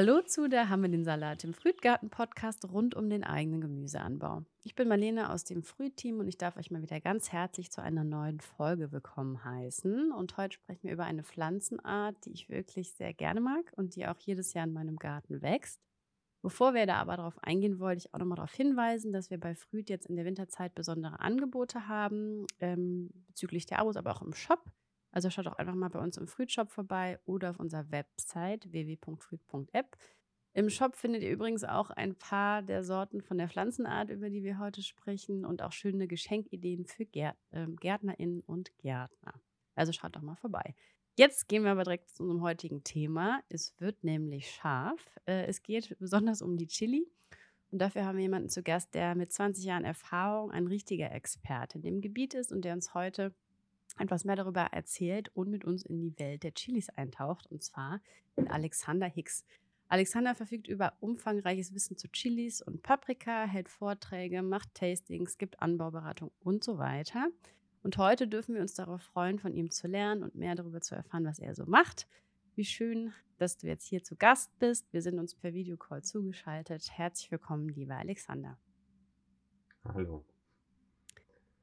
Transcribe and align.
Hallo 0.00 0.22
zu 0.22 0.48
der 0.48 0.70
wir 0.70 0.88
den 0.88 1.04
Salat, 1.04 1.42
dem 1.42 1.52
Frühtgarten-Podcast 1.52 2.64
rund 2.72 2.94
um 2.94 3.10
den 3.10 3.22
eigenen 3.22 3.60
Gemüseanbau. 3.60 4.44
Ich 4.62 4.74
bin 4.74 4.88
Marlene 4.88 5.28
aus 5.28 5.44
dem 5.44 5.62
Frühteam 5.62 6.20
und 6.20 6.26
ich 6.26 6.38
darf 6.38 6.56
euch 6.56 6.70
mal 6.70 6.80
wieder 6.80 7.02
ganz 7.02 7.32
herzlich 7.32 7.70
zu 7.70 7.82
einer 7.82 8.02
neuen 8.02 8.40
Folge 8.40 8.92
willkommen 8.92 9.44
heißen. 9.44 10.10
Und 10.10 10.38
heute 10.38 10.54
sprechen 10.54 10.84
wir 10.84 10.94
über 10.94 11.04
eine 11.04 11.22
Pflanzenart, 11.22 12.16
die 12.24 12.32
ich 12.32 12.48
wirklich 12.48 12.94
sehr 12.94 13.12
gerne 13.12 13.42
mag 13.42 13.70
und 13.76 13.94
die 13.94 14.06
auch 14.06 14.18
jedes 14.20 14.54
Jahr 14.54 14.64
in 14.64 14.72
meinem 14.72 14.96
Garten 14.96 15.42
wächst. 15.42 15.82
Bevor 16.40 16.72
wir 16.72 16.86
da 16.86 16.94
aber 16.94 17.18
darauf 17.18 17.38
eingehen, 17.44 17.78
wollte 17.78 17.98
ich 17.98 18.14
auch 18.14 18.20
nochmal 18.20 18.36
darauf 18.36 18.54
hinweisen, 18.54 19.12
dass 19.12 19.28
wir 19.28 19.38
bei 19.38 19.54
Früht 19.54 19.90
jetzt 19.90 20.06
in 20.06 20.16
der 20.16 20.24
Winterzeit 20.24 20.74
besondere 20.74 21.20
Angebote 21.20 21.88
haben 21.88 22.46
ähm, 22.60 23.10
bezüglich 23.26 23.66
der 23.66 23.80
Abos, 23.80 23.96
aber 23.96 24.12
auch 24.12 24.22
im 24.22 24.32
Shop. 24.32 24.64
Also 25.12 25.30
schaut 25.30 25.46
auch 25.46 25.58
einfach 25.58 25.74
mal 25.74 25.88
bei 25.88 25.98
uns 25.98 26.16
im 26.16 26.26
Fruit-Shop 26.26 26.70
vorbei 26.70 27.18
oder 27.24 27.50
auf 27.50 27.60
unserer 27.60 27.90
Website 27.90 28.70
www.fruit.app. 28.70 29.96
Im 30.52 30.68
Shop 30.68 30.96
findet 30.96 31.22
ihr 31.22 31.30
übrigens 31.30 31.62
auch 31.62 31.90
ein 31.90 32.16
paar 32.16 32.62
der 32.62 32.82
Sorten 32.82 33.22
von 33.22 33.38
der 33.38 33.48
Pflanzenart, 33.48 34.10
über 34.10 34.30
die 34.30 34.42
wir 34.42 34.58
heute 34.58 34.82
sprechen, 34.82 35.44
und 35.44 35.62
auch 35.62 35.72
schöne 35.72 36.08
Geschenkideen 36.08 36.86
für 36.86 37.04
Gärt 37.06 37.36
äh, 37.52 37.66
GärtnerInnen 37.66 38.40
und 38.40 38.76
Gärtner. 38.78 39.34
Also 39.76 39.92
schaut 39.92 40.16
doch 40.16 40.22
mal 40.22 40.36
vorbei. 40.36 40.74
Jetzt 41.16 41.48
gehen 41.48 41.62
wir 41.64 41.70
aber 41.70 41.84
direkt 41.84 42.10
zu 42.10 42.24
unserem 42.24 42.42
heutigen 42.42 42.82
Thema. 42.82 43.42
Es 43.48 43.74
wird 43.78 44.02
nämlich 44.02 44.50
scharf. 44.50 45.00
Äh, 45.26 45.46
es 45.46 45.62
geht 45.62 45.96
besonders 46.00 46.42
um 46.42 46.56
die 46.56 46.66
Chili. 46.66 47.06
Und 47.70 47.78
dafür 47.78 48.04
haben 48.04 48.16
wir 48.16 48.22
jemanden 48.22 48.48
zu 48.48 48.62
Gast, 48.62 48.94
der 48.94 49.14
mit 49.14 49.32
20 49.32 49.64
Jahren 49.64 49.84
Erfahrung 49.84 50.50
ein 50.50 50.66
richtiger 50.66 51.12
Experte 51.12 51.78
in 51.78 51.82
dem 51.82 52.00
Gebiet 52.00 52.34
ist 52.34 52.52
und 52.52 52.64
der 52.64 52.74
uns 52.74 52.94
heute 52.94 53.32
etwas 54.00 54.24
mehr 54.24 54.36
darüber 54.36 54.62
erzählt 54.62 55.30
und 55.34 55.50
mit 55.50 55.64
uns 55.64 55.84
in 55.84 56.00
die 56.00 56.18
Welt 56.18 56.42
der 56.42 56.54
Chilis 56.54 56.88
eintaucht, 56.90 57.46
und 57.46 57.62
zwar 57.62 58.00
in 58.36 58.48
Alexander 58.48 59.06
Hicks. 59.06 59.44
Alexander 59.88 60.34
verfügt 60.34 60.68
über 60.68 60.92
umfangreiches 61.00 61.74
Wissen 61.74 61.96
zu 61.96 62.08
Chilis 62.08 62.62
und 62.62 62.82
Paprika, 62.82 63.44
hält 63.44 63.68
Vorträge, 63.68 64.42
macht 64.42 64.72
Tastings, 64.74 65.36
gibt 65.36 65.60
Anbauberatung 65.60 66.30
und 66.40 66.62
so 66.62 66.78
weiter. 66.78 67.28
Und 67.82 67.98
heute 67.98 68.28
dürfen 68.28 68.54
wir 68.54 68.62
uns 68.62 68.74
darauf 68.74 69.02
freuen, 69.02 69.38
von 69.38 69.52
ihm 69.52 69.70
zu 69.70 69.88
lernen 69.88 70.22
und 70.22 70.34
mehr 70.34 70.54
darüber 70.54 70.80
zu 70.80 70.94
erfahren, 70.94 71.24
was 71.24 71.38
er 71.38 71.54
so 71.54 71.66
macht. 71.66 72.06
Wie 72.54 72.64
schön, 72.64 73.12
dass 73.38 73.56
du 73.56 73.66
jetzt 73.66 73.86
hier 73.86 74.04
zu 74.04 74.16
Gast 74.16 74.56
bist. 74.58 74.92
Wir 74.92 75.02
sind 75.02 75.18
uns 75.18 75.34
per 75.34 75.54
Videocall 75.54 76.02
zugeschaltet. 76.02 76.90
Herzlich 76.92 77.30
willkommen, 77.30 77.68
lieber 77.68 77.96
Alexander. 77.96 78.58
Hallo. 79.84 80.24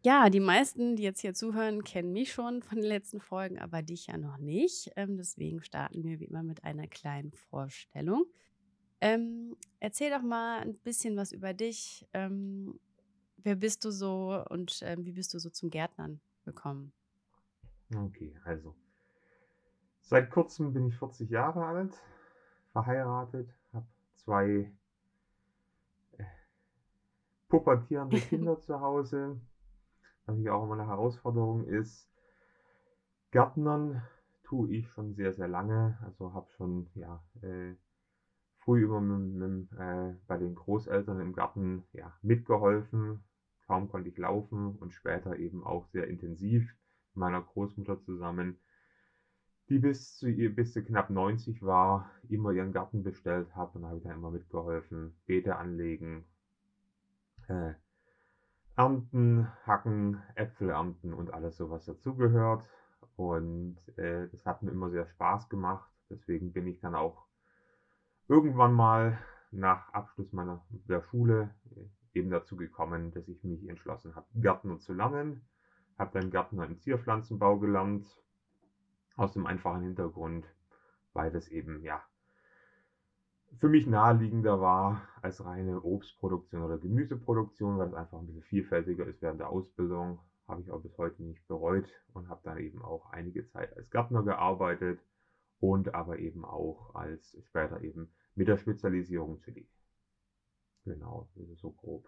Ja, 0.08 0.30
die 0.30 0.40
meisten, 0.40 0.96
die 0.96 1.04
jetzt 1.04 1.20
hier 1.20 1.34
zuhören, 1.34 1.84
kennen 1.84 2.14
mich 2.14 2.32
schon 2.32 2.62
von 2.62 2.78
den 2.78 2.88
letzten 2.88 3.20
Folgen, 3.20 3.60
aber 3.60 3.82
dich 3.82 4.08
ja 4.08 4.18
noch 4.18 4.38
nicht. 4.38 4.90
Ähm, 4.96 5.18
deswegen 5.18 5.62
starten 5.62 6.02
wir 6.06 6.22
wie 6.22 6.28
immer 6.28 6.44
mit 6.44 6.64
einer 6.64 6.88
kleinen 6.88 7.34
Vorstellung. 7.34 8.24
Ähm, 9.02 9.58
erzähl 9.82 10.10
doch 10.10 10.22
mal 10.22 10.62
ein 10.62 10.78
bisschen 10.78 11.18
was 11.18 11.34
über 11.34 11.54
dich. 11.54 12.08
Ähm, 12.14 12.80
wer 13.36 13.58
bist 13.58 13.84
du 13.84 13.92
so 13.92 14.46
und 14.50 14.80
ähm, 14.84 15.04
wie 15.04 15.12
bist 15.12 15.34
du 15.34 15.40
so 15.40 15.50
zum 15.50 15.70
Gärtnern 15.70 16.22
gekommen? 16.46 16.94
Okay, 17.94 18.34
also. 18.46 18.78
Seit 20.04 20.32
kurzem 20.32 20.72
bin 20.72 20.88
ich 20.88 20.96
40 20.96 21.30
Jahre 21.30 21.66
alt, 21.66 22.02
verheiratet, 22.72 23.50
habe 23.74 23.88
zwei 24.16 24.72
äh, 26.18 26.24
pubertierende 27.50 28.22
Kinder 28.30 28.58
zu 28.62 28.80
Hause 28.80 29.42
natürlich 30.28 30.50
auch 30.50 30.64
immer 30.64 30.74
eine 30.74 30.88
Herausforderung 30.88 31.66
ist. 31.66 32.10
Gärtnern 33.32 34.04
tue 34.44 34.72
ich 34.72 34.88
schon 34.90 35.14
sehr, 35.14 35.34
sehr 35.34 35.48
lange. 35.48 35.98
Also 36.04 36.34
habe 36.34 36.50
schon 36.52 36.88
ja, 36.96 37.24
äh, 37.42 37.76
früh 38.60 38.86
immer 38.86 39.02
mit, 39.02 39.34
mit, 39.34 39.80
äh, 39.80 40.14
bei 40.28 40.38
den 40.38 40.56
Großeltern 40.56 41.20
im 41.20 41.34
Garten 41.34 41.84
ja, 41.94 42.14
mitgeholfen. 42.22 43.24
Kaum 43.66 43.90
konnte 43.90 44.10
ich 44.10 44.18
laufen 44.18 44.76
und 44.78 44.94
später 44.94 45.38
eben 45.38 45.64
auch 45.64 45.88
sehr 45.88 46.08
intensiv 46.08 46.64
mit 46.64 47.16
meiner 47.16 47.42
Großmutter 47.42 48.00
zusammen, 48.00 48.58
die 49.70 49.80
bis 49.80 50.16
zu 50.16 50.30
ihr, 50.30 50.56
bis 50.56 50.72
zu 50.72 50.84
knapp 50.84 51.10
90 51.10 51.62
war, 51.64 52.10
immer 52.30 52.52
ihren 52.52 52.72
Garten 52.72 53.04
bestellt 53.04 53.54
hat 53.56 53.76
und 53.76 53.86
habe 53.86 53.98
ich 53.98 54.04
dann 54.04 54.16
immer 54.16 54.32
mitgeholfen, 54.32 55.18
Beete 55.26 55.58
anlegen, 55.58 56.24
äh, 57.50 57.74
ernten, 58.78 59.48
hacken, 59.66 60.22
Äpfel 60.36 60.70
ernten 60.70 61.14
und 61.14 61.34
alles 61.34 61.58
so, 61.58 61.70
was 61.70 61.86
dazugehört. 61.86 62.64
Und 63.16 63.78
äh, 63.98 64.28
das 64.30 64.46
hat 64.46 64.62
mir 64.62 64.72
immer 64.72 64.90
sehr 64.90 65.08
Spaß 65.08 65.50
gemacht. 65.50 65.92
Deswegen 66.10 66.54
bin 66.54 66.68
ich 66.68 66.80
dann 66.80 66.96
auch 66.96 67.26
irgendwann 68.28 68.74
mal 68.74 69.18
nach 69.52 69.92
Abschluss 69.94 70.32
meiner 70.32 70.64
der 70.70 71.02
Schule 71.02 71.56
äh, 71.76 72.20
eben 72.20 72.30
dazu 72.30 72.56
gekommen, 72.56 73.12
dass 73.12 73.28
ich 73.28 73.44
mich 73.44 73.68
entschlossen 73.68 74.16
habe, 74.16 74.28
Gärtner 74.36 74.80
zu 74.80 74.94
lernen. 74.94 75.42
Habe 75.98 76.20
dann 76.20 76.30
Gärtner 76.30 76.66
im 76.66 76.80
Zierpflanzenbau 76.80 77.58
gelernt. 77.60 78.08
Aus 79.16 79.34
dem 79.34 79.48
einfachen 79.48 79.82
Hintergrund, 79.82 80.46
weil 81.14 81.32
das 81.32 81.48
eben 81.48 81.82
ja 81.82 82.04
für 83.60 83.70
mich 83.70 83.88
naheliegender 83.88 84.62
war 84.62 85.02
als 85.22 85.44
reine 85.44 85.82
Obstproduktion 85.82 86.64
oder 86.64 86.78
Gemüseproduktion, 86.78 87.78
weil 87.78 87.88
es 87.88 87.94
einfach 87.94 88.20
ein 88.20 88.28
bisschen 88.28 88.44
vielfältiger 88.44 89.06
ist 89.06 89.22
während 89.22 89.40
der 89.40 89.50
Ausbildung. 89.50 90.20
Habe 90.48 90.62
ich 90.62 90.72
auch 90.72 90.82
bis 90.82 90.98
heute 90.98 91.24
nicht 91.24 91.46
bereut 91.48 91.90
und 92.14 92.30
habe 92.30 92.42
dann 92.44 92.58
eben 92.60 92.82
auch 92.82 93.12
einige 93.12 93.46
Zeit 93.48 93.76
als 93.76 93.90
Gärtner 93.90 94.24
gearbeitet 94.24 95.00
und 95.60 95.94
aber 95.94 96.20
eben 96.20 96.46
auch 96.46 96.96
als 96.96 97.38
später 97.44 97.82
eben 97.82 98.10
mit 98.36 98.48
der 98.48 98.58
Spezialisierung 98.58 99.40
Chili. 99.42 99.68
Genau, 100.86 101.28
das 101.36 101.50
ist 101.50 101.60
so 101.60 101.72
grob. 101.72 102.08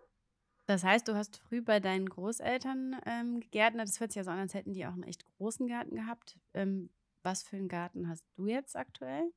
Das 0.67 0.83
heißt, 0.83 1.07
du 1.07 1.15
hast 1.15 1.37
früh 1.37 1.61
bei 1.61 1.79
deinen 1.79 2.07
Großeltern 2.07 2.95
ähm, 3.05 3.39
gegärtnert. 3.39 3.87
Das 3.87 3.99
hört 3.99 4.11
sich 4.11 4.17
ja 4.17 4.23
so 4.23 4.31
an, 4.31 4.37
als 4.37 4.53
hätten 4.53 4.73
die 4.73 4.85
auch 4.85 4.93
einen 4.93 5.03
echt 5.03 5.25
großen 5.25 5.67
Garten 5.67 5.95
gehabt. 5.95 6.39
Ähm, 6.53 6.91
was 7.23 7.43
für 7.43 7.57
einen 7.57 7.67
Garten 7.67 8.07
hast 8.07 8.23
du 8.35 8.47
jetzt 8.47 8.75
aktuell? 8.75 9.33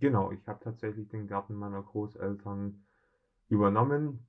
Genau, 0.00 0.30
ich 0.32 0.46
habe 0.48 0.58
tatsächlich 0.62 1.08
den 1.08 1.26
Garten 1.26 1.54
meiner 1.54 1.82
Großeltern 1.82 2.84
übernommen. 3.48 4.26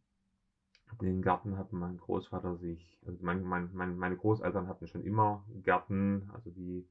Den 1.01 1.21
Garten 1.21 1.57
hat 1.57 1.73
mein 1.73 1.97
Großvater 1.97 2.55
sich, 2.55 2.97
also 3.05 3.19
mein, 3.23 3.43
mein, 3.43 3.69
mein, 3.73 3.97
meine 3.97 4.15
Großeltern 4.15 4.67
hatten 4.67 4.87
schon 4.87 5.03
immer 5.03 5.43
Gärten, 5.61 6.29
also 6.33 6.51
die 6.51 6.87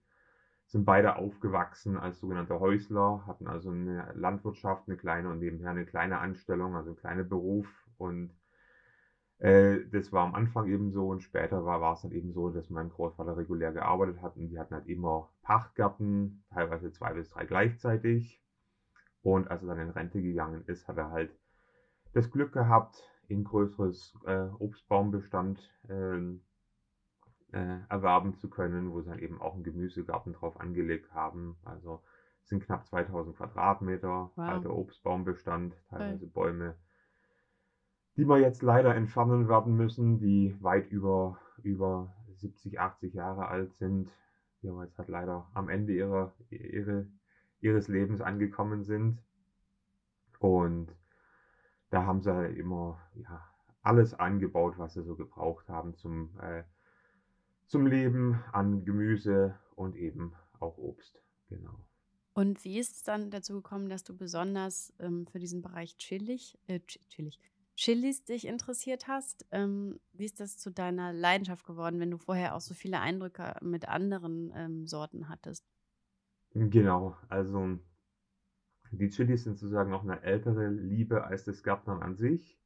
sind 0.66 0.84
beide 0.84 1.16
aufgewachsen 1.16 1.97
als 1.97 2.19
sogenannte 2.21 2.60
Häusler, 2.60 3.25
hatten 3.27 3.47
also 3.47 3.71
eine 3.71 4.12
Landwirtschaft, 4.15 4.89
eine 4.89 4.97
kleine 4.97 5.31
und 5.31 5.39
nebenher 5.41 5.71
eine 5.71 5.87
kleine 5.87 6.19
Anstellung, 6.19 6.77
also 6.77 6.91
einen 6.91 6.97
kleinen 6.99 7.28
Beruf. 7.28 7.69
Und 7.99 8.34
äh, 9.39 9.81
das 9.91 10.12
war 10.12 10.25
am 10.25 10.34
Anfang 10.34 10.69
eben 10.69 10.91
so 10.91 11.09
und 11.09 11.22
später 11.22 11.65
war, 11.65 11.81
war 11.81 11.94
es 11.94 12.03
dann 12.03 12.12
eben 12.12 12.33
so, 12.33 12.50
dass 12.50 12.71
mein 12.71 12.89
Großvater 12.91 13.37
regulär 13.37 13.72
gearbeitet 13.72 14.22
hat 14.22 14.37
und 14.37 14.49
die 14.49 14.59
hatten 14.59 14.75
halt 14.75 14.87
immer 14.87 15.28
Pachtgärten, 15.43 16.44
teilweise 16.50 16.93
zwei 16.93 17.12
bis 17.15 17.28
drei 17.31 17.44
gleichzeitig 17.44 18.41
und 19.22 19.50
als 19.50 19.62
er 19.62 19.69
dann 19.69 19.81
in 19.81 19.91
Rente 19.91 20.21
gegangen 20.21 20.65
ist, 20.66 20.88
hat 20.88 20.97
er 20.97 21.10
halt 21.10 21.31
das 22.12 22.31
Glück 22.31 22.53
gehabt, 22.53 23.03
ein 23.31 23.44
größeres 23.44 24.15
äh, 24.27 24.49
Obstbaumbestand 24.59 25.59
äh, 25.88 26.19
äh, 27.53 27.78
erwerben 27.88 28.34
zu 28.34 28.50
können, 28.50 28.93
wo 28.93 29.00
sie 29.00 29.10
dann 29.10 29.19
eben 29.19 29.41
auch 29.41 29.55
einen 29.55 29.62
Gemüsegarten 29.62 30.33
drauf 30.33 30.59
angelegt 30.60 31.12
haben. 31.15 31.56
Also 31.65 32.03
sind 32.44 32.65
knapp 32.65 32.87
2000 32.87 33.37
Quadratmeter, 33.37 34.31
wow. 34.34 34.49
alter 34.49 34.75
Obstbaumbestand, 34.75 35.75
teilweise 35.89 36.25
okay. 36.25 36.33
Bäume, 36.34 36.77
die 38.16 38.27
wir 38.27 38.39
jetzt 38.39 38.62
leider 38.62 38.94
entfernen 38.94 39.49
werden 39.49 39.77
müssen, 39.77 40.19
die 40.19 40.57
weit 40.60 40.91
über, 40.91 41.39
über 41.63 42.13
70, 42.34 42.80
80 42.80 43.15
Jahre 43.15 43.48
alt 43.48 43.75
sind, 43.75 44.10
die 44.63 44.68
aber 44.68 44.84
jetzt 44.84 44.98
halt 44.98 45.09
leider 45.09 45.51
am 45.54 45.68
Ende 45.68 45.95
ihrer, 45.95 46.33
ihre, 46.51 47.07
ihres 47.62 47.88
Lebens 47.88 48.20
angekommen 48.20 48.84
sind. 48.84 49.22
Und 50.38 50.94
da 51.91 52.04
haben 52.04 52.20
sie 52.20 52.34
halt 52.34 52.56
immer 52.56 53.00
ja, 53.14 53.42
alles 53.82 54.14
angebaut, 54.14 54.74
was 54.76 54.94
sie 54.94 55.03
so 55.03 55.16
gebraucht 55.16 55.68
haben 55.68 55.94
zum, 55.94 56.38
äh, 56.41 56.64
zum 57.66 57.86
Leben 57.86 58.42
an 58.53 58.84
Gemüse 58.84 59.59
und 59.76 59.97
eben 59.97 60.34
auch 60.59 60.76
Obst. 60.76 61.22
Genau. 61.48 61.78
Und 62.34 62.64
wie 62.64 62.78
ist 62.78 62.97
es 62.97 63.03
dann 63.03 63.30
dazu 63.30 63.54
gekommen, 63.54 63.88
dass 63.88 64.04
du 64.04 64.16
besonders 64.16 64.92
ähm, 64.98 65.26
für 65.26 65.38
diesen 65.38 65.62
Bereich 65.62 65.97
chillig, 65.98 66.58
äh, 66.66 66.80
chillig, 66.80 67.38
Chilis 67.74 68.24
dich 68.24 68.47
interessiert 68.47 69.08
hast? 69.08 69.47
Ähm, 69.50 69.98
wie 70.12 70.26
ist 70.26 70.41
das 70.41 70.58
zu 70.58 70.70
deiner 70.70 71.12
Leidenschaft 71.12 71.66
geworden, 71.66 72.00
wenn 72.00 72.10
du 72.10 72.18
vorher 72.18 72.54
auch 72.54 72.60
so 72.60 72.74
viele 72.74 73.00
Eindrücke 73.00 73.56
mit 73.62 73.88
anderen 73.88 74.53
ähm, 74.54 74.86
Sorten 74.86 75.28
hattest? 75.28 75.65
Genau, 76.54 77.15
also 77.28 77.78
die 78.93 79.09
Chilis 79.09 79.43
sind 79.43 79.59
sozusagen 79.59 79.91
noch 79.91 80.03
eine 80.04 80.22
ältere 80.22 80.69
Liebe 80.69 81.25
als 81.25 81.43
das 81.45 81.63
Gärtnern 81.65 82.01
an 82.01 82.15
sich. 82.15 82.60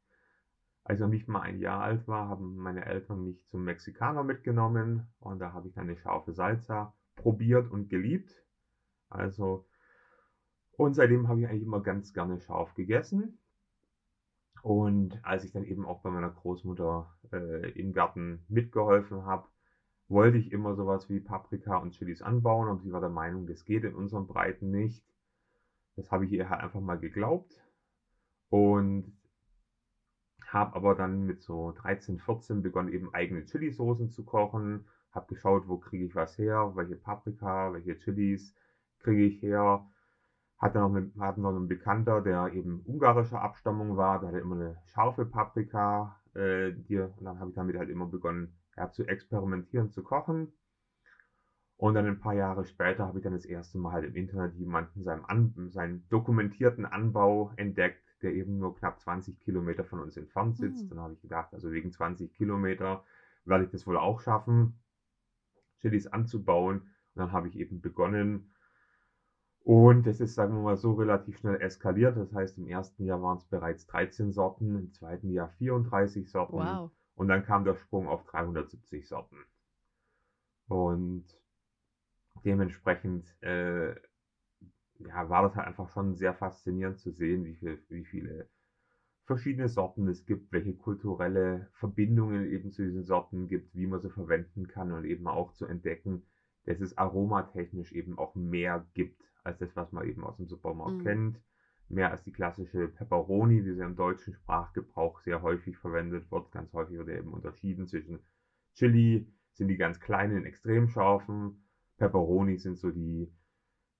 Als 0.85 0.99
ich 0.99 1.03
noch 1.03 1.09
nicht 1.09 1.29
mal 1.29 1.41
ein 1.41 1.59
Jahr 1.61 1.83
alt 1.83 2.09
war, 2.09 2.29
haben 2.29 2.57
meine 2.57 2.85
Eltern 2.87 3.25
mich 3.25 3.47
zum 3.49 3.65
Mexikaner 3.65 4.25
mitgenommen 4.25 5.07
und 5.21 5.39
da 5.41 5.53
habe 5.53 5.69
ich 5.69 5.75
dann 5.75 5.85
eine 5.85 5.97
scharfe 5.97 6.33
Salsa 6.33 6.95
probiert 7.17 7.71
und 7.71 7.89
geliebt. 7.89 8.45
Also 9.11 9.67
Und 10.79 10.95
seitdem 10.95 11.27
habe 11.29 11.41
ich 11.41 11.49
eigentlich 11.49 11.65
immer 11.65 11.83
ganz 11.83 12.15
gerne 12.15 12.39
scharf 12.41 12.73
gegessen. 12.75 13.41
Und 14.63 15.25
als 15.25 15.45
ich 15.45 15.53
dann 15.53 15.65
eben 15.65 15.87
auch 15.87 16.03
bei 16.03 16.11
meiner 16.11 16.31
Großmutter, 16.31 17.11
äh, 17.33 17.71
im 17.79 17.93
Garten 17.93 18.45
mitgeholfen 18.49 19.25
habe, 19.25 19.49
wollte 20.09 20.37
ich 20.39 20.53
immer 20.53 20.75
so 20.75 20.87
was 20.87 21.09
wie 21.09 21.21
Paprika 21.21 21.77
und 21.77 21.93
Chilis 21.93 22.23
anbauen, 22.23 22.69
und 22.69 22.83
sie 22.83 22.93
war 22.93 23.01
der 23.01 23.09
Meinung, 23.11 23.47
das 23.47 23.65
geht 23.65 23.85
in 23.85 23.95
unseren 23.95 24.27
Breiten 24.27 24.71
nicht. 24.71 25.05
Das 25.97 26.11
habe 26.13 26.25
ich 26.27 26.33
ihr 26.33 26.49
halt 26.51 26.61
einfach 26.63 26.81
mal 26.81 26.99
geglaubt 26.99 27.63
und 28.51 29.13
habe 30.45 30.75
aber 30.77 30.95
dann 30.95 31.23
mit 31.25 31.41
so 31.43 31.73
13, 31.73 32.19
14 32.19 32.63
begonnen, 32.63 32.89
eben 32.89 33.13
eigene 33.13 33.43
Chilisoßen 33.45 34.11
zu 34.11 34.23
kochen. 34.25 34.87
Habe 35.11 35.27
geschaut, 35.29 35.67
wo 35.67 35.77
kriege 35.79 36.05
ich 36.05 36.15
was 36.15 36.37
her, 36.39 36.73
welche 36.75 36.97
Paprika, 36.97 37.73
welche 37.73 37.97
Chilis 37.97 38.55
kriege 38.99 39.23
ich 39.25 39.41
her. 39.43 39.87
Hatte 40.59 40.79
noch, 40.79 40.91
'ne 40.91 41.11
hatte 41.19 41.41
noch 41.41 41.55
'n 41.57 41.69
Bekannter, 41.69 42.21
der 42.23 42.49
eben 42.53 42.81
ungarischer 42.85 43.41
Abstammung 43.43 43.97
war, 43.97 44.19
der 44.21 44.29
hatte 44.31 44.39
immer 44.39 44.57
eine 44.57 44.81
scharfe 44.87 45.25
Paprika, 45.27 46.17
äh, 46.35 46.73
die 46.73 46.99
und 46.99 47.25
dann 47.25 47.39
habe 47.41 47.51
ich 47.51 47.57
damit 47.57 47.77
halt 47.77 47.91
immer 47.91 48.07
begonnen, 48.07 48.53
ja, 48.77 48.91
zu 48.91 49.05
experimentieren, 49.05 49.91
zu 49.91 50.03
kochen. 50.03 50.53
Und 51.79 51.95
dann 51.95 52.07
ein 52.07 52.19
paar 52.19 52.35
Jahre 52.35 52.65
später 52.65 53.07
habe 53.07 53.19
ich 53.19 53.25
dann 53.25 53.35
das 53.35 53.45
erste 53.45 53.79
Mal 53.79 54.05
im 54.05 54.15
Internet 54.15 54.55
jemanden 54.55 55.03
seinem 55.03 55.27
An 55.27 55.53
seinen 55.71 56.09
dokumentierten 56.09 56.87
Anbau 56.87 57.53
entdeckt, 57.57 58.03
der 58.23 58.33
eben 58.33 58.59
nur 58.59 58.75
knapp 58.77 58.99
20 58.99 59.39
Kilometer 59.41 59.85
von 59.85 60.01
uns 60.01 60.17
entfernt 60.17 60.57
sitzt. 60.57 60.85
Mhm. 60.85 60.89
Dann 60.89 61.01
habe 61.01 61.13
ich 61.13 61.21
gedacht, 61.21 61.53
also 61.53 61.71
wegen 61.73 61.93
20 61.93 62.33
Kilometer 62.33 63.05
werde 63.45 63.65
ich 63.65 63.71
das 63.71 63.87
wohl 63.87 63.99
auch 63.99 64.21
schaffen, 64.21 64.79
Chilis 65.81 66.07
anzubauen. 66.07 66.81
Und 66.81 67.21
dann 67.21 67.33
habe 67.33 67.49
ich 67.49 67.59
eben 67.59 67.83
begonnen. 67.83 68.53
Und 69.61 70.07
das 70.07 70.21
ist, 70.21 70.35
sagen 70.35 70.55
wir 70.55 70.63
mal 70.63 70.77
so, 70.77 70.93
relativ 70.93 71.39
schnell 71.39 71.61
eskaliert. 71.61 72.17
Das 72.17 72.33
heißt, 72.33 72.57
im 72.57 72.69
ersten 72.69 73.05
Jahr 73.05 73.21
waren 73.21 73.37
es 73.37 73.45
bereits 73.45 73.87
13 73.87 74.33
Sorten, 74.33 74.77
im 74.77 74.93
zweiten 74.93 75.31
Jahr 75.31 75.49
34 75.49 76.31
Sorten. 76.31 76.57
Wow. 76.57 76.91
Und 77.17 77.29
dann 77.29 77.43
kam 77.43 77.65
der 77.65 77.75
Sprung 77.75 78.07
auf 78.09 78.25
370 78.25 79.09
Sorten. 79.09 79.45
Und 80.69 81.25
dementsprechend, 82.45 83.35
äh, 83.43 83.95
ja, 84.99 85.29
war 85.29 85.43
das 85.43 85.55
halt 85.57 85.67
einfach 85.67 85.89
schon 85.89 86.15
sehr 86.17 86.33
faszinierend 86.35 86.99
zu 86.99 87.11
sehen, 87.11 87.45
wie 87.45 87.55
viel 87.55 87.83
wie 87.89 88.05
viele 88.05 88.49
verschiedene 89.27 89.69
Sorten 89.69 90.09
es 90.09 90.27
gibt, 90.27 90.53
welche 90.53 90.75
kulturelle 90.75 91.69
Verbindungen 91.73 92.47
eben 92.47 92.73
zu 92.73 92.83
diesen 92.85 93.05
Sorten 93.05 93.49
gibt, 93.49 93.75
wie 93.75 93.87
man 93.87 94.01
sie 94.01 94.11
verwenden 94.11 94.69
kann 94.69 94.93
und 94.93 95.05
eben 95.05 95.29
auch 95.29 95.53
zu 95.53 95.67
entdecken, 95.67 96.25
dass 96.65 96.81
es 96.81 96.99
aromatechnisch 96.99 97.93
eben 97.93 98.19
auch 98.19 98.35
mehr 98.37 98.87
gibt 98.95 99.23
als 99.45 99.59
das, 99.59 99.77
was 99.77 99.93
man 99.93 100.07
eben 100.07 100.25
aus 100.25 100.37
dem 100.39 100.49
Supermarkt 100.49 101.01
Mhm. 101.01 101.03
kennt. 101.03 101.41
Mehr 101.89 102.11
als 102.11 102.25
die 102.25 102.33
klassische 102.33 102.89
Peperoni, 102.89 103.65
wie 103.65 103.75
sie 103.75 103.83
im 103.83 103.97
deutschen 103.97 104.35
Sprachgebrauch 104.35 105.21
sehr 105.21 105.43
häufig 105.43 105.77
verwendet 105.77 106.31
wird. 106.31 106.51
Ganz 106.51 106.73
häufig 106.73 106.99
wird 106.99 107.09
eben 107.09 107.33
unterschieden 107.33 107.87
zwischen 107.87 108.21
Chili 108.75 109.33
sind 109.53 109.69
die 109.69 109.77
ganz 109.77 110.01
kleinen, 110.01 110.45
extrem 110.45 110.89
scharfen. 110.89 111.65
Peperoni 111.97 112.59
sind 112.59 112.77
so 112.77 112.91
die 112.91 113.33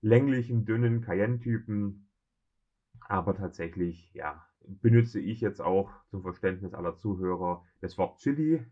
länglichen, 0.01 0.65
dünnen 0.65 1.01
Cayenne-Typen. 1.01 2.09
Aber 3.01 3.35
tatsächlich, 3.35 4.13
ja, 4.15 4.45
benutze 4.67 5.21
ich 5.21 5.41
jetzt 5.41 5.61
auch 5.61 5.91
zum 6.11 6.23
Verständnis 6.23 6.75
aller 6.75 6.97
Zuhörer 6.97 7.65
das 7.81 7.97
Wort 7.97 8.19
Chili. 8.19 8.65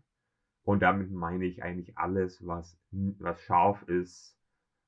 Und 0.63 0.81
damit 0.81 1.11
meine 1.11 1.45
ich 1.45 1.63
eigentlich 1.63 1.97
alles, 1.97 2.45
was, 2.45 2.77
was 2.91 3.39
scharf 3.39 3.83
ist, 3.83 4.37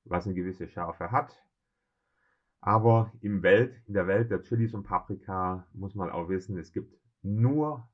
was 0.05 0.25
eine 0.25 0.35
gewisse 0.35 0.67
Schärfe 0.67 1.11
hat. 1.11 1.46
Aber 2.61 3.11
im 3.21 3.41
Welt, 3.41 3.81
in 3.87 3.95
der 3.95 4.05
Welt 4.05 4.29
der 4.29 4.43
Chilis 4.43 4.75
und 4.75 4.83
Paprika 4.83 5.67
muss 5.73 5.95
man 5.95 6.11
auch 6.11 6.29
wissen, 6.29 6.57
es 6.59 6.71
gibt 6.71 6.95
nur 7.23 7.89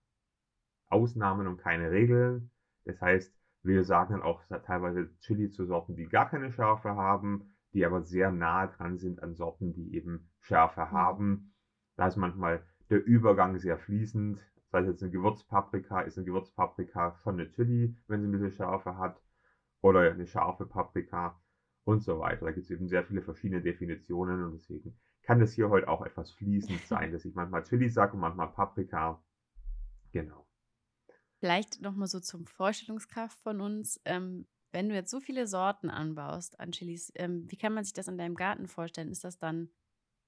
Ausnahmen 0.89 1.47
und 1.47 1.57
keine 1.57 1.91
Regeln. 1.91 2.51
Das 2.85 3.01
heißt, 3.01 3.33
wir 3.63 3.83
sagen 3.83 4.13
dann 4.13 4.21
auch 4.23 4.41
teilweise 4.65 5.09
Chili 5.19 5.49
zu 5.49 5.65
Sorten, 5.65 5.95
die 5.95 6.07
gar 6.07 6.29
keine 6.29 6.51
Schärfe 6.51 6.95
haben, 6.95 7.53
die 7.73 7.85
aber 7.85 8.01
sehr 8.03 8.31
nahe 8.31 8.69
dran 8.69 8.97
sind 8.97 9.21
an 9.23 9.35
Sorten, 9.35 9.73
die 9.73 9.93
eben 9.95 10.29
Schärfe 10.39 10.81
Mhm. 10.81 10.91
haben. 10.91 11.53
Da 11.97 12.07
ist 12.07 12.17
manchmal 12.17 12.63
der 12.89 13.03
Übergang 13.05 13.57
sehr 13.59 13.77
fließend. 13.77 14.39
Das 14.71 14.81
heißt 14.81 14.87
jetzt 14.89 15.03
eine 15.03 15.11
Gewürzpaprika 15.11 16.01
ist 16.01 16.17
eine 16.17 16.25
Gewürzpaprika 16.25 17.15
schon 17.23 17.35
eine 17.39 17.49
Chili, 17.49 17.95
wenn 18.07 18.21
sie 18.21 18.27
ein 18.27 18.31
bisschen 18.31 18.51
Schärfe 18.51 18.97
hat. 18.97 19.21
Oder 19.81 20.11
eine 20.11 20.25
scharfe 20.25 20.65
Paprika 20.65 21.39
und 21.85 22.03
so 22.03 22.19
weiter. 22.19 22.45
Da 22.45 22.51
gibt 22.51 22.65
es 22.65 22.71
eben 22.71 22.87
sehr 22.87 23.03
viele 23.05 23.21
verschiedene 23.21 23.61
Definitionen 23.61 24.43
und 24.43 24.53
deswegen 24.53 24.97
kann 25.23 25.39
das 25.39 25.53
hier 25.53 25.69
heute 25.69 25.87
auch 25.87 26.05
etwas 26.05 26.31
fließend 26.31 26.81
sein, 26.87 27.11
dass 27.11 27.25
ich 27.25 27.35
manchmal 27.35 27.63
Chili 27.63 27.89
sage 27.89 28.13
und 28.13 28.19
manchmal 28.19 28.51
Paprika. 28.51 29.23
Genau. 30.11 30.47
Vielleicht 31.39 31.81
noch 31.81 31.95
mal 31.95 32.07
so 32.07 32.19
zum 32.19 32.45
Vorstellungskraft 32.45 33.39
von 33.39 33.59
uns. 33.59 33.99
Ähm, 34.05 34.47
wenn 34.71 34.89
du 34.89 34.95
jetzt 34.95 35.11
so 35.11 35.19
viele 35.19 35.45
Sorten 35.45 35.89
anbaust 35.89 36.59
an 36.59 36.71
Chilis, 36.71 37.11
ähm, 37.15 37.49
wie 37.49 37.57
kann 37.57 37.73
man 37.73 37.83
sich 37.83 37.93
das 37.93 38.07
in 38.07 38.17
deinem 38.17 38.35
Garten 38.35 38.67
vorstellen? 38.67 39.11
Ist 39.11 39.23
das 39.23 39.37
dann, 39.37 39.69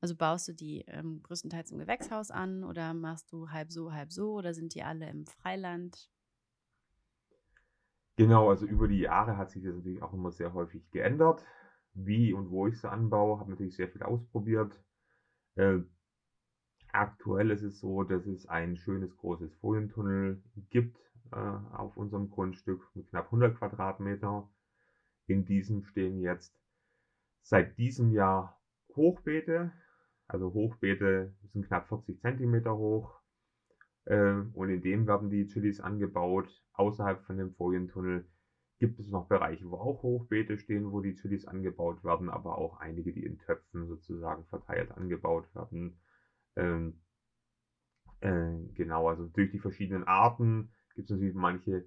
also 0.01 0.15
baust 0.15 0.47
du 0.47 0.53
die 0.53 0.81
ähm, 0.87 1.23
größtenteils 1.23 1.71
im 1.71 1.79
Gewächshaus 1.79 2.31
an 2.31 2.63
oder 2.63 2.93
machst 2.93 3.31
du 3.31 3.49
halb 3.49 3.71
so, 3.71 3.93
halb 3.93 4.11
so 4.11 4.33
oder 4.33 4.53
sind 4.53 4.75
die 4.75 4.83
alle 4.83 5.09
im 5.09 5.25
Freiland? 5.25 6.11
Genau, 8.17 8.49
also 8.49 8.65
über 8.65 8.87
die 8.87 8.99
Jahre 8.99 9.37
hat 9.37 9.51
sich 9.51 9.63
das 9.63 9.75
natürlich 9.75 10.01
auch 10.01 10.13
immer 10.13 10.31
sehr 10.31 10.53
häufig 10.53 10.89
geändert. 10.91 11.43
Wie 11.93 12.33
und 12.33 12.49
wo 12.49 12.67
ich 12.67 12.79
sie 12.79 12.89
anbaue, 12.89 13.39
habe 13.39 13.51
natürlich 13.51 13.75
sehr 13.75 13.89
viel 13.89 14.03
ausprobiert. 14.03 14.81
Äh, 15.55 15.79
aktuell 16.93 17.51
ist 17.51 17.61
es 17.61 17.79
so, 17.79 18.03
dass 18.03 18.25
es 18.25 18.47
ein 18.47 18.75
schönes 18.77 19.15
großes 19.17 19.53
Folientunnel 19.55 20.41
gibt 20.69 20.97
äh, 21.31 21.35
auf 21.35 21.95
unserem 21.97 22.29
Grundstück 22.29 22.89
mit 22.95 23.07
knapp 23.09 23.25
100 23.25 23.57
Quadratmeter. 23.57 24.49
In 25.27 25.45
diesem 25.45 25.83
stehen 25.83 26.19
jetzt 26.21 26.59
seit 27.41 27.77
diesem 27.77 28.11
Jahr 28.11 28.59
Hochbeete. 28.95 29.71
Also 30.27 30.53
Hochbeete 30.53 31.33
sind 31.53 31.67
knapp 31.67 31.87
40 31.87 32.19
Zentimeter 32.21 32.75
hoch. 32.77 33.19
Äh, 34.05 34.41
und 34.53 34.69
in 34.69 34.81
dem 34.81 35.07
werden 35.07 35.29
die 35.29 35.47
Chilis 35.47 35.79
angebaut. 35.79 36.63
Außerhalb 36.73 37.23
von 37.23 37.37
dem 37.37 37.51
Folientunnel 37.53 38.25
gibt 38.79 38.99
es 38.99 39.09
noch 39.09 39.27
Bereiche, 39.27 39.69
wo 39.69 39.77
auch 39.77 40.03
Hochbeete 40.03 40.57
stehen, 40.57 40.91
wo 40.91 41.01
die 41.01 41.15
Chilis 41.15 41.45
angebaut 41.45 42.03
werden, 42.03 42.29
aber 42.29 42.57
auch 42.57 42.79
einige, 42.79 43.13
die 43.13 43.23
in 43.25 43.39
Töpfen 43.39 43.87
sozusagen 43.87 44.45
verteilt 44.45 44.91
angebaut 44.91 45.47
werden. 45.55 45.97
Ähm, 46.55 46.99
äh, 48.19 48.57
genau, 48.73 49.07
also 49.07 49.27
durch 49.27 49.51
die 49.51 49.59
verschiedenen 49.59 50.03
Arten 50.03 50.71
gibt 50.93 51.09
es 51.09 51.15
natürlich 51.15 51.35
manche, 51.35 51.85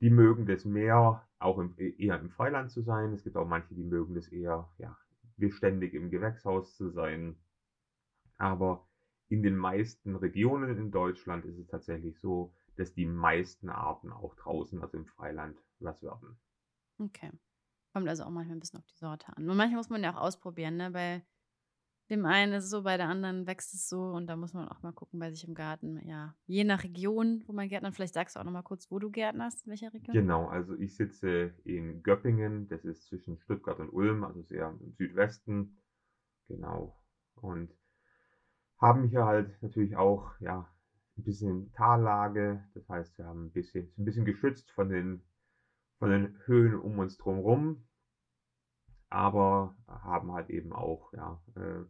die 0.00 0.10
mögen 0.10 0.46
das 0.46 0.64
mehr, 0.64 1.26
auch 1.38 1.58
im, 1.58 1.74
eher 1.76 2.20
im 2.20 2.30
Freiland 2.30 2.70
zu 2.70 2.82
sein. 2.82 3.12
Es 3.12 3.24
gibt 3.24 3.36
auch 3.36 3.46
manche, 3.46 3.74
die 3.74 3.84
mögen 3.84 4.14
das 4.14 4.28
eher, 4.28 4.68
ja, 4.78 4.96
beständig 5.36 5.94
im 5.94 6.10
Gewächshaus 6.10 6.76
zu 6.76 6.90
sein. 6.90 7.36
Aber 8.38 8.86
in 9.28 9.42
den 9.42 9.56
meisten 9.56 10.16
Regionen 10.16 10.76
in 10.76 10.90
Deutschland 10.90 11.44
ist 11.44 11.58
es 11.58 11.66
tatsächlich 11.66 12.18
so, 12.20 12.52
dass 12.76 12.92
die 12.94 13.06
meisten 13.06 13.68
Arten 13.68 14.10
auch 14.12 14.34
draußen, 14.36 14.82
also 14.82 14.96
im 14.96 15.06
Freiland, 15.06 15.58
was 15.78 16.02
werden. 16.02 16.36
Okay. 16.98 17.30
Kommt 17.92 18.08
also 18.08 18.24
auch 18.24 18.30
manchmal 18.30 18.56
ein 18.56 18.60
bisschen 18.60 18.80
auf 18.80 18.86
die 18.86 18.96
Sorte 18.96 19.28
an. 19.36 19.48
Und 19.48 19.56
manchmal 19.56 19.78
muss 19.78 19.90
man 19.90 20.02
ja 20.02 20.12
auch 20.12 20.20
ausprobieren, 20.20 20.76
ne? 20.76 20.90
Bei 20.90 21.24
dem 22.10 22.26
einen 22.26 22.52
ist 22.52 22.64
es 22.64 22.70
so, 22.70 22.82
bei 22.82 22.96
der 22.96 23.08
anderen 23.08 23.46
wächst 23.46 23.72
es 23.72 23.88
so 23.88 24.02
und 24.02 24.26
da 24.26 24.36
muss 24.36 24.52
man 24.52 24.68
auch 24.68 24.82
mal 24.82 24.92
gucken 24.92 25.20
bei 25.20 25.30
sich 25.30 25.46
im 25.46 25.54
Garten. 25.54 26.06
Ja, 26.06 26.36
je 26.46 26.64
nach 26.64 26.84
Region, 26.84 27.42
wo 27.46 27.52
man 27.52 27.68
gärtnert. 27.68 27.94
Vielleicht 27.94 28.14
sagst 28.14 28.36
du 28.36 28.40
auch 28.40 28.44
noch 28.44 28.52
mal 28.52 28.62
kurz, 28.62 28.90
wo 28.90 28.98
du 28.98 29.10
gärtnerst, 29.10 29.64
in 29.64 29.70
welcher 29.70 29.92
Region? 29.92 30.12
Genau, 30.12 30.46
also 30.46 30.74
ich 30.74 30.96
sitze 30.96 31.54
in 31.64 32.02
Göppingen, 32.02 32.68
das 32.68 32.84
ist 32.84 33.06
zwischen 33.06 33.38
Stuttgart 33.38 33.78
und 33.78 33.88
Ulm, 33.90 34.24
also 34.24 34.42
sehr 34.42 34.68
im 34.68 34.92
Südwesten. 34.92 35.80
Genau. 36.48 37.00
Und 37.36 37.72
haben 38.78 39.04
hier 39.08 39.24
halt 39.24 39.62
natürlich 39.62 39.96
auch, 39.96 40.32
ja, 40.40 40.68
ein 41.16 41.24
bisschen 41.24 41.72
Tallage. 41.72 42.64
Das 42.74 42.88
heißt, 42.88 43.18
wir 43.18 43.26
haben 43.26 43.46
ein 43.46 43.52
bisschen, 43.52 43.92
ein 43.98 44.04
bisschen 44.04 44.24
geschützt 44.24 44.70
von 44.72 44.88
den, 44.88 45.22
von 45.98 46.10
den 46.10 46.38
Höhen 46.46 46.76
um 46.78 46.98
uns 46.98 47.18
drumherum. 47.18 47.86
Aber 49.08 49.76
haben 49.88 50.32
halt 50.32 50.50
eben 50.50 50.72
auch, 50.72 51.12
ja, 51.14 51.40
äh, 51.56 51.84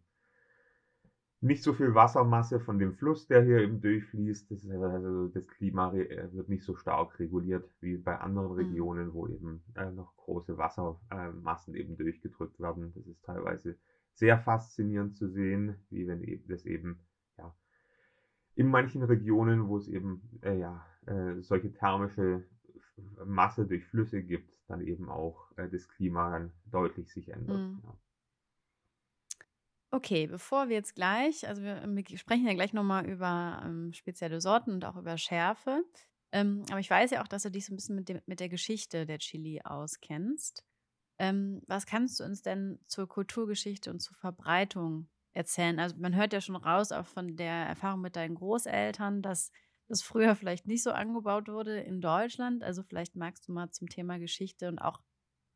nicht 1.40 1.62
so 1.62 1.74
viel 1.74 1.94
Wassermasse 1.94 2.58
von 2.58 2.78
dem 2.78 2.94
Fluss, 2.94 3.26
der 3.26 3.42
hier 3.44 3.58
eben 3.58 3.80
durchfließt. 3.80 4.50
Das, 4.50 4.64
ist 4.64 4.70
also 4.70 5.28
das 5.28 5.46
Klima 5.48 5.92
äh, 5.92 6.32
wird 6.32 6.48
nicht 6.48 6.64
so 6.64 6.74
stark 6.74 7.18
reguliert 7.18 7.70
wie 7.80 7.96
bei 7.98 8.18
anderen 8.18 8.52
Mhm. 8.56 8.56
Regionen, 8.56 9.12
wo 9.12 9.28
eben 9.28 9.62
äh, 9.74 9.90
noch 9.90 10.16
große 10.16 10.56
Wassermassen 10.56 11.74
eben 11.74 11.96
durchgedrückt 11.96 12.58
werden. 12.60 12.92
Das 12.94 13.06
ist 13.06 13.22
teilweise 13.24 13.76
sehr 14.14 14.38
faszinierend 14.38 15.16
zu 15.16 15.28
sehen, 15.28 15.76
wie 15.90 16.06
wenn 16.06 16.23
eben 16.23 16.47
das 16.49 16.64
eben 16.64 17.04
ja 17.37 17.54
in 18.54 18.68
manchen 18.68 19.02
Regionen, 19.02 19.68
wo 19.68 19.76
es 19.76 19.88
eben 19.88 20.23
äh, 20.42 20.59
ja 20.59 20.87
äh, 21.06 21.40
solche 21.42 21.73
thermische 21.73 22.44
Masse 23.25 23.66
durch 23.66 23.85
Flüsse 23.87 24.23
gibt, 24.23 24.52
dann 24.68 24.80
eben 24.80 25.09
auch 25.09 25.50
äh, 25.56 25.68
das 25.68 25.88
Klima 25.88 26.30
dann 26.30 26.52
deutlich 26.66 27.12
sich 27.12 27.28
ändert. 27.28 27.59
Mhm. 27.59 27.83
Ja. 27.85 27.99
Okay, 29.90 30.26
bevor 30.26 30.68
wir 30.68 30.76
jetzt 30.76 30.97
gleich, 30.97 31.47
also 31.47 31.62
wir, 31.62 31.83
wir 31.87 32.18
sprechen 32.18 32.47
ja 32.47 32.54
gleich 32.54 32.73
nochmal 32.73 33.06
über 33.06 33.62
ähm, 33.64 33.92
spezielle 33.92 34.40
Sorten 34.40 34.73
und 34.73 34.85
auch 34.85 34.97
über 34.97 35.16
Schärfe. 35.18 35.85
Ähm, 36.33 36.64
aber 36.68 36.80
ich 36.80 36.90
weiß 36.90 37.12
ja 37.12 37.23
auch, 37.23 37.28
dass 37.28 37.44
du 37.44 37.50
dich 37.50 37.66
so 37.66 37.73
ein 37.73 37.76
bisschen 37.76 37.94
mit, 37.94 38.09
dem, 38.09 38.21
mit 38.26 38.40
der 38.40 38.49
Geschichte 38.49 39.06
der 39.06 39.18
Chili 39.18 39.61
auskennst. 39.62 40.64
Ähm, 41.18 41.62
was 41.66 41.87
kannst 41.87 42.21
du 42.21 42.25
uns 42.25 42.42
denn 42.42 42.80
zur 42.87 43.09
Kulturgeschichte 43.09 43.90
und 43.90 44.00
zur 44.00 44.16
Verbreitung 44.16 45.09
erzählen? 45.33 45.78
Also 45.78 45.97
man 45.97 46.14
hört 46.16 46.33
ja 46.33 46.40
schon 46.40 46.56
raus, 46.56 46.92
auch 46.92 47.06
von 47.06 47.37
der 47.37 47.52
Erfahrung 47.52 48.00
mit 48.00 48.16
deinen 48.16 48.35
Großeltern, 48.35 49.23
dass 49.23 49.52
das 49.88 50.02
früher 50.02 50.35
vielleicht 50.35 50.66
nicht 50.66 50.83
so 50.83 50.90
angebaut 50.92 51.49
wurde 51.49 51.78
in 51.80 52.00
Deutschland. 52.00 52.62
Also 52.62 52.83
vielleicht 52.83 53.16
magst 53.16 53.49
du 53.49 53.52
mal 53.52 53.71
zum 53.71 53.88
Thema 53.88 54.18
Geschichte 54.18 54.68
und 54.68 54.78
auch 54.78 55.00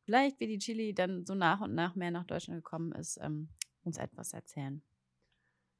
vielleicht, 0.04 0.40
wie 0.40 0.46
die 0.46 0.58
Chili 0.58 0.94
dann 0.94 1.26
so 1.26 1.34
nach 1.34 1.60
und 1.60 1.74
nach 1.74 1.94
mehr 1.94 2.10
nach 2.10 2.24
Deutschland 2.24 2.58
gekommen 2.62 2.92
ist, 2.92 3.18
ähm, 3.20 3.48
uns 3.82 3.98
etwas 3.98 4.32
erzählen. 4.32 4.82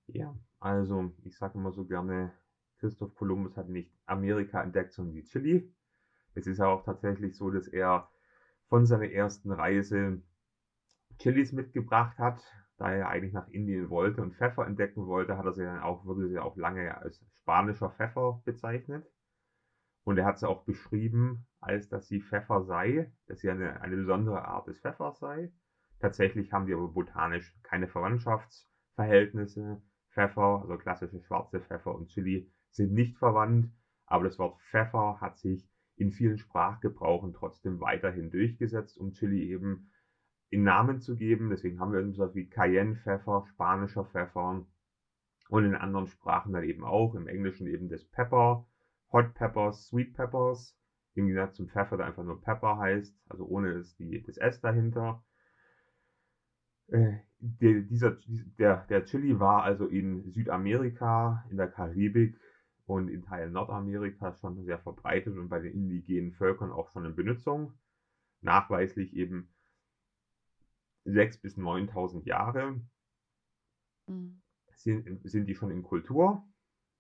Ja, 0.07 0.37
also 0.61 1.13
ich 1.25 1.37
sage 1.37 1.59
immer 1.59 1.73
so 1.73 1.85
gerne, 1.85 2.33
Christoph 2.79 3.15
Kolumbus 3.15 3.57
hat 3.57 3.69
nicht 3.69 3.93
Amerika 4.07 4.63
entdeckt, 4.63 4.93
sondern 4.93 5.15
die 5.15 5.25
Chili. 5.25 5.75
Es 6.35 6.47
ist 6.47 6.59
ja 6.59 6.67
auch 6.67 6.85
tatsächlich 6.85 7.37
so, 7.37 7.51
dass 7.51 7.69
er 7.69 8.11
von 8.69 8.87
seiner 8.87 9.11
ersten 9.11 9.51
Reise 9.53 10.23
Chilis 11.19 11.53
mitgebracht 11.53 12.19
hat, 12.19 12.43
da 12.77 12.93
er 12.93 13.09
eigentlich 13.09 13.33
nach 13.33 13.49
Indien 13.49 13.91
wollte 13.91 14.23
und 14.23 14.35
Pfeffer 14.35 14.67
entdecken 14.67 15.07
wollte, 15.07 15.37
hat 15.37 15.47
er 15.47 15.53
sie 15.53 15.65
dann 15.65 15.81
auch, 15.81 16.05
wurde 16.05 16.29
sie 16.29 16.39
auch 16.39 16.57
lange 16.57 16.97
als 16.97 17.25
spanischer 17.41 17.91
Pfeffer 17.91 18.41
bezeichnet. 18.45 19.11
Und 20.05 20.17
er 20.17 20.25
hat 20.25 20.39
sie 20.39 20.49
auch 20.49 20.65
beschrieben, 20.65 21.47
als 21.61 21.89
dass 21.89 22.07
sie 22.07 22.21
Pfeffer 22.21 22.63
sei, 22.63 23.13
dass 23.27 23.41
sie 23.41 23.51
eine, 23.51 23.81
eine 23.81 23.97
besondere 23.97 24.47
Art 24.47 24.69
des 24.69 24.79
Pfeffers 24.81 25.19
sei. 25.19 25.53
Tatsächlich 25.99 26.53
haben 26.53 26.67
die 26.67 26.75
aber 26.75 26.89
botanisch 26.89 27.59
keine 27.63 27.89
Verwandtschaftsverhältnisse. 27.89 29.83
Pfeffer, 30.13 30.61
also 30.63 30.79
klassische 30.79 31.21
schwarze 31.21 31.61
Pfeffer 31.61 31.95
und 31.95 32.09
Chili 32.09 32.51
sind 32.71 32.93
nicht 32.93 33.19
verwandt, 33.19 33.71
aber 34.07 34.25
das 34.25 34.39
Wort 34.39 34.59
Pfeffer 34.71 35.21
hat 35.21 35.39
sich 35.39 35.68
in 35.99 36.13
vielen 36.13 36.39
Sprachgebrauchen 36.39 37.33
trotzdem 37.33 37.81
weiterhin 37.81 38.31
durchgesetzt, 38.31 38.99
um 38.99 39.13
Chili 39.13 39.51
eben 39.51 39.91
in 40.49 40.63
Namen 40.63 41.01
zu 41.01 41.17
geben. 41.17 41.51
Deswegen 41.51 41.81
haben 41.81 41.93
wir 41.93 42.13
so 42.13 42.35
wie 42.35 42.49
Cayenne-Pfeffer, 42.49 43.45
spanischer 43.49 44.05
Pfeffer 44.05 44.65
und 45.49 45.65
in 45.65 45.75
anderen 45.75 46.07
Sprachen 46.07 46.53
dann 46.53 46.63
eben 46.63 46.85
auch, 46.85 47.15
im 47.15 47.27
Englischen 47.27 47.67
eben 47.67 47.89
das 47.89 48.05
Pepper, 48.05 48.67
Hot 49.13 49.35
Peppers, 49.35 49.87
Sweet 49.87 50.15
Peppers, 50.15 50.77
im 51.15 51.27
Gegensatz 51.27 51.57
zum 51.57 51.69
Pfeffer, 51.69 51.97
der 51.97 52.07
einfach 52.07 52.23
nur 52.23 52.41
Pepper 52.41 52.79
heißt, 52.79 53.15
also 53.29 53.45
ohne 53.47 53.75
das, 53.75 53.97
die, 53.97 54.23
das 54.23 54.37
S 54.37 54.61
dahinter. 54.61 55.23
Äh, 56.89 57.19
der, 57.41 57.81
dieser, 57.83 58.17
der, 58.59 58.87
der 58.89 59.05
Chili 59.05 59.41
war 59.41 59.65
also 59.65 59.87
in 59.87 60.31
Südamerika, 60.31 61.45
in 61.51 61.57
der 61.57 61.69
Karibik 61.69 62.39
und 62.89 63.09
in 63.09 63.23
Teilen 63.23 63.53
Nordamerikas 63.53 64.41
schon 64.41 64.65
sehr 64.65 64.79
verbreitet 64.79 65.37
und 65.37 65.51
bei 65.51 65.61
den 65.61 65.75
indigenen 65.75 66.33
Völkern 66.33 66.73
auch 66.73 66.89
schon 66.91 67.05
in 67.05 67.15
Benutzung. 67.15 67.75
Nachweislich 68.41 69.15
eben 69.15 69.53
6.000 71.05 71.43
bis 71.43 71.59
9.000 71.59 72.25
Jahre 72.25 72.81
mhm. 74.07 74.41
sind, 74.71 75.21
sind 75.29 75.47
die 75.47 75.55
schon 75.55 75.71
in 75.71 75.83
Kultur. 75.83 76.43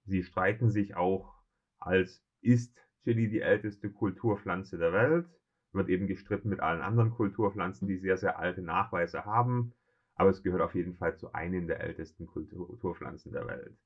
Sie 0.04 0.22
streiten 0.22 0.70
sich 0.70 0.94
auch 0.94 1.34
als 1.78 2.22
ist 2.42 2.76
Chili 3.04 3.30
die 3.30 3.40
älteste 3.40 3.90
Kulturpflanze 3.90 4.76
der 4.76 4.92
Welt. 4.92 5.26
Wird 5.72 5.88
eben 5.88 6.06
gestritten 6.06 6.50
mit 6.50 6.60
allen 6.60 6.82
anderen 6.82 7.12
Kulturpflanzen, 7.12 7.88
die 7.88 7.96
sehr, 7.96 8.18
sehr 8.18 8.38
alte 8.38 8.60
Nachweise 8.60 9.24
haben. 9.24 9.72
Aber 10.16 10.28
es 10.28 10.42
gehört 10.42 10.60
auf 10.60 10.74
jeden 10.74 10.96
Fall 10.96 11.16
zu 11.16 11.32
einem 11.32 11.66
der 11.66 11.80
ältesten 11.80 12.26
Kulturpflanzen 12.26 13.32
der 13.32 13.46
Welt. 13.46 13.78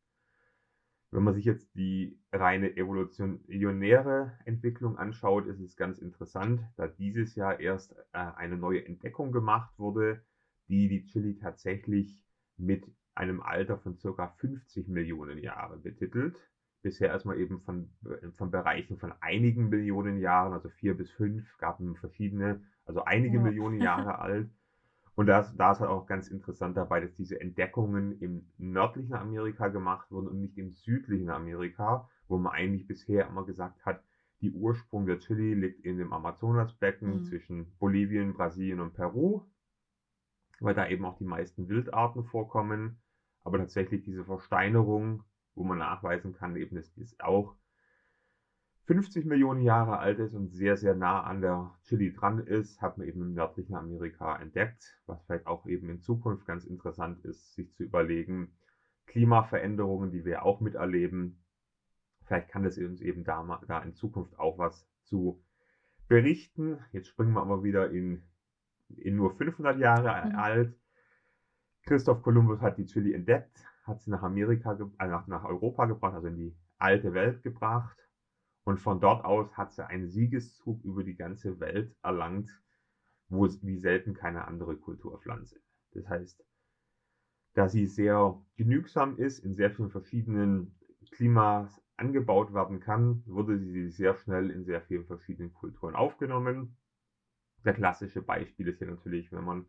Wenn 1.13 1.25
man 1.25 1.35
sich 1.35 1.45
jetzt 1.45 1.75
die 1.75 2.19
reine 2.33 2.75
evolutionäre 2.75 4.33
Entwicklung 4.47 4.97
anschaut, 4.97 5.47
ist 5.47 5.61
es 5.61 5.77
ganz 5.77 5.99
interessant, 5.99 6.63
da 6.77 6.89
dieses 6.89 7.35
Jahr 7.35 7.61
erst 7.61 7.93
äh, 8.13 8.19
eine 8.19 8.57
neue 8.57 8.87
Entdeckung 8.87 9.31
gemacht 9.31 9.79
wurde, 9.79 10.25
die 10.69 10.89
die 10.89 11.05
Chili 11.05 11.37
tatsächlich 11.37 12.19
mit 12.57 12.91
einem 13.15 13.43
Alter 13.43 13.77
von 13.77 13.99
circa 13.99 14.29
50 14.39 14.89
Millionen 14.89 15.37
Jahren 15.37 15.83
betitelt. 15.83 16.35
Bisher 16.81 17.09
erstmal 17.09 17.39
eben 17.39 17.61
von, 17.61 17.91
von 18.37 18.51
Bereichen 18.51 18.97
von 18.97 19.13
einigen 19.21 19.69
Millionen 19.69 20.19
Jahren, 20.19 20.55
also 20.55 20.71
vier 20.71 20.97
bis 20.97 21.11
fünf, 21.11 21.45
gab 21.59 21.79
es 21.79 21.99
verschiedene, 22.01 22.65
also 22.87 23.05
einige 23.05 23.37
ja. 23.37 23.43
Millionen 23.43 23.83
Jahre 23.83 24.19
alt. 24.19 24.49
Und 25.15 25.27
da 25.27 25.41
ist, 25.41 25.57
da 25.57 25.73
ist 25.73 25.81
halt 25.81 25.91
auch 25.91 26.07
ganz 26.07 26.29
interessant 26.29 26.77
dabei, 26.77 27.01
dass 27.01 27.15
diese 27.15 27.41
Entdeckungen 27.41 28.19
im 28.21 28.51
nördlichen 28.57 29.15
Amerika 29.15 29.69
gemacht 29.69 30.11
wurden 30.11 30.29
und 30.29 30.41
nicht 30.41 30.57
im 30.57 30.71
südlichen 30.71 31.29
Amerika, 31.29 32.09
wo 32.29 32.39
man 32.39 32.53
eigentlich 32.53 32.87
bisher 32.87 33.29
immer 33.29 33.45
gesagt 33.45 33.85
hat, 33.85 34.03
die 34.41 34.53
Ursprung 34.53 35.07
der 35.07 35.19
Chili 35.19 35.55
liegt 35.55 35.85
in 35.85 35.99
dem 35.99 36.13
Amazonasbecken 36.13 37.17
mhm. 37.17 37.25
zwischen 37.25 37.77
Bolivien, 37.79 38.33
Brasilien 38.33 38.81
und 38.81 38.95
Peru, 38.95 39.43
weil 40.61 40.75
da 40.75 40.89
eben 40.89 41.05
auch 41.05 41.19
die 41.19 41.25
meisten 41.25 41.69
Wildarten 41.69 42.25
vorkommen. 42.25 43.01
Aber 43.45 43.59
tatsächlich 43.59 44.03
diese 44.03 44.25
Versteinerung, 44.25 45.25
wo 45.55 45.65
man 45.65 45.79
nachweisen 45.79 46.33
kann, 46.33 46.57
eben 46.57 46.77
es 46.77 46.97
ist 46.97 47.21
auch 47.23 47.55
50 48.87 49.27
Millionen 49.27 49.63
Jahre 49.63 49.99
alt 49.99 50.19
ist 50.19 50.35
und 50.35 50.49
sehr, 50.49 50.77
sehr 50.77 50.95
nah 50.95 51.23
an 51.23 51.41
der 51.41 51.73
Chili 51.85 52.13
dran 52.13 52.41
ist, 52.41 52.83
hat 52.83 52.99
man 52.99 53.07
eben 53.07 53.23
im 53.23 53.35
nördlichen 53.35 53.75
Amerika 53.75 54.37
entdeckt, 54.37 54.99
was 55.07 55.23
vielleicht 55.25 55.47
auch 55.47 55.67
eben 55.67 55.89
in 55.89 56.01
Zukunft 56.01 56.47
ganz 56.47 56.65
interessant 56.65 57.25
ist, 57.25 57.55
sich 57.55 57.73
zu 57.73 57.85
überlegen, 57.85 58.57
Klimaveränderungen, 59.07 60.11
die 60.11 60.25
wir 60.25 60.45
auch 60.45 60.61
miterleben, 60.61 61.45
vielleicht 62.25 62.49
kann 62.49 62.65
das 62.65 62.77
uns 62.79 63.01
eben 63.01 63.25
da, 63.25 63.61
da 63.69 63.81
in 63.81 63.95
Zukunft 63.95 64.39
auch 64.39 64.59
was 64.59 64.89
zu 65.05 65.41
berichten. 66.09 66.79
Jetzt 66.93 67.09
springen 67.09 67.35
wir 67.35 67.43
aber 67.43 67.63
wieder 67.63 67.91
in, 67.91 68.25
in 68.89 69.15
nur 69.15 69.37
500 69.37 69.79
Jahre 69.79 70.29
mhm. 70.29 70.37
alt. 70.37 70.75
Christoph 71.85 72.23
Kolumbus 72.23 72.61
hat 72.61 72.79
die 72.79 72.87
Chili 72.87 73.13
entdeckt, 73.13 73.65
hat 73.85 74.01
sie 74.01 74.11
nach 74.11 74.23
Amerika, 74.23 74.73
äh, 74.99 75.07
nach, 75.07 75.29
nach 75.29 75.45
Europa 75.45 75.87
gebracht, 75.87 76.15
also 76.15 76.27
in 76.29 76.37
die 76.37 76.57
alte 76.79 77.15
Welt 77.15 77.43
gebracht 77.43 78.02
und 78.65 78.79
von 78.79 79.01
dort 79.01 79.25
aus 79.25 79.57
hat 79.57 79.73
sie 79.73 79.87
einen 79.87 80.09
Siegeszug 80.09 80.85
über 80.85 81.03
die 81.05 81.17
ganze 81.17 81.59
Welt 81.61 81.95
erlangt, 82.03 82.49
wo 83.29 83.45
es 83.45 83.65
wie 83.65 83.79
selten 83.79 84.15
keine 84.15 84.47
andere 84.47 84.77
Kulturpflanze. 84.77 85.61
Das 85.93 86.09
heißt, 86.09 86.45
da 87.55 87.69
sie 87.69 87.87
sehr 87.87 88.41
genügsam 88.57 89.17
ist, 89.17 89.41
in 89.41 89.55
sehr 89.55 89.71
vielen 89.71 89.91
verschiedenen 89.91 90.75
Klimas 91.11 91.83
angebaut 91.97 92.55
werden 92.55 92.81
kann, 92.81 93.23
wurde 93.27 93.59
sie 93.59 93.91
sehr 93.91 94.15
schnell 94.15 94.51
in 94.51 94.65
sehr 94.65 94.81
vielen 94.83 95.07
verschiedenen 95.07 95.53
Kulturen 95.53 95.95
aufgenommen. 95.95 96.77
Der 97.65 97.75
klassische 97.75 98.23
Beispiel 98.23 98.69
ist 98.69 98.81
ja 98.81 98.87
natürlich, 98.87 99.31
wenn 99.33 99.45
man 99.45 99.67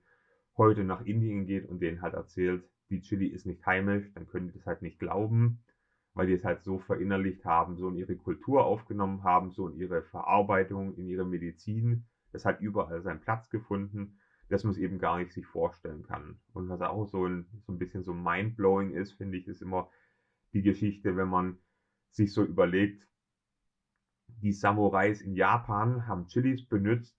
heute 0.55 0.83
nach 0.83 1.01
Indien 1.05 1.45
geht 1.45 1.67
und 1.67 1.79
denen 1.79 2.01
halt 2.01 2.13
erzählt, 2.13 2.63
die 2.89 3.01
Chili 3.01 3.27
ist 3.27 3.45
nicht 3.45 3.65
heimisch, 3.65 4.11
dann 4.13 4.27
können 4.27 4.47
die 4.47 4.53
das 4.53 4.65
halt 4.65 4.81
nicht 4.81 4.99
glauben 4.99 5.63
weil 6.13 6.27
die 6.27 6.33
es 6.33 6.43
halt 6.43 6.63
so 6.63 6.79
verinnerlicht 6.79 7.43
haben, 7.45 7.75
so 7.75 7.89
in 7.89 7.95
ihre 7.95 8.15
Kultur 8.15 8.65
aufgenommen 8.65 9.23
haben, 9.23 9.51
so 9.51 9.67
in 9.67 9.75
ihre 9.77 10.03
Verarbeitung, 10.03 10.95
in 10.95 11.07
ihre 11.07 11.25
Medizin. 11.25 12.05
Das 12.31 12.45
hat 12.45 12.61
überall 12.61 13.01
seinen 13.01 13.21
Platz 13.21 13.49
gefunden, 13.49 14.19
dass 14.49 14.63
man 14.63 14.71
es 14.71 14.77
eben 14.77 14.99
gar 14.99 15.17
nicht 15.17 15.33
sich 15.33 15.45
vorstellen 15.45 16.03
kann. 16.03 16.39
Und 16.53 16.69
was 16.69 16.81
auch 16.81 17.05
so 17.05 17.25
ein, 17.25 17.47
so 17.65 17.73
ein 17.73 17.79
bisschen 17.79 18.03
so 18.03 18.13
mindblowing 18.13 18.91
ist, 18.91 19.13
finde 19.13 19.37
ich, 19.37 19.47
ist 19.47 19.61
immer 19.61 19.89
die 20.53 20.61
Geschichte, 20.61 21.15
wenn 21.17 21.29
man 21.29 21.57
sich 22.11 22.31
so 22.31 22.43
überlegt, 22.43 23.07
die 24.27 24.51
Samurais 24.51 25.21
in 25.21 25.35
Japan 25.35 26.07
haben 26.07 26.27
Chilis 26.27 26.65
benutzt, 26.67 27.17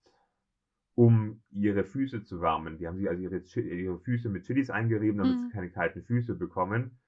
um 0.94 1.42
ihre 1.50 1.84
Füße 1.84 2.24
zu 2.24 2.40
wärmen. 2.40 2.78
Die 2.78 2.86
haben 2.86 2.98
sich 2.98 3.08
also 3.08 3.22
ihre, 3.22 3.38
ihre 3.38 3.98
Füße 3.98 4.28
mit 4.28 4.44
Chilis 4.44 4.70
eingerieben, 4.70 5.18
damit 5.18 5.36
mhm. 5.36 5.42
sie 5.46 5.50
keine 5.50 5.70
kalten 5.70 6.02
Füße 6.02 6.34
bekommen. 6.34 6.98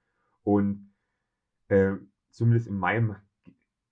Und 0.43 0.86
äh, 1.69 1.93
zumindest 2.29 2.67
in 2.67 2.77
meinem 2.77 3.15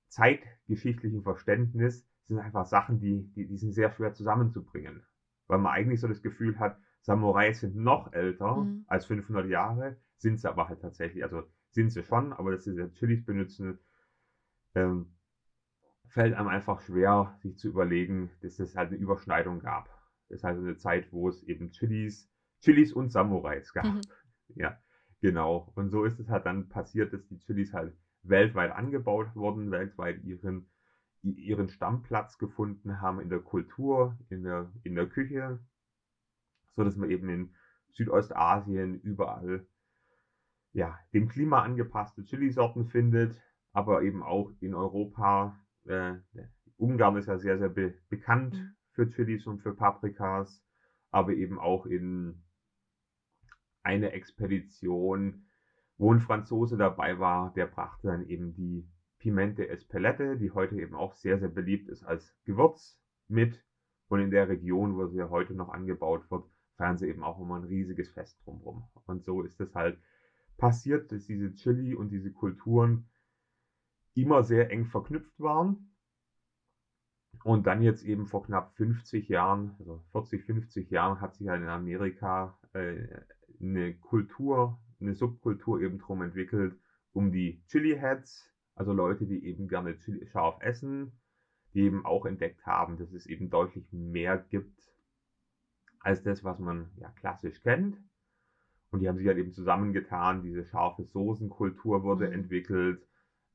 zeitgeschichtlichen 0.09 1.23
Verständnis, 1.23 2.07
sind 2.23 2.39
einfach 2.39 2.65
Sachen, 2.65 2.99
die, 2.99 3.31
die, 3.33 3.47
die 3.47 3.57
sind 3.57 3.73
sehr 3.73 3.91
schwer 3.91 4.13
zusammenzubringen. 4.13 5.03
Weil 5.47 5.59
man 5.59 5.73
eigentlich 5.73 5.99
so 5.99 6.07
das 6.07 6.21
Gefühl 6.21 6.57
hat, 6.59 6.79
Samurais 7.01 7.59
sind 7.59 7.75
noch 7.75 8.13
älter 8.13 8.57
mhm. 8.57 8.85
als 8.87 9.05
500 9.05 9.47
Jahre, 9.47 9.97
sind 10.17 10.39
sie 10.39 10.49
aber 10.49 10.67
halt 10.67 10.81
tatsächlich, 10.81 11.23
also 11.23 11.43
sind 11.69 11.91
sie 11.91 12.03
schon, 12.03 12.33
aber 12.33 12.51
dass 12.51 12.63
sie 12.63 12.91
Chilis 12.93 13.23
benutzen, 13.23 13.77
ähm, 14.73 15.13
fällt 16.07 16.33
einem 16.33 16.47
einfach 16.47 16.81
schwer, 16.81 17.37
sich 17.41 17.57
zu 17.59 17.67
überlegen, 17.67 18.31
dass 18.41 18.59
es 18.59 18.75
halt 18.75 18.89
eine 18.89 18.97
Überschneidung 18.97 19.59
gab. 19.59 19.89
Das 20.29 20.37
ist 20.39 20.43
halt 20.43 20.57
eine 20.57 20.77
Zeit, 20.77 21.11
wo 21.11 21.29
es 21.29 21.43
eben 21.43 21.71
Chilis, 21.71 22.31
Chilis 22.61 22.91
und 22.91 23.11
Samurais 23.11 23.71
gab. 23.73 23.85
Mhm. 23.85 24.01
Ja. 24.55 24.79
Genau. 25.25 25.71
Und 25.73 25.89
so 25.89 26.03
ist 26.03 26.19
es 26.19 26.29
halt 26.29 26.45
dann 26.45 26.69
passiert, 26.69 27.11
dass 27.11 27.25
die 27.25 27.39
Chilis 27.39 27.73
halt 27.73 27.97
weltweit 28.21 28.71
angebaut 28.71 29.35
wurden, 29.35 29.71
weltweit 29.71 30.23
ihren, 30.23 30.69
ihren 31.23 31.67
Stammplatz 31.67 32.37
gefunden 32.37 33.01
haben 33.01 33.19
in 33.19 33.29
der 33.29 33.39
Kultur, 33.39 34.15
in 34.29 34.43
der, 34.43 34.71
in 34.83 34.93
der 34.93 35.07
Küche, 35.07 35.57
so 36.75 36.83
dass 36.83 36.95
man 36.95 37.09
eben 37.09 37.27
in 37.29 37.55
Südostasien 37.93 39.01
überall 39.01 39.65
ja, 40.73 40.95
dem 41.11 41.27
Klima 41.27 41.63
angepasste 41.63 42.23
Chilisorten 42.23 42.85
findet, 42.85 43.41
aber 43.73 44.03
eben 44.03 44.21
auch 44.21 44.51
in 44.59 44.75
Europa. 44.75 45.57
Äh, 45.85 46.17
Ungarn 46.77 47.17
ist 47.17 47.25
ja 47.25 47.39
sehr, 47.39 47.57
sehr 47.57 47.69
be 47.69 47.95
bekannt 48.09 48.53
mhm. 48.53 48.75
für 48.91 49.09
Chilis 49.09 49.47
und 49.47 49.63
für 49.63 49.73
Paprikas, 49.73 50.63
aber 51.09 51.33
eben 51.33 51.57
auch 51.57 51.87
in 51.87 52.44
eine 53.85 54.11
Expedition, 54.11 55.45
wo 55.97 56.11
ein 56.11 56.19
Franzose 56.19 56.75
dabei 56.75 57.19
war, 57.19 57.53
der 57.53 57.67
brachte 57.67 58.07
dann 58.07 58.27
eben 58.27 58.53
die 58.53 58.89
Pimente 59.19 59.69
Espelette, 59.69 60.37
die 60.37 60.51
heute 60.51 60.75
eben 60.75 60.95
auch 60.95 61.13
sehr, 61.13 61.39
sehr 61.39 61.49
beliebt 61.49 61.87
ist 61.89 62.03
als 62.03 62.35
Gewürz 62.43 62.99
mit. 63.27 63.63
Und 64.07 64.19
in 64.19 64.31
der 64.31 64.49
Region, 64.49 64.97
wo 64.97 65.07
sie 65.07 65.23
heute 65.23 65.53
noch 65.53 65.69
angebaut 65.69 66.29
wird, 66.29 66.45
feiern 66.77 66.97
sie 66.97 67.07
eben 67.07 67.23
auch 67.23 67.39
immer 67.39 67.55
ein 67.55 67.63
riesiges 67.63 68.09
Fest 68.11 68.39
drumherum. 68.43 68.87
Und 69.05 69.23
so 69.23 69.41
ist 69.41 69.59
es 69.61 69.73
halt 69.73 69.99
passiert, 70.57 71.11
dass 71.11 71.25
diese 71.25 71.53
Chili 71.53 71.95
und 71.95 72.09
diese 72.09 72.31
Kulturen 72.31 73.07
immer 74.13 74.43
sehr 74.43 74.71
eng 74.71 74.85
verknüpft 74.85 75.39
waren. 75.39 75.91
Und 77.43 77.67
dann 77.67 77.81
jetzt 77.81 78.03
eben 78.03 78.27
vor 78.27 78.43
knapp 78.43 78.75
50 78.75 79.27
Jahren, 79.27 79.75
also 79.79 80.03
40, 80.11 80.45
50 80.45 80.89
Jahren, 80.89 81.21
hat 81.21 81.35
sich 81.35 81.47
halt 81.47 81.61
in 81.61 81.69
Amerika 81.69 82.57
äh, 82.73 83.07
eine 83.61 83.95
Kultur, 83.95 84.79
eine 84.99 85.13
Subkultur 85.13 85.81
eben 85.81 85.99
drum 85.99 86.21
entwickelt, 86.21 86.75
um 87.13 87.31
die 87.31 87.61
Chili 87.67 87.97
Heads, 87.97 88.51
also 88.75 88.93
Leute, 88.93 89.25
die 89.25 89.45
eben 89.45 89.67
gerne 89.67 89.97
Chili 89.97 90.27
scharf 90.27 90.61
essen, 90.61 91.13
die 91.73 91.81
eben 91.81 92.05
auch 92.05 92.25
entdeckt 92.25 92.65
haben, 92.65 92.97
dass 92.97 93.11
es 93.11 93.25
eben 93.25 93.49
deutlich 93.49 93.91
mehr 93.91 94.37
gibt 94.37 94.79
als 95.99 96.23
das, 96.23 96.43
was 96.43 96.59
man 96.59 96.91
ja 96.97 97.09
klassisch 97.11 97.61
kennt. 97.61 97.97
Und 98.91 98.99
die 99.01 99.09
haben 99.09 99.17
sich 99.17 99.27
halt 99.27 99.37
eben 99.37 99.51
zusammengetan, 99.51 100.43
diese 100.43 100.63
scharfe 100.63 101.03
Soßenkultur 101.03 102.03
wurde 102.03 102.27
mhm. 102.27 102.33
entwickelt. 102.33 103.05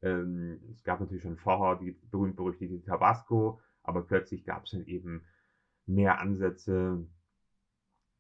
Ähm, 0.03 0.61
es 0.73 0.83
gab 0.83 1.01
natürlich 1.01 1.23
schon 1.23 1.37
vorher 1.37 1.77
die 1.77 1.93
berühmt-berüchtigte 1.93 2.83
Tabasco, 2.83 3.61
aber 3.83 4.03
plötzlich 4.03 4.45
gab 4.45 4.65
es 4.65 4.73
dann 4.73 4.87
eben 4.87 5.23
mehr 5.87 6.21
Ansätze, 6.21 7.07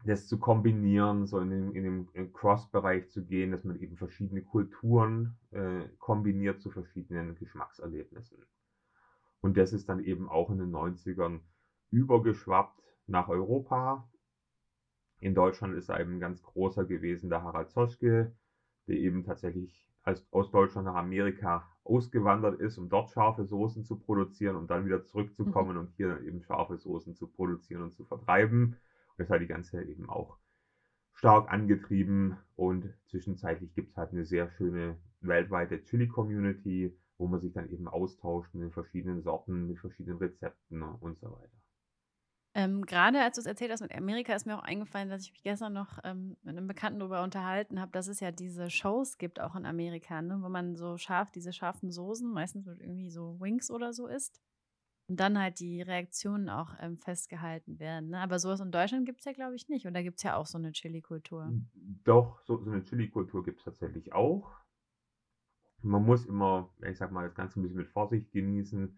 das 0.04 0.26
zu 0.26 0.38
kombinieren, 0.38 1.26
so 1.26 1.38
in 1.40 1.50
den, 1.50 1.72
in 1.72 2.08
den 2.14 2.32
Cross-Bereich 2.32 3.10
zu 3.10 3.24
gehen, 3.24 3.52
dass 3.52 3.64
man 3.64 3.78
eben 3.80 3.96
verschiedene 3.96 4.42
Kulturen 4.42 5.36
äh, 5.50 5.88
kombiniert 5.98 6.60
zu 6.60 6.70
verschiedenen 6.70 7.34
Geschmackserlebnissen. 7.34 8.38
Und 9.40 9.56
das 9.56 9.72
ist 9.72 9.88
dann 9.88 10.00
eben 10.00 10.28
auch 10.28 10.50
in 10.50 10.58
den 10.58 10.70
90ern 10.70 11.40
übergeschwappt 11.90 12.82
nach 13.06 13.28
Europa. 13.28 14.08
In 15.18 15.34
Deutschland 15.34 15.74
ist 15.74 15.90
eben 15.90 16.20
ganz 16.20 16.42
großer 16.42 16.84
gewesen 16.84 17.28
der 17.28 17.42
Harald 17.42 17.70
Zoschke, 17.70 18.34
der 18.86 18.96
eben 18.96 19.24
tatsächlich 19.24 19.86
als, 20.02 20.26
aus 20.30 20.50
Deutschland 20.50 20.86
nach 20.86 20.94
Amerika 20.94 21.68
ausgewandert 21.84 22.58
ist, 22.60 22.78
um 22.78 22.88
dort 22.88 23.10
scharfe 23.10 23.44
Soßen 23.44 23.84
zu 23.84 23.98
produzieren 23.98 24.56
und 24.56 24.70
dann 24.70 24.86
wieder 24.86 25.04
zurückzukommen 25.04 25.72
mhm. 25.72 25.80
und 25.80 25.90
hier 25.96 26.20
eben 26.22 26.42
scharfe 26.42 26.78
Soßen 26.78 27.14
zu 27.14 27.26
produzieren 27.26 27.82
und 27.82 27.92
zu 27.92 28.04
vertreiben. 28.04 28.76
Das 29.20 29.28
hat 29.28 29.42
die 29.42 29.46
ganze 29.46 29.82
eben 29.82 30.08
auch 30.08 30.38
stark 31.12 31.52
angetrieben 31.52 32.38
und 32.56 32.88
zwischenzeitlich 33.10 33.74
gibt 33.74 33.90
es 33.90 33.96
halt 33.98 34.12
eine 34.12 34.24
sehr 34.24 34.48
schöne 34.52 34.96
weltweite 35.20 35.84
Chili-Community, 35.84 36.96
wo 37.18 37.26
man 37.26 37.38
sich 37.38 37.52
dann 37.52 37.68
eben 37.68 37.86
austauscht 37.86 38.54
mit 38.54 38.62
den 38.62 38.72
verschiedenen 38.72 39.20
Sorten, 39.20 39.66
mit 39.66 39.78
verschiedenen 39.78 40.16
Rezepten 40.16 40.82
und 40.82 41.18
so 41.18 41.30
weiter. 41.32 41.52
Ähm, 42.54 42.86
gerade 42.86 43.20
als 43.20 43.34
du 43.34 43.42
es 43.42 43.46
erzählt 43.46 43.70
hast 43.70 43.82
mit 43.82 43.94
Amerika, 43.94 44.34
ist 44.34 44.46
mir 44.46 44.56
auch 44.56 44.62
eingefallen, 44.62 45.10
dass 45.10 45.24
ich 45.24 45.32
mich 45.32 45.42
gestern 45.42 45.74
noch 45.74 45.98
ähm, 46.02 46.38
mit 46.40 46.56
einem 46.56 46.66
Bekannten 46.66 47.00
darüber 47.00 47.22
unterhalten 47.22 47.78
habe, 47.78 47.92
dass 47.92 48.08
es 48.08 48.20
ja 48.20 48.32
diese 48.32 48.70
Shows 48.70 49.18
gibt, 49.18 49.38
auch 49.38 49.54
in 49.54 49.66
Amerika, 49.66 50.22
ne, 50.22 50.40
wo 50.40 50.48
man 50.48 50.76
so 50.76 50.96
scharf, 50.96 51.30
diese 51.30 51.52
scharfen 51.52 51.90
Soßen, 51.90 52.26
meistens 52.32 52.64
mit 52.64 52.80
irgendwie 52.80 53.10
so 53.10 53.38
Wings 53.38 53.70
oder 53.70 53.92
so 53.92 54.06
isst. 54.06 54.40
Und 55.10 55.18
dann 55.18 55.36
halt 55.36 55.58
die 55.58 55.82
Reaktionen 55.82 56.48
auch 56.48 56.74
ähm, 56.80 56.96
festgehalten 56.96 57.80
werden. 57.80 58.10
Ne? 58.10 58.20
Aber 58.20 58.38
sowas 58.38 58.60
in 58.60 58.70
Deutschland 58.70 59.06
gibt 59.06 59.18
es 59.18 59.24
ja, 59.24 59.32
glaube 59.32 59.56
ich, 59.56 59.68
nicht. 59.68 59.86
Und 59.86 59.94
da 59.94 60.02
gibt 60.02 60.18
es 60.18 60.22
ja 60.22 60.36
auch 60.36 60.46
so 60.46 60.56
eine 60.56 60.70
Chili-Kultur. 60.70 61.52
Doch, 62.04 62.40
so, 62.44 62.62
so 62.62 62.70
eine 62.70 62.84
Chili-Kultur 62.84 63.42
gibt 63.44 63.58
es 63.58 63.64
tatsächlich 63.64 64.12
auch. 64.12 64.54
Man 65.82 66.04
muss 66.04 66.26
immer, 66.26 66.72
ich 66.88 66.96
sag 66.96 67.10
mal, 67.10 67.26
das 67.26 67.34
Ganze 67.34 67.58
ein 67.58 67.62
bisschen 67.62 67.78
mit 67.78 67.88
Vorsicht 67.88 68.30
genießen 68.30 68.96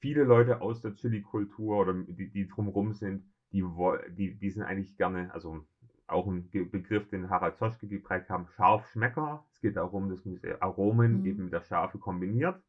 viele 0.00 0.24
Leute 0.24 0.60
aus 0.60 0.82
der 0.82 0.94
Chili-Kultur 0.94 1.78
oder 1.78 1.94
die, 1.94 2.30
die 2.30 2.46
drumherum 2.46 2.92
sind, 2.92 3.24
die, 3.52 3.64
die, 4.10 4.36
die 4.36 4.50
sind 4.50 4.64
eigentlich 4.64 4.96
gerne, 4.96 5.32
also 5.32 5.64
auch 6.06 6.26
ein 6.26 6.50
Begriff, 6.50 7.08
den 7.08 7.30
Harald 7.30 7.56
Zoschke 7.56 7.88
geprägt 7.88 8.30
haben, 8.30 8.46
Scharfschmecker. 8.48 9.44
Es 9.50 9.60
geht 9.60 9.76
darum, 9.76 10.08
dass 10.08 10.24
man 10.24 10.40
Aromen 10.60 11.20
mhm. 11.20 11.26
eben 11.26 11.44
mit 11.44 11.52
der 11.52 11.62
Schärfe 11.62 11.98
kombiniert. 11.98 12.62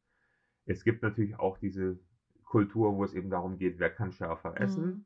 Es 0.65 0.83
gibt 0.83 1.03
natürlich 1.03 1.37
auch 1.37 1.57
diese 1.59 1.99
Kultur, 2.47 2.95
wo 2.95 3.03
es 3.03 3.13
eben 3.13 3.29
darum 3.29 3.57
geht, 3.57 3.79
wer 3.79 3.89
kann 3.89 4.11
schärfer 4.11 4.59
essen. 4.59 4.85
Mhm. 4.85 5.05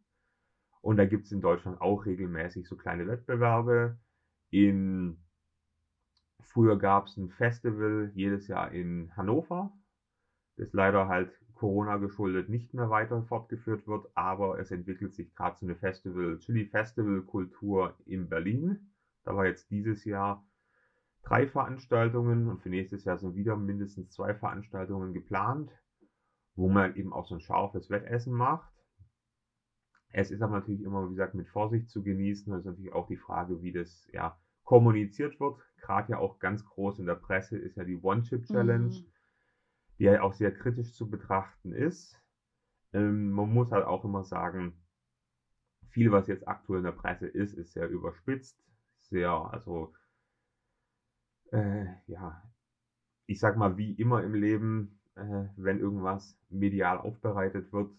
Und 0.82 0.98
da 0.98 1.06
gibt 1.06 1.26
es 1.26 1.32
in 1.32 1.42
Deutschland 1.42 1.80
auch 1.82 2.06
regelmäßig 2.06 2.68
so 2.68 2.76
kleine 2.76 3.08
Wettbewerbe. 3.08 3.98
In 4.50 5.18
früher 6.42 6.78
gab 6.78 7.06
es 7.06 7.18
ein 7.18 7.30
Festival 7.30 8.12
jedes 8.14 8.48
Jahr 8.48 8.72
in 8.72 9.16
Hannover, 9.16 9.72
das 10.58 10.74
leider 10.74 11.08
halt 11.08 11.32
Corona 11.54 11.98
geschuldet 11.98 12.50
nicht 12.50 12.74
mehr 12.74 12.90
weiter 12.90 13.22
fortgeführt 13.24 13.88
wird, 13.88 14.08
aber 14.16 14.60
es 14.60 14.72
entwickelt 14.72 15.14
sich 15.14 15.34
gerade 15.36 15.58
so 15.60 15.68
eine 15.68 15.76
Festival, 15.76 16.40
Chili 16.40 16.66
Festival 16.66 17.22
Kultur 17.22 17.96
in 18.06 18.30
Berlin. 18.30 18.92
Da 19.24 19.36
war 19.36 19.46
jetzt 19.46 19.70
dieses 19.70 20.04
Jahr 20.04 20.44
drei 21.22 21.48
Veranstaltungen 21.48 22.48
und 22.48 22.62
für 22.64 22.70
nächstes 22.70 23.04
Jahr 23.04 23.20
sind 23.20 23.36
wieder 23.36 23.56
mindestens 23.56 24.10
zwei 24.10 24.34
Veranstaltungen 24.34 25.14
geplant, 25.14 25.72
wo 26.62 26.70
man 26.70 26.96
eben 26.96 27.14
auch 27.14 27.28
so 27.28 27.36
ein 27.36 27.42
scharfes 27.42 27.90
Wettessen 27.90 28.34
macht. 28.34 28.72
Es 30.10 30.32
ist 30.32 30.42
aber 30.42 30.60
natürlich 30.60 30.82
immer, 30.82 31.08
wie 31.08 31.16
gesagt, 31.16 31.36
mit 31.36 31.48
Vorsicht 31.48 31.90
zu 31.90 32.04
genießen. 32.04 32.52
Das 32.52 32.62
ist 32.62 32.66
natürlich 32.66 32.94
auch 32.94 33.08
die 33.08 33.18
Frage, 33.18 33.62
wie 33.62 33.72
das 33.72 34.08
ja 34.12 34.38
kommuniziert 34.64 35.40
wird. 35.40 35.60
Gerade 35.78 36.14
ja 36.14 36.18
auch 36.20 36.40
ganz 36.40 36.66
groß 36.66 37.00
in 37.00 37.06
der 37.06 37.16
Presse 37.16 37.58
ist 37.58 37.78
ja 37.78 37.84
die 37.84 37.98
One-Chip-Challenge. 37.98 38.88
Mhm 38.88 39.12
die 40.02 40.06
ja 40.06 40.24
auch 40.24 40.34
sehr 40.34 40.52
kritisch 40.52 40.94
zu 40.94 41.12
betrachten 41.12 41.74
ist. 41.74 42.20
Ähm, 42.92 43.32
man 43.34 43.54
muss 43.54 43.72
halt 43.72 43.86
auch 43.86 44.04
immer 44.04 44.24
sagen, 44.24 44.74
viel, 45.92 46.12
was 46.12 46.26
jetzt 46.26 46.48
aktuell 46.48 46.80
in 46.80 46.86
der 46.86 46.92
Presse 46.92 47.28
ist, 47.28 47.54
ist 47.54 47.74
sehr 47.74 47.88
überspitzt, 47.88 48.60
sehr, 48.98 49.30
also, 49.30 49.94
äh, 51.52 51.86
ja, 52.08 52.42
ich 53.28 53.40
sag 53.40 53.58
mal, 53.58 53.78
wie 53.78 53.94
immer 53.94 54.24
im 54.24 54.34
Leben, 54.34 55.00
äh, 55.16 55.46
wenn 55.56 55.80
irgendwas 55.80 56.38
medial 56.50 56.98
aufbereitet 56.98 57.72
wird, 57.74 57.92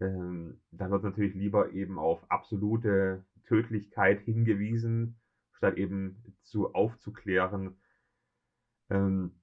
ähm, 0.00 0.60
dann 0.70 0.90
wird 0.90 1.04
natürlich 1.04 1.34
lieber 1.34 1.72
eben 1.72 1.98
auf 1.98 2.30
absolute 2.30 3.24
Tödlichkeit 3.46 4.20
hingewiesen, 4.20 5.16
statt 5.52 5.76
eben 5.76 6.34
zu 6.42 6.74
aufzuklären. 6.74 7.76
Ähm, 8.90 9.40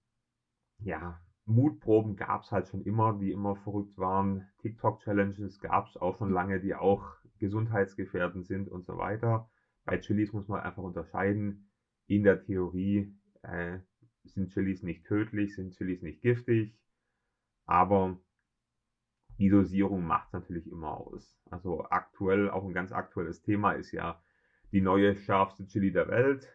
ja, 0.79 1.19
Mutproben 1.45 2.15
gab 2.15 2.43
es 2.43 2.51
halt 2.51 2.67
schon 2.67 2.83
immer, 2.83 3.17
die 3.17 3.31
immer 3.31 3.55
verrückt 3.55 3.97
waren. 3.97 4.47
TikTok-Challenges 4.61 5.59
gab 5.59 5.87
es 5.87 5.97
auch 5.97 6.17
schon 6.17 6.31
lange, 6.31 6.59
die 6.59 6.75
auch 6.75 7.05
gesundheitsgefährdend 7.39 8.45
sind 8.45 8.69
und 8.69 8.85
so 8.85 8.97
weiter. 8.97 9.49
Bei 9.85 9.97
Chilis 9.97 10.31
muss 10.31 10.47
man 10.47 10.61
einfach 10.61 10.83
unterscheiden. 10.83 11.69
In 12.07 12.23
der 12.23 12.43
Theorie 12.43 13.13
äh, 13.41 13.79
sind 14.23 14.51
Chilis 14.51 14.83
nicht 14.83 15.05
tödlich, 15.05 15.55
sind 15.55 15.73
Chilis 15.73 16.01
nicht 16.01 16.21
giftig, 16.21 16.75
aber 17.71 18.17
die 19.37 19.49
Dosierung 19.49 20.05
macht 20.05 20.33
natürlich 20.33 20.69
immer 20.69 20.97
aus. 20.97 21.39
Also 21.49 21.85
aktuell, 21.89 22.49
auch 22.49 22.65
ein 22.65 22.73
ganz 22.73 22.91
aktuelles 22.91 23.41
Thema 23.41 23.71
ist 23.71 23.93
ja 23.93 24.21
die 24.73 24.81
neue 24.81 25.15
schärfste 25.15 25.65
Chili 25.65 25.93
der 25.93 26.09
Welt. 26.09 26.53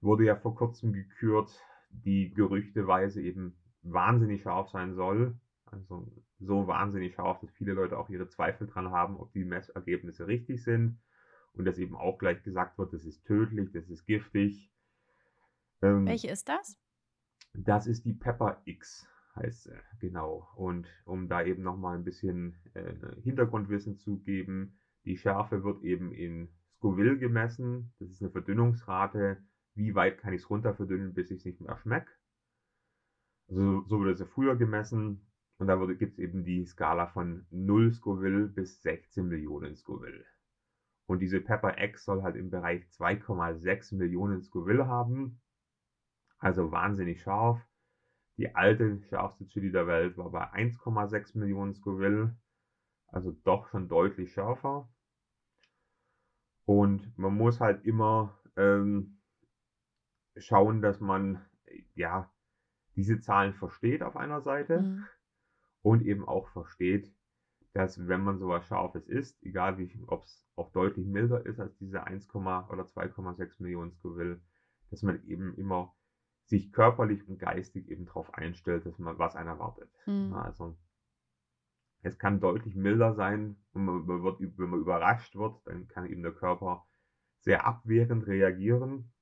Wurde 0.00 0.24
ja 0.24 0.36
vor 0.36 0.54
kurzem 0.54 0.92
gekürt, 0.92 1.50
die 1.90 2.32
gerüchteweise 2.32 3.20
eben 3.20 3.58
wahnsinnig 3.82 4.42
scharf 4.42 4.70
sein 4.70 4.94
soll. 4.94 5.36
Also 5.64 6.12
so 6.38 6.68
wahnsinnig 6.68 7.14
scharf, 7.14 7.40
dass 7.40 7.50
viele 7.50 7.72
Leute 7.72 7.98
auch 7.98 8.08
ihre 8.08 8.28
Zweifel 8.28 8.68
dran 8.68 8.92
haben, 8.92 9.16
ob 9.16 9.32
die 9.32 9.44
Messergebnisse 9.44 10.28
richtig 10.28 10.62
sind. 10.62 11.00
Und 11.54 11.64
dass 11.64 11.78
eben 11.78 11.96
auch 11.96 12.18
gleich 12.18 12.40
gesagt 12.44 12.78
wird, 12.78 12.92
das 12.92 13.04
ist 13.04 13.24
tödlich, 13.24 13.72
das 13.72 13.88
ist 13.88 14.06
giftig. 14.06 14.70
Ähm, 15.82 16.06
Welche 16.06 16.28
ist 16.28 16.48
das? 16.48 16.78
Das 17.52 17.88
ist 17.88 18.04
die 18.04 18.12
Pepper 18.12 18.60
X, 18.64 19.08
heißt 19.36 19.64
sie, 19.64 19.78
genau. 20.00 20.48
Und 20.56 20.86
um 21.04 21.28
da 21.28 21.42
eben 21.42 21.62
nochmal 21.62 21.96
ein 21.96 22.04
bisschen 22.04 22.56
äh, 22.74 22.94
Hintergrundwissen 23.22 23.96
zu 23.96 24.18
geben, 24.18 24.78
die 25.04 25.16
Schärfe 25.16 25.62
wird 25.62 25.82
eben 25.82 26.12
in 26.12 26.48
Scoville 26.76 27.18
gemessen. 27.18 27.92
Das 27.98 28.10
ist 28.10 28.22
eine 28.22 28.30
Verdünnungsrate. 28.30 29.42
Wie 29.74 29.94
weit 29.94 30.18
kann 30.18 30.32
ich 30.32 30.42
es 30.42 30.50
runter 30.50 30.74
verdünnen, 30.74 31.14
bis 31.14 31.30
ich 31.30 31.38
es 31.38 31.44
nicht 31.44 31.60
mehr 31.60 31.76
schmecke? 31.76 32.10
Also 33.48 33.84
so 33.86 33.98
wurde 34.00 34.12
es 34.12 34.20
ja 34.20 34.26
früher 34.26 34.56
gemessen. 34.56 35.26
Und 35.58 35.68
da 35.68 35.76
gibt 35.86 36.14
es 36.14 36.18
eben 36.18 36.44
die 36.44 36.64
Skala 36.66 37.06
von 37.06 37.46
0 37.50 37.92
Scoville 37.92 38.48
bis 38.48 38.82
16 38.82 39.26
Millionen 39.26 39.74
Scoville. 39.76 40.24
Und 41.06 41.20
diese 41.20 41.40
Pepper 41.40 41.82
X 41.82 42.04
soll 42.04 42.22
halt 42.22 42.36
im 42.36 42.50
Bereich 42.50 42.82
2,6 42.98 43.94
Millionen 43.94 44.42
Scoville 44.42 44.86
haben. 44.86 45.40
Also 46.38 46.72
wahnsinnig 46.72 47.22
scharf. 47.22 47.60
Die 48.38 48.54
alte 48.54 49.02
schärfste 49.02 49.46
Chili 49.46 49.70
der 49.72 49.86
Welt 49.86 50.16
war 50.16 50.30
bei 50.30 50.52
1,6 50.52 51.36
Millionen 51.36 51.74
Scoville. 51.74 52.36
Also 53.08 53.32
doch 53.44 53.68
schon 53.68 53.88
deutlich 53.88 54.32
schärfer. 54.32 54.88
Und 56.66 57.16
man 57.18 57.34
muss 57.36 57.60
halt 57.60 57.84
immer 57.84 58.38
ähm, 58.56 59.18
schauen, 60.36 60.82
dass 60.82 61.00
man 61.00 61.40
ja 61.94 62.30
diese 62.96 63.20
Zahlen 63.20 63.54
versteht 63.54 64.02
auf 64.02 64.16
einer 64.16 64.40
Seite 64.40 64.80
Mhm. 64.80 65.06
und 65.82 66.02
eben 66.02 66.26
auch 66.26 66.48
versteht, 66.48 67.12
dass 67.72 68.08
wenn 68.08 68.22
man 68.22 68.38
sowas 68.38 68.66
Scharfes 68.66 69.06
isst, 69.08 69.42
egal 69.42 69.78
wie, 69.78 69.90
ob 70.06 70.24
es 70.24 70.44
auch 70.56 70.70
deutlich 70.72 71.06
milder 71.06 71.44
ist 71.46 71.60
als 71.60 71.76
diese 71.78 72.04
1, 72.04 72.28
oder 72.34 72.86
2,6 72.86 73.60
Millionen 73.60 73.92
Scoville, 73.92 74.40
dass 74.90 75.02
man 75.02 75.22
eben 75.26 75.54
immer 75.56 75.94
sich 76.46 76.72
körperlich 76.72 77.28
und 77.28 77.38
geistig 77.38 77.88
eben 77.88 78.06
darauf 78.06 78.32
einstellt, 78.34 78.86
dass 78.86 78.98
man 78.98 79.18
was 79.18 79.36
einen 79.36 79.48
erwartet. 79.48 79.90
Mhm. 80.06 80.32
Also 80.34 80.76
es 82.02 82.18
kann 82.18 82.40
deutlich 82.40 82.76
milder 82.76 83.14
sein 83.14 83.56
man 83.72 84.06
man 84.06 84.22
wird, 84.22 84.40
wenn 84.40 84.70
man 84.70 84.80
überrascht 84.80 85.36
wird, 85.36 85.66
dann 85.66 85.88
kann 85.88 86.06
eben 86.06 86.22
der 86.22 86.32
Körper 86.32 86.86
sehr 87.40 87.66
abwehrend 87.66 88.26
reagieren. 88.26 89.12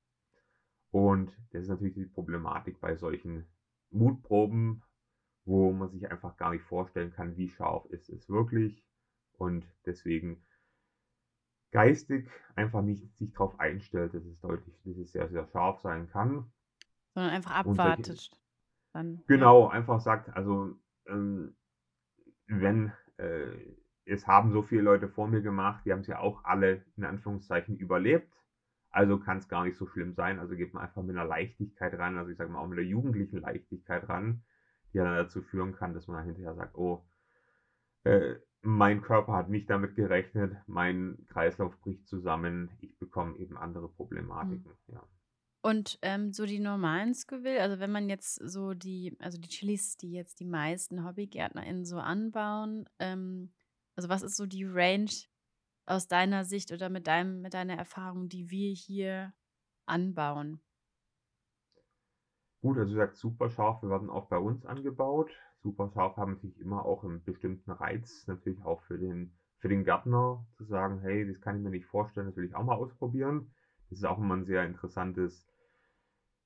Und 0.91 1.37
das 1.51 1.63
ist 1.63 1.69
natürlich 1.69 1.95
die 1.95 2.05
Problematik 2.05 2.79
bei 2.79 2.95
solchen 2.95 3.45
Mutproben, 3.91 4.83
wo 5.43 5.71
man 5.71 5.89
sich 5.89 6.09
einfach 6.09 6.37
gar 6.37 6.51
nicht 6.51 6.63
vorstellen 6.63 7.11
kann, 7.11 7.37
wie 7.37 7.49
scharf 7.49 7.85
ist 7.87 8.09
es 8.09 8.29
wirklich. 8.29 8.85
Und 9.33 9.65
deswegen 9.85 10.45
geistig 11.71 12.29
einfach 12.55 12.81
nicht 12.81 13.15
sich 13.17 13.33
darauf 13.33 13.59
einstellt, 13.59 14.13
dass 14.13 14.25
es 14.25 14.39
deutlich, 14.39 14.81
dass 14.85 14.97
es 14.97 15.11
sehr, 15.11 15.27
sehr 15.27 15.45
scharf 15.47 15.81
sein 15.81 16.09
kann. 16.09 16.49
Sondern 17.15 17.33
einfach 17.33 17.51
abwartet. 17.51 18.29
Dann, 18.93 19.15
ja. 19.15 19.21
Genau, 19.27 19.67
einfach 19.67 19.99
sagt, 19.99 20.29
also 20.35 20.75
ähm, 21.07 21.55
wenn 22.47 22.91
äh, 23.17 23.75
es 24.05 24.27
haben 24.27 24.51
so 24.51 24.61
viele 24.61 24.83
Leute 24.83 25.09
vor 25.09 25.27
mir 25.27 25.41
gemacht, 25.41 25.83
die 25.85 25.91
haben 25.91 26.01
es 26.01 26.07
ja 26.07 26.19
auch 26.19 26.43
alle 26.43 26.85
in 26.95 27.05
Anführungszeichen 27.05 27.77
überlebt. 27.77 28.31
Also 28.91 29.19
kann 29.19 29.39
es 29.39 29.49
gar 29.49 29.65
nicht 29.65 29.77
so 29.77 29.87
schlimm 29.87 30.13
sein. 30.13 30.39
Also 30.39 30.55
geht 30.55 30.73
man 30.73 30.83
einfach 30.83 31.01
mit 31.01 31.17
einer 31.17 31.27
Leichtigkeit 31.27 31.93
ran, 31.97 32.17
also 32.17 32.31
ich 32.31 32.37
sage 32.37 32.51
mal 32.51 32.59
auch 32.59 32.67
mit 32.67 32.79
einer 32.79 32.87
jugendlichen 32.87 33.41
Leichtigkeit 33.41 34.07
ran, 34.07 34.43
die 34.93 34.97
ja 34.97 35.03
dann 35.03 35.15
dazu 35.15 35.41
führen 35.41 35.73
kann, 35.73 35.93
dass 35.93 36.07
man 36.07 36.17
dann 36.17 36.25
hinterher 36.27 36.55
sagt, 36.55 36.75
oh, 36.75 37.05
äh, 38.03 38.35
mein 38.61 39.01
Körper 39.01 39.33
hat 39.33 39.49
nicht 39.49 39.69
damit 39.69 39.95
gerechnet, 39.95 40.55
mein 40.67 41.25
Kreislauf 41.27 41.79
bricht 41.81 42.07
zusammen, 42.07 42.71
ich 42.81 42.97
bekomme 42.97 43.37
eben 43.37 43.57
andere 43.57 43.89
Problematiken. 43.89 44.71
Ja. 44.87 45.03
Und 45.65 45.97
ähm, 46.03 46.31
so 46.31 46.45
die 46.45 46.59
normalen 46.59 47.15
Scoville, 47.15 47.59
also 47.59 47.79
wenn 47.79 47.91
man 47.91 48.07
jetzt 48.07 48.35
so 48.35 48.75
die, 48.75 49.17
also 49.19 49.39
die 49.39 49.47
Chilis, 49.47 49.97
die 49.97 50.11
jetzt 50.11 50.39
die 50.39 50.45
meisten 50.45 51.03
HobbygärtnerInnen 51.03 51.85
so 51.85 51.97
anbauen, 51.97 52.87
ähm, 52.99 53.51
also 53.95 54.07
was 54.07 54.21
ist 54.21 54.37
so 54.37 54.45
die 54.45 54.63
Range 54.63 55.09
aus 55.87 56.07
deiner 56.07 56.45
Sicht 56.45 56.71
oder 56.71 56.89
mit 56.89 57.07
deinem, 57.07 57.41
mit 57.41 57.55
deiner 57.55 57.73
Erfahrung, 57.73 58.29
die 58.29 58.51
wir 58.51 58.73
hier 58.73 59.33
anbauen? 59.87 60.61
Gut, 62.61 62.77
also 62.77 62.91
du 62.91 62.99
sagst 62.99 63.19
Superschafe 63.19 63.89
werden 63.89 64.11
auch 64.11 64.27
bei 64.27 64.37
uns 64.37 64.67
angebaut. 64.67 65.31
Superschafe 65.63 66.21
haben 66.21 66.33
natürlich 66.33 66.59
immer 66.59 66.85
auch 66.85 67.03
einen 67.03 67.23
bestimmten 67.23 67.71
Reiz, 67.71 68.27
natürlich 68.27 68.63
auch 68.63 68.83
für 68.83 68.99
den, 68.99 69.35
für 69.57 69.69
den 69.69 69.83
Gärtner 69.83 70.45
zu 70.57 70.65
sagen, 70.65 70.99
hey, 70.99 71.27
das 71.27 71.41
kann 71.41 71.57
ich 71.57 71.63
mir 71.63 71.71
nicht 71.71 71.87
vorstellen, 71.87 72.27
das 72.27 72.35
will 72.35 72.45
ich 72.45 72.53
auch 72.53 72.63
mal 72.63 72.75
ausprobieren. 72.75 73.51
Das 73.89 73.97
ist 73.97 74.05
auch 74.05 74.19
immer 74.19 74.35
ein 74.35 74.45
sehr 74.45 74.63
interessantes, 74.63 75.47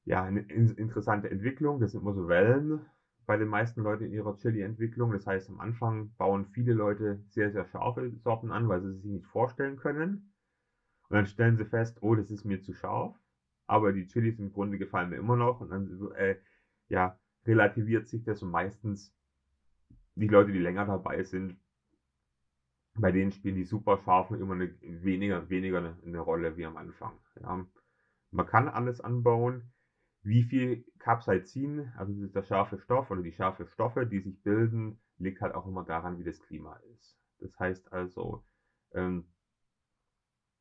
ja, 0.09 0.23
eine 0.23 0.41
in- 0.41 0.75
interessante 0.75 1.31
Entwicklung. 1.31 1.81
Das 1.81 1.93
sind 1.93 2.01
immer 2.01 2.13
so 2.13 2.29
Wellen 2.29 2.85
bei 3.27 3.37
den 3.37 3.49
meisten 3.49 3.83
Leuten 3.83 4.05
in 4.05 4.13
ihrer 4.13 4.37
Chili-Entwicklung. 4.37 5.13
Das 5.13 5.27
heißt, 5.27 5.49
am 5.49 5.61
Anfang 5.61 6.11
bauen 6.17 6.45
viele 6.47 6.73
Leute 6.73 7.23
sehr, 7.29 7.51
sehr 7.51 7.65
scharfe 7.65 8.11
Sorten 8.17 8.51
an, 8.51 8.69
weil 8.69 8.81
sie 8.81 8.93
sich 8.95 9.05
nicht 9.05 9.27
vorstellen 9.27 9.77
können. 9.77 10.33
Und 11.09 11.15
dann 11.17 11.27
stellen 11.27 11.57
sie 11.57 11.65
fest, 11.65 11.99
oh, 12.01 12.15
das 12.15 12.31
ist 12.31 12.45
mir 12.45 12.61
zu 12.61 12.73
scharf. 12.73 13.15
Aber 13.67 13.93
die 13.93 14.07
Chilis 14.07 14.39
im 14.39 14.53
Grunde 14.53 14.79
gefallen 14.79 15.09
mir 15.11 15.17
immer 15.17 15.37
noch. 15.37 15.61
Und 15.61 15.71
dann 15.71 16.11
äh, 16.15 16.37
ja, 16.89 17.17
relativiert 17.47 18.07
sich 18.09 18.23
das 18.23 18.43
und 18.43 18.51
meistens 18.51 19.13
die 20.15 20.27
Leute, 20.27 20.51
die 20.51 20.59
länger 20.59 20.85
dabei 20.85 21.23
sind, 21.23 21.57
bei 22.99 23.11
denen 23.11 23.31
spielen 23.31 23.55
die 23.55 23.63
Superscharfen 23.63 24.39
immer 24.39 24.53
eine 24.53 24.75
weniger, 24.81 25.49
weniger 25.49 25.77
eine, 25.79 25.97
eine 26.05 26.19
Rolle 26.19 26.55
wie 26.57 26.65
am 26.65 26.77
Anfang. 26.77 27.17
Ja. 27.41 27.65
Man 28.31 28.45
kann 28.45 28.67
alles 28.69 29.01
anbauen. 29.01 29.71
Wie 30.21 30.43
viel 30.43 30.85
Capsaicin, 30.99 31.91
also 31.97 32.13
der 32.27 32.43
scharfe 32.43 32.77
Stoff 32.79 33.09
oder 33.09 33.21
die 33.21 33.31
scharfe 33.31 33.65
Stoffe, 33.67 34.05
die 34.05 34.19
sich 34.19 34.41
bilden, 34.43 34.99
liegt 35.17 35.41
halt 35.41 35.55
auch 35.55 35.65
immer 35.65 35.83
daran, 35.83 36.19
wie 36.19 36.23
das 36.23 36.39
Klima 36.41 36.75
ist. 36.93 37.17
Das 37.39 37.57
heißt 37.57 37.93
also, 37.93 38.43
ähm, 38.93 39.25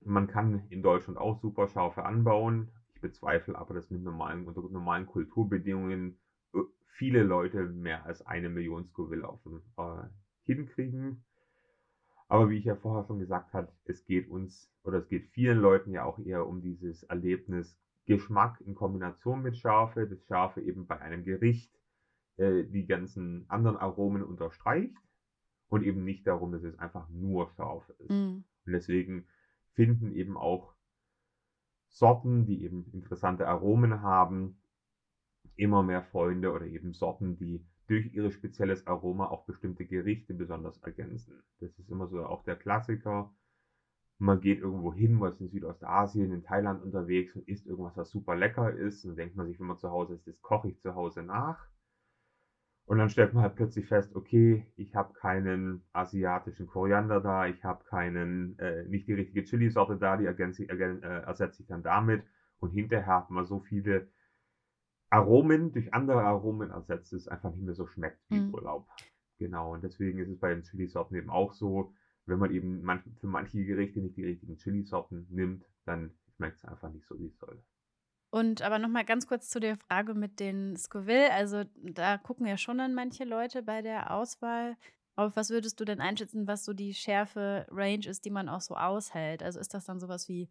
man 0.00 0.28
kann 0.28 0.66
in 0.70 0.82
Deutschland 0.82 1.18
auch 1.18 1.40
Superschafe 1.40 2.04
anbauen. 2.04 2.70
Ich 2.94 3.00
bezweifle 3.00 3.58
aber, 3.58 3.74
dass 3.74 3.90
mit 3.90 4.02
normalen, 4.02 4.46
unter 4.46 4.62
normalen 4.62 5.06
Kulturbedingungen 5.06 6.18
äh, 6.54 6.60
viele 6.86 7.22
Leute 7.24 7.64
mehr 7.64 8.04
als 8.06 8.22
eine 8.22 8.48
Million 8.48 8.86
Scoville 8.86 9.28
auf, 9.28 9.40
äh, 9.46 10.08
hinkriegen. 10.44 11.24
Aber 12.28 12.50
wie 12.50 12.58
ich 12.58 12.64
ja 12.64 12.76
vorher 12.76 13.04
schon 13.04 13.18
gesagt 13.18 13.54
habe, 13.54 13.72
es 13.84 14.04
geht 14.04 14.28
uns 14.28 14.70
oder 14.84 14.98
es 14.98 15.08
geht 15.08 15.26
vielen 15.28 15.58
Leuten 15.58 15.92
ja 15.92 16.04
auch 16.04 16.18
eher 16.18 16.46
um 16.46 16.60
dieses 16.60 17.02
Erlebnis 17.04 17.78
Geschmack 18.08 18.60
in 18.62 18.74
Kombination 18.74 19.42
mit 19.42 19.58
Schärfe, 19.58 20.08
das 20.08 20.24
Schärfe 20.24 20.62
eben 20.62 20.86
bei 20.86 20.98
einem 20.98 21.24
Gericht 21.24 21.70
äh, 22.38 22.64
die 22.64 22.86
ganzen 22.86 23.44
anderen 23.48 23.76
Aromen 23.76 24.22
unterstreicht 24.22 24.96
und 25.68 25.84
eben 25.84 26.04
nicht 26.04 26.26
darum, 26.26 26.50
dass 26.52 26.64
es 26.64 26.78
einfach 26.78 27.06
nur 27.10 27.50
scharf 27.50 27.86
ist. 27.98 28.10
Mhm. 28.10 28.44
Und 28.64 28.72
deswegen 28.72 29.26
finden 29.74 30.10
eben 30.12 30.38
auch 30.38 30.72
Sorten, 31.88 32.46
die 32.46 32.64
eben 32.64 32.90
interessante 32.92 33.46
Aromen 33.46 34.00
haben, 34.00 34.56
immer 35.56 35.82
mehr 35.82 36.02
Freunde 36.02 36.52
oder 36.52 36.66
eben 36.66 36.94
Sorten, 36.94 37.36
die 37.36 37.62
durch 37.88 38.14
ihr 38.14 38.30
spezielles 38.30 38.86
Aroma 38.86 39.26
auch 39.26 39.44
bestimmte 39.44 39.84
Gerichte 39.84 40.32
besonders 40.32 40.78
ergänzen. 40.78 41.42
Das 41.60 41.78
ist 41.78 41.90
immer 41.90 42.06
so 42.06 42.24
auch 42.24 42.42
der 42.44 42.56
Klassiker. 42.56 43.34
Man 44.18 44.40
geht 44.40 44.60
irgendwo 44.60 44.92
hin, 44.92 45.20
was 45.20 45.40
in 45.40 45.48
Südostasien, 45.48 46.32
in 46.32 46.42
Thailand 46.42 46.82
unterwegs 46.82 47.34
und 47.36 47.48
isst 47.48 47.66
irgendwas, 47.66 47.96
was 47.96 48.10
super 48.10 48.34
lecker 48.36 48.72
ist. 48.72 49.04
Und 49.04 49.10
dann 49.10 49.16
denkt 49.16 49.36
man 49.36 49.46
sich, 49.46 49.58
wenn 49.60 49.66
man 49.66 49.78
zu 49.78 49.90
Hause 49.90 50.14
ist, 50.14 50.26
das 50.26 50.40
koche 50.42 50.68
ich 50.68 50.80
zu 50.80 50.94
Hause 50.94 51.22
nach. 51.22 51.68
Und 52.86 52.98
dann 52.98 53.10
stellt 53.10 53.34
man 53.34 53.42
halt 53.42 53.54
plötzlich 53.54 53.86
fest, 53.86 54.16
okay, 54.16 54.66
ich 54.76 54.94
habe 54.94 55.12
keinen 55.12 55.84
asiatischen 55.92 56.66
Koriander 56.66 57.20
da, 57.20 57.46
ich 57.46 57.62
habe 57.62 57.84
keinen, 57.84 58.58
äh, 58.58 58.84
nicht 58.84 59.06
die 59.06 59.12
richtige 59.12 59.44
Chili-Sorte 59.44 59.96
da, 59.98 60.16
die 60.16 60.24
ergänze, 60.24 60.66
ergän, 60.68 61.02
äh, 61.02 61.20
ersetze 61.20 61.62
ich 61.62 61.68
dann 61.68 61.82
damit. 61.82 62.24
Und 62.60 62.70
hinterher 62.70 63.06
hat 63.14 63.30
man 63.30 63.44
so 63.44 63.60
viele 63.60 64.08
Aromen 65.10 65.72
durch 65.72 65.92
andere 65.94 66.22
Aromen 66.22 66.70
ersetzt, 66.70 67.12
dass 67.12 67.20
es 67.22 67.28
einfach 67.28 67.50
nicht 67.50 67.62
mehr 67.62 67.74
so 67.74 67.86
schmeckt 67.86 68.20
wie 68.30 68.40
Mhm. 68.40 68.54
Urlaub. 68.54 68.86
Genau, 69.38 69.72
und 69.74 69.82
deswegen 69.84 70.18
ist 70.18 70.28
es 70.28 70.38
bei 70.38 70.48
den 70.54 70.62
Chili-Sorten 70.62 71.14
eben 71.14 71.30
auch 71.30 71.52
so, 71.52 71.92
wenn 72.28 72.38
man 72.38 72.52
eben 72.52 72.82
manch, 72.82 73.02
für 73.20 73.26
manche 73.26 73.64
Gerichte 73.64 74.00
nicht 74.00 74.16
die 74.16 74.24
richtigen 74.24 74.56
Chili-Sorten 74.56 75.26
nimmt, 75.30 75.64
dann 75.84 76.18
schmeckt 76.36 76.58
es 76.58 76.64
einfach 76.64 76.90
nicht 76.92 77.06
so, 77.06 77.18
wie 77.18 77.26
es 77.26 77.38
soll. 77.38 77.62
Und 78.30 78.60
aber 78.62 78.78
noch 78.78 78.88
mal 78.88 79.04
ganz 79.04 79.26
kurz 79.26 79.48
zu 79.48 79.58
der 79.58 79.76
Frage 79.76 80.14
mit 80.14 80.38
den 80.38 80.76
Scoville. 80.76 81.32
Also 81.32 81.64
da 81.76 82.18
gucken 82.18 82.46
ja 82.46 82.58
schon 82.58 82.78
dann 82.78 82.94
manche 82.94 83.24
Leute 83.24 83.62
bei 83.62 83.80
der 83.80 84.12
Auswahl. 84.12 84.76
Auf 85.16 85.34
was 85.34 85.50
würdest 85.50 85.80
du 85.80 85.84
denn 85.84 86.00
einschätzen, 86.00 86.46
was 86.46 86.64
so 86.64 86.74
die 86.74 86.94
Schärfe-Range 86.94 88.06
ist, 88.06 88.24
die 88.24 88.30
man 88.30 88.48
auch 88.48 88.60
so 88.60 88.76
aushält? 88.76 89.42
Also 89.42 89.58
ist 89.58 89.74
das 89.74 89.86
dann 89.86 89.98
sowas 89.98 90.28
wie, 90.28 90.48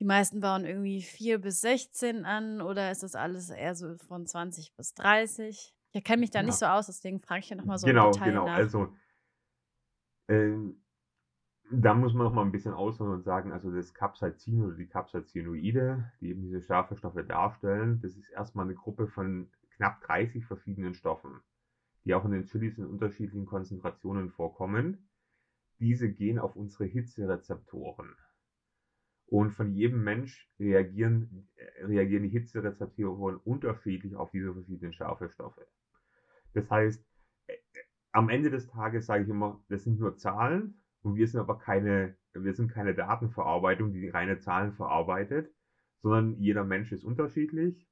die 0.00 0.04
meisten 0.04 0.40
bauen 0.40 0.64
irgendwie 0.64 1.02
4 1.02 1.38
bis 1.38 1.60
16 1.60 2.24
an 2.24 2.62
oder 2.62 2.90
ist 2.92 3.02
das 3.02 3.14
alles 3.14 3.50
eher 3.50 3.74
so 3.74 3.96
von 3.98 4.26
20 4.26 4.74
bis 4.76 4.94
30? 4.94 5.74
Ich 5.92 6.04
kenne 6.04 6.20
mich 6.20 6.30
da 6.30 6.42
nicht 6.42 6.58
so 6.58 6.66
Ja, 6.66 6.78
aus, 6.78 6.86
deswegen 6.86 7.18
frage 7.20 7.40
ich 7.40 7.50
ja 7.50 7.56
noch 7.56 7.64
mal 7.64 7.78
so 7.78 7.86
genau, 7.86 8.12
genau. 8.12 8.44
nach. 8.44 8.54
Also, 8.56 8.94
ähm, 10.28 10.76
da 11.70 11.94
muss 11.94 12.14
man 12.14 12.24
noch 12.24 12.32
mal 12.32 12.44
ein 12.44 12.52
bisschen 12.52 12.72
ausholen 12.72 13.12
und 13.12 13.24
sagen, 13.24 13.52
also 13.52 13.70
das 13.70 13.92
Capsaicin 13.92 14.62
oder 14.62 14.76
die 14.76 14.86
Capsaicinoide, 14.86 16.12
die 16.20 16.30
eben 16.30 16.42
diese 16.42 16.62
scharfe 16.62 16.96
Stoffe 16.96 17.24
darstellen, 17.24 18.00
das 18.00 18.16
ist 18.16 18.30
erstmal 18.30 18.64
eine 18.64 18.74
Gruppe 18.74 19.06
von 19.06 19.50
knapp 19.76 20.00
30 20.02 20.46
verschiedenen 20.46 20.94
Stoffen, 20.94 21.40
die 22.04 22.14
auch 22.14 22.24
in 22.24 22.32
den 22.32 22.44
Chilis 22.44 22.78
in 22.78 22.86
unterschiedlichen 22.86 23.46
Konzentrationen 23.46 24.30
vorkommen. 24.30 25.08
Diese 25.78 26.10
gehen 26.10 26.38
auf 26.38 26.56
unsere 26.56 26.84
Hitzerezeptoren. 26.84 28.16
Und 29.26 29.52
von 29.52 29.74
jedem 29.74 30.02
Mensch 30.02 30.50
reagieren, 30.58 31.48
äh, 31.56 31.84
reagieren 31.84 32.22
die 32.22 32.30
Hitzerezeptoren 32.30 33.36
unterschiedlich 33.36 34.16
auf 34.16 34.30
diese 34.30 34.54
verschiedenen 34.54 34.94
scharfe 34.94 35.28
Stoffe. 35.28 35.66
Das 36.54 36.70
heißt, 36.70 37.04
am 38.12 38.28
Ende 38.28 38.50
des 38.50 38.66
Tages 38.68 39.06
sage 39.06 39.24
ich 39.24 39.28
immer, 39.30 39.62
das 39.68 39.84
sind 39.84 39.98
nur 40.00 40.16
Zahlen 40.16 40.82
und 41.02 41.16
wir 41.16 41.26
sind 41.26 41.40
aber 41.40 41.58
keine, 41.58 42.16
wir 42.34 42.54
sind 42.54 42.70
keine 42.70 42.94
Datenverarbeitung, 42.94 43.92
die 43.92 44.08
reine 44.08 44.38
Zahlen 44.38 44.72
verarbeitet, 44.72 45.52
sondern 46.02 46.36
jeder 46.38 46.64
Mensch 46.64 46.92
ist 46.92 47.04
unterschiedlich 47.04 47.88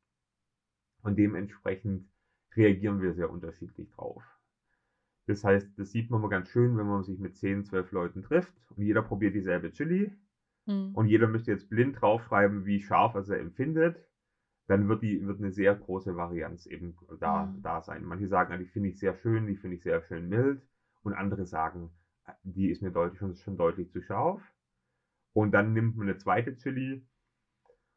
Und 1.02 1.16
dementsprechend 1.18 2.10
reagieren 2.54 3.00
wir 3.00 3.14
sehr 3.14 3.30
unterschiedlich 3.30 3.90
drauf. 3.90 4.22
Das 5.26 5.44
heißt, 5.44 5.78
das 5.78 5.90
sieht 5.92 6.10
man 6.10 6.20
mal 6.20 6.28
ganz 6.28 6.48
schön, 6.48 6.76
wenn 6.76 6.86
man 6.86 7.02
sich 7.04 7.18
mit 7.18 7.36
10, 7.36 7.64
12 7.64 7.92
Leuten 7.92 8.22
trifft 8.22 8.54
und 8.70 8.84
jeder 8.84 9.02
probiert 9.02 9.34
dieselbe 9.34 9.72
Chili 9.72 10.12
mhm. 10.66 10.94
und 10.94 11.06
jeder 11.06 11.28
müsste 11.28 11.52
jetzt 11.52 11.68
blind 11.68 12.00
draufschreiben, 12.00 12.64
wie 12.66 12.80
scharf 12.80 13.14
er 13.14 13.24
sie 13.24 13.38
empfindet, 13.38 14.04
dann 14.66 14.88
wird 14.88 15.02
die 15.02 15.24
wird 15.26 15.38
eine 15.38 15.52
sehr 15.52 15.74
große 15.74 16.16
Varianz 16.16 16.66
eben 16.66 16.96
da, 17.20 17.46
mhm. 17.46 17.62
da 17.62 17.82
sein. 17.82 18.04
Manche 18.04 18.28
sagen, 18.28 18.58
die 18.58 18.66
finde 18.66 18.88
ich 18.88 18.98
sehr 18.98 19.14
schön, 19.14 19.46
die 19.46 19.56
finde 19.56 19.76
ich 19.76 19.82
sehr 19.82 20.02
schön 20.02 20.28
mild 20.28 20.62
und 21.02 21.14
andere 21.14 21.46
sagen, 21.46 21.90
die 22.42 22.70
ist 22.70 22.82
mir 22.82 22.90
deutlich 22.90 23.18
schon, 23.18 23.36
schon 23.36 23.56
deutlich 23.56 23.90
zu 23.90 24.02
scharf. 24.02 24.42
Und 25.32 25.52
dann 25.52 25.72
nimmt 25.72 25.96
man 25.96 26.08
eine 26.08 26.16
zweite 26.16 26.56
Chili 26.56 27.06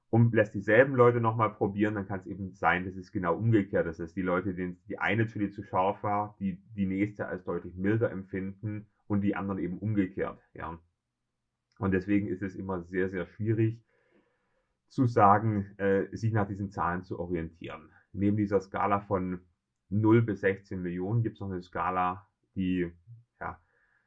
und 0.10 0.34
lässt 0.34 0.54
dieselben 0.54 0.96
Leute 0.96 1.22
nochmal 1.22 1.54
probieren, 1.54 1.96
dann 1.96 2.08
kann 2.08 2.20
es 2.20 2.28
eben 2.28 2.52
sein, 2.54 2.86
dass 2.86 2.96
es 2.96 3.12
genau 3.12 3.36
umgekehrt 3.36 3.88
ist, 3.88 4.00
dass 4.00 4.14
die 4.14 4.22
Leute, 4.22 4.54
denen 4.54 4.80
die 4.88 5.00
eine 5.00 5.28
Chili 5.28 5.50
zu 5.52 5.64
scharf 5.64 6.04
war, 6.04 6.36
die 6.40 6.62
die 6.76 6.86
nächste 6.86 7.28
als 7.28 7.44
deutlich 7.44 7.76
milder 7.76 8.12
empfinden 8.12 8.88
und 9.08 9.22
die 9.22 9.36
anderen 9.36 9.60
eben 9.60 9.78
umgekehrt, 9.78 10.40
ja. 10.54 10.80
Und 11.78 11.92
deswegen 11.92 12.28
ist 12.28 12.42
es 12.42 12.56
immer 12.56 12.84
sehr, 12.84 13.10
sehr 13.10 13.26
schwierig 13.26 13.82
zu 14.90 15.06
sagen, 15.06 15.78
äh, 15.78 16.08
sich 16.16 16.34
nach 16.34 16.48
diesen 16.48 16.72
Zahlen 16.72 17.04
zu 17.04 17.20
orientieren. 17.20 17.90
Neben 18.12 18.38
dieser 18.38 18.60
Skala 18.60 19.00
von 19.00 19.40
0 19.90 20.24
bis 20.24 20.42
16 20.42 20.82
Millionen 20.82 21.24
gibt 21.24 21.36
es 21.36 21.40
noch 21.40 21.52
eine 21.52 21.62
Skala, 21.62 22.28
die 22.56 22.92
ja 23.40 23.60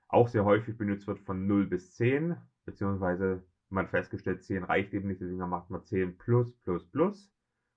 auch 0.08 0.28
sehr 0.28 0.44
häufig 0.44 0.76
benutzt 0.76 1.06
wird 1.06 1.20
von 1.20 1.46
0 1.46 1.66
bis 1.66 1.94
10, 1.94 2.36
beziehungsweise 2.64 3.44
man 3.68 3.88
festgestellt, 3.88 4.44
10 4.44 4.64
reicht 4.64 4.92
eben 4.92 5.08
nicht, 5.08 5.20
deswegen 5.20 5.38
macht 5.48 5.70
man 5.70 5.84
10 5.84 6.18
plus, 6.18 6.52
plus, 6.58 6.84
plus, 6.90 7.32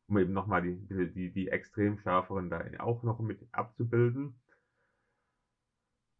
um 0.08 0.18
eben 0.18 0.34
nochmal 0.34 0.62
die, 0.62 0.76
die, 1.14 1.32
die 1.32 1.48
extrem 1.48 1.98
schärferen 1.98 2.50
da 2.50 2.64
auch 2.80 3.04
noch 3.04 3.20
mit 3.20 3.48
abzubilden. 3.52 4.36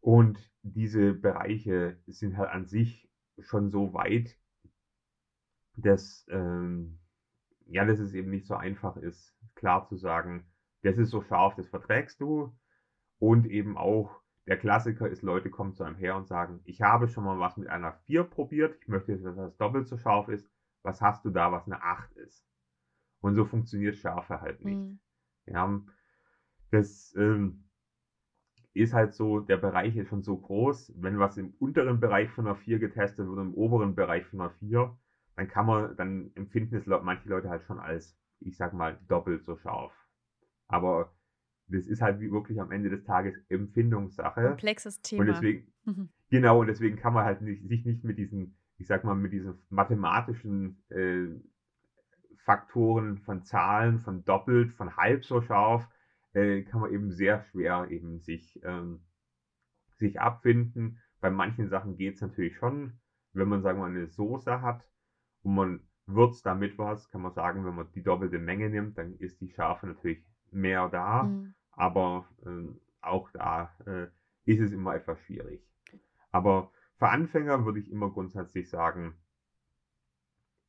Und 0.00 0.38
diese 0.62 1.14
Bereiche 1.14 1.98
sind 2.06 2.36
halt 2.36 2.50
an 2.50 2.66
sich 2.66 3.08
schon 3.40 3.70
so 3.70 3.92
weit, 3.92 4.38
dass, 5.76 6.26
ähm, 6.30 6.98
ja, 7.66 7.84
dass 7.84 7.98
es 7.98 8.14
eben 8.14 8.30
nicht 8.30 8.46
so 8.46 8.54
einfach 8.54 8.96
ist, 8.96 9.36
klar 9.54 9.86
zu 9.86 9.96
sagen, 9.96 10.46
das 10.82 10.98
ist 10.98 11.10
so 11.10 11.20
scharf, 11.22 11.54
das 11.56 11.68
verträgst 11.68 12.20
du. 12.20 12.56
Und 13.18 13.46
eben 13.46 13.76
auch, 13.76 14.20
der 14.46 14.58
Klassiker 14.58 15.08
ist, 15.08 15.22
Leute 15.22 15.50
kommen 15.50 15.74
zu 15.74 15.84
einem 15.84 15.96
her 15.96 16.16
und 16.16 16.26
sagen, 16.28 16.60
ich 16.64 16.82
habe 16.82 17.08
schon 17.08 17.24
mal 17.24 17.38
was 17.38 17.56
mit 17.56 17.68
einer 17.68 17.92
4 17.92 18.24
probiert, 18.24 18.76
ich 18.80 18.88
möchte, 18.88 19.16
dass 19.18 19.36
das 19.36 19.56
doppelt 19.56 19.88
so 19.88 19.96
scharf 19.96 20.28
ist. 20.28 20.48
Was 20.82 21.00
hast 21.00 21.24
du 21.24 21.30
da, 21.30 21.50
was 21.50 21.66
eine 21.66 21.82
8 21.82 22.12
ist? 22.12 22.46
Und 23.20 23.34
so 23.34 23.44
funktioniert 23.44 23.96
Schärfe 23.96 24.40
halt 24.40 24.64
nicht. 24.64 24.76
Mhm. 24.76 25.00
Ja, 25.46 25.80
das 26.70 27.14
ähm, 27.16 27.64
ist 28.74 28.92
halt 28.92 29.14
so, 29.14 29.40
der 29.40 29.56
Bereich 29.56 29.96
ist 29.96 30.08
schon 30.08 30.22
so 30.22 30.36
groß, 30.36 30.92
wenn 30.96 31.18
was 31.18 31.38
im 31.38 31.54
unteren 31.58 31.98
Bereich 31.98 32.28
von 32.30 32.46
einer 32.46 32.56
4 32.56 32.78
getestet 32.78 33.26
wird, 33.26 33.38
im 33.38 33.54
oberen 33.54 33.94
Bereich 33.94 34.26
von 34.26 34.40
einer 34.40 34.50
4, 34.50 34.96
dann 35.36 35.48
kann 35.48 35.66
man, 35.66 35.96
dann 35.96 36.30
empfinden 36.34 36.76
es 36.76 36.86
manche 36.86 37.28
Leute 37.28 37.50
halt 37.50 37.62
schon 37.64 37.78
als, 37.78 38.18
ich 38.40 38.56
sag 38.56 38.72
mal, 38.72 38.98
doppelt 39.06 39.44
so 39.44 39.56
scharf. 39.58 39.92
Aber 40.66 41.12
das 41.68 41.86
ist 41.86 42.00
halt 42.00 42.20
wirklich 42.20 42.60
am 42.60 42.72
Ende 42.72 42.88
des 42.88 43.04
Tages 43.04 43.34
Empfindungssache. 43.50 44.42
Komplexes 44.42 45.02
Thema. 45.02 45.20
Und 45.20 45.26
deswegen, 45.28 45.72
mhm. 45.84 46.08
genau, 46.30 46.60
und 46.60 46.68
deswegen 46.68 46.96
kann 46.96 47.12
man 47.12 47.24
halt 47.24 47.42
nicht, 47.42 47.68
sich 47.68 47.84
nicht 47.84 48.02
mit 48.02 48.18
diesen, 48.18 48.56
ich 48.78 48.86
sag 48.86 49.04
mal, 49.04 49.14
mit 49.14 49.32
diesen 49.32 49.58
mathematischen 49.68 50.82
äh, 50.88 51.26
Faktoren 52.38 53.18
von 53.18 53.44
Zahlen, 53.44 54.00
von 54.00 54.24
doppelt, 54.24 54.72
von 54.72 54.96
halb 54.96 55.24
so 55.24 55.42
scharf, 55.42 55.86
äh, 56.32 56.62
kann 56.62 56.80
man 56.80 56.92
eben 56.92 57.10
sehr 57.10 57.42
schwer 57.50 57.88
eben 57.90 58.20
sich, 58.20 58.58
ähm, 58.64 59.00
sich 59.96 60.20
abfinden. 60.20 60.98
Bei 61.20 61.30
manchen 61.30 61.68
Sachen 61.68 61.96
geht 61.96 62.14
es 62.14 62.20
natürlich 62.22 62.56
schon. 62.56 63.00
Wenn 63.32 63.48
man, 63.48 63.62
sagen 63.62 63.78
wir 63.78 63.88
mal, 63.88 63.90
eine 63.90 64.06
Soße 64.06 64.62
hat 64.62 64.86
und 65.46 65.54
man 65.54 65.80
würzt 66.06 66.44
damit 66.44 66.76
was, 66.76 67.08
kann 67.08 67.22
man 67.22 67.32
sagen, 67.32 67.64
wenn 67.64 67.76
man 67.76 67.86
die 67.92 68.02
doppelte 68.02 68.40
Menge 68.40 68.68
nimmt, 68.68 68.98
dann 68.98 69.14
ist 69.18 69.40
die 69.40 69.48
Schärfe 69.48 69.86
natürlich 69.86 70.24
mehr 70.50 70.88
da. 70.88 71.22
Mhm. 71.22 71.54
Aber 71.70 72.26
äh, 72.44 72.66
auch 73.00 73.30
da 73.30 73.72
äh, 73.86 74.08
ist 74.44 74.60
es 74.60 74.72
immer 74.72 74.96
etwas 74.96 75.20
schwierig. 75.20 75.64
Aber 76.32 76.72
für 76.96 77.10
Anfänger 77.10 77.64
würde 77.64 77.78
ich 77.78 77.92
immer 77.92 78.10
grundsätzlich 78.10 78.68
sagen, 78.68 79.14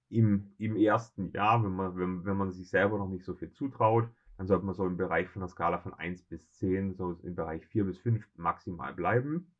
im, 0.09 0.53
im 0.59 0.75
ersten 0.75 1.31
Jahr, 1.31 1.63
wenn 1.63 1.71
man, 1.71 1.97
wenn, 1.97 2.25
wenn 2.25 2.37
man 2.37 2.51
sich 2.51 2.69
selber 2.69 2.99
noch 2.99 3.09
nicht 3.09 3.25
so 3.25 3.33
viel 3.33 3.51
zutraut, 3.51 4.07
dann 4.37 4.45
sollte 4.45 4.65
man 4.65 4.75
so 4.75 4.85
im 4.85 4.97
Bereich 4.97 5.27
von 5.29 5.39
der 5.39 5.49
Skala 5.49 5.79
von 5.79 5.95
1 5.95 6.21
bis 6.25 6.51
10, 6.51 6.93
so 6.93 7.13
im 7.23 7.33
Bereich 7.33 7.65
4 7.65 7.85
bis 7.85 7.97
5 7.97 8.23
maximal 8.35 8.93
bleiben. 8.93 9.51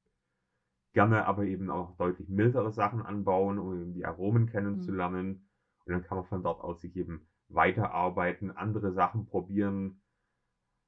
Gerne 0.98 1.28
aber 1.28 1.44
eben 1.44 1.70
auch 1.70 1.96
deutlich 1.98 2.28
mildere 2.28 2.72
Sachen 2.72 3.04
anbauen, 3.04 3.60
um 3.60 3.80
eben 3.80 3.94
die 3.94 4.04
Aromen 4.04 4.46
mhm. 4.46 4.48
kennenzulernen. 4.48 5.28
Mhm. 5.28 5.42
Und 5.86 5.94
dann 5.94 6.04
kann 6.04 6.18
man 6.18 6.26
von 6.26 6.42
dort 6.42 6.60
aus 6.60 6.82
sich 6.82 6.96
eben 6.96 7.28
weiterarbeiten, 7.50 8.50
andere 8.50 8.92
Sachen 8.94 9.28
probieren, 9.28 10.02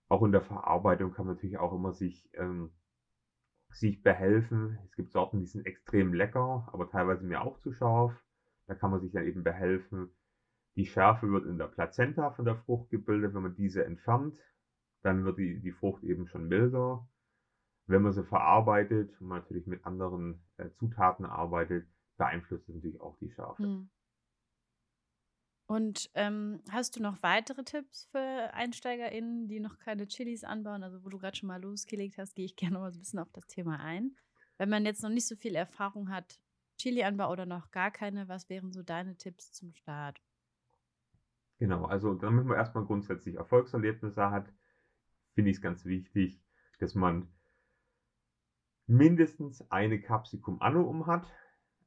auch 0.07 0.23
in 0.23 0.31
der 0.31 0.41
Verarbeitung 0.41 1.13
kann 1.13 1.27
man 1.27 1.35
natürlich 1.35 1.59
auch 1.59 1.73
immer 1.73 1.93
sich, 1.93 2.27
ähm, 2.33 2.71
sich 3.69 4.01
behelfen. 4.01 4.79
Es 4.85 4.95
gibt 4.95 5.11
Sorten, 5.11 5.41
die 5.41 5.45
sind 5.45 5.67
extrem 5.67 6.15
lecker, 6.15 6.67
aber 6.73 6.89
teilweise 6.89 7.23
mir 7.23 7.43
auch 7.43 7.59
zu 7.59 7.71
scharf. 7.71 8.11
Da 8.65 8.73
kann 8.73 8.89
man 8.89 9.01
sich 9.01 9.11
dann 9.11 9.25
eben 9.25 9.43
behelfen. 9.43 10.09
Die 10.75 10.87
Schärfe 10.87 11.31
wird 11.31 11.45
in 11.45 11.59
der 11.59 11.67
Plazenta 11.67 12.31
von 12.31 12.45
der 12.45 12.55
Frucht 12.55 12.89
gebildet. 12.89 13.35
Wenn 13.35 13.43
man 13.43 13.55
diese 13.55 13.85
entfernt, 13.85 14.39
dann 15.03 15.23
wird 15.23 15.37
die, 15.37 15.59
die 15.59 15.71
Frucht 15.71 16.03
eben 16.03 16.25
schon 16.25 16.47
milder. 16.47 17.07
Wenn 17.89 18.03
man 18.03 18.11
sie 18.11 18.23
verarbeitet 18.23 19.19
und 19.19 19.29
natürlich 19.29 19.65
mit 19.65 19.83
anderen 19.83 20.43
äh, 20.57 20.69
Zutaten 20.77 21.25
arbeitet, 21.25 21.87
beeinflusst 22.17 22.69
das 22.69 22.75
natürlich 22.75 23.01
auch 23.01 23.17
die 23.17 23.31
Schärfe. 23.31 23.63
Mhm. 23.63 23.89
Und 25.65 26.11
ähm, 26.13 26.61
hast 26.69 26.95
du 26.95 27.01
noch 27.01 27.21
weitere 27.23 27.63
Tipps 27.63 28.05
für 28.11 28.53
EinsteigerInnen, 28.53 29.47
die 29.47 29.59
noch 29.59 29.79
keine 29.79 30.07
Chilis 30.07 30.43
anbauen? 30.43 30.83
Also, 30.83 31.03
wo 31.03 31.09
du 31.09 31.17
gerade 31.17 31.35
schon 31.35 31.47
mal 31.47 31.61
losgelegt 31.61 32.19
hast, 32.19 32.35
gehe 32.35 32.45
ich 32.45 32.55
gerne 32.55 32.75
noch 32.75 32.81
mal 32.81 32.91
so 32.91 32.97
ein 32.97 33.01
bisschen 33.01 33.19
auf 33.19 33.31
das 33.31 33.47
Thema 33.47 33.79
ein. 33.79 34.15
Wenn 34.59 34.69
man 34.69 34.85
jetzt 34.85 35.01
noch 35.01 35.09
nicht 35.09 35.27
so 35.27 35.35
viel 35.35 35.55
Erfahrung 35.55 36.09
hat, 36.09 36.39
Chili-Anbau 36.77 37.31
oder 37.31 37.47
noch 37.47 37.71
gar 37.71 37.89
keine, 37.89 38.27
was 38.27 38.49
wären 38.49 38.71
so 38.71 38.83
deine 38.83 39.17
Tipps 39.17 39.51
zum 39.51 39.73
Start? 39.73 40.21
Genau, 41.57 41.85
also 41.85 42.13
damit 42.13 42.45
man 42.45 42.57
erstmal 42.57 42.85
grundsätzlich 42.85 43.35
Erfolgserlebnisse 43.35 44.29
hat, 44.29 44.53
finde 45.33 45.49
ich 45.49 45.57
es 45.57 45.61
ganz 45.61 45.85
wichtig, 45.85 46.41
dass 46.79 46.93
man 46.93 47.27
mindestens 48.89 49.69
eine 49.71 49.99
Capsicum 50.01 50.61
annuum 50.61 51.07
hat. 51.07 51.25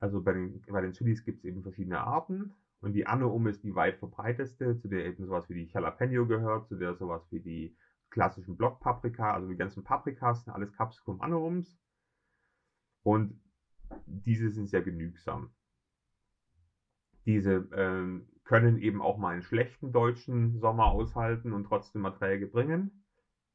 Also 0.00 0.22
bei 0.22 0.32
den, 0.32 0.62
bei 0.62 0.80
den 0.80 0.92
Chilis 0.92 1.24
gibt 1.24 1.38
es 1.38 1.44
eben 1.44 1.62
verschiedene 1.62 2.00
Arten. 2.00 2.54
Und 2.80 2.94
die 2.94 3.06
Anne-Um 3.06 3.46
ist 3.46 3.62
die 3.62 3.74
weit 3.74 3.98
verbreiteste, 3.98 4.76
zu 4.76 4.88
der 4.88 5.06
eben 5.06 5.24
sowas 5.24 5.48
wie 5.48 5.54
die 5.54 5.72
Jalapeno 5.72 6.26
gehört, 6.26 6.66
zu 6.66 6.76
der 6.76 6.94
sowas 6.94 7.22
wie 7.30 7.40
die 7.40 7.76
klassischen 8.10 8.56
Blockpaprika, 8.56 9.32
also 9.32 9.48
die 9.48 9.56
ganzen 9.56 9.84
Paprikas 9.84 10.44
sind 10.44 10.52
alles 10.52 10.72
Capsicum 10.72 11.20
Anne-Ums. 11.20 11.78
Und 13.02 13.40
diese 14.06 14.50
sind 14.50 14.68
sehr 14.68 14.82
genügsam. 14.82 15.50
Diese 17.24 17.68
ähm, 17.72 18.28
können 18.44 18.78
eben 18.78 19.00
auch 19.00 19.16
mal 19.16 19.30
einen 19.30 19.42
schlechten 19.42 19.92
deutschen 19.92 20.58
Sommer 20.58 20.86
aushalten 20.86 21.52
und 21.52 21.64
trotzdem 21.64 22.04
Erträge 22.04 22.46
bringen. 22.46 23.04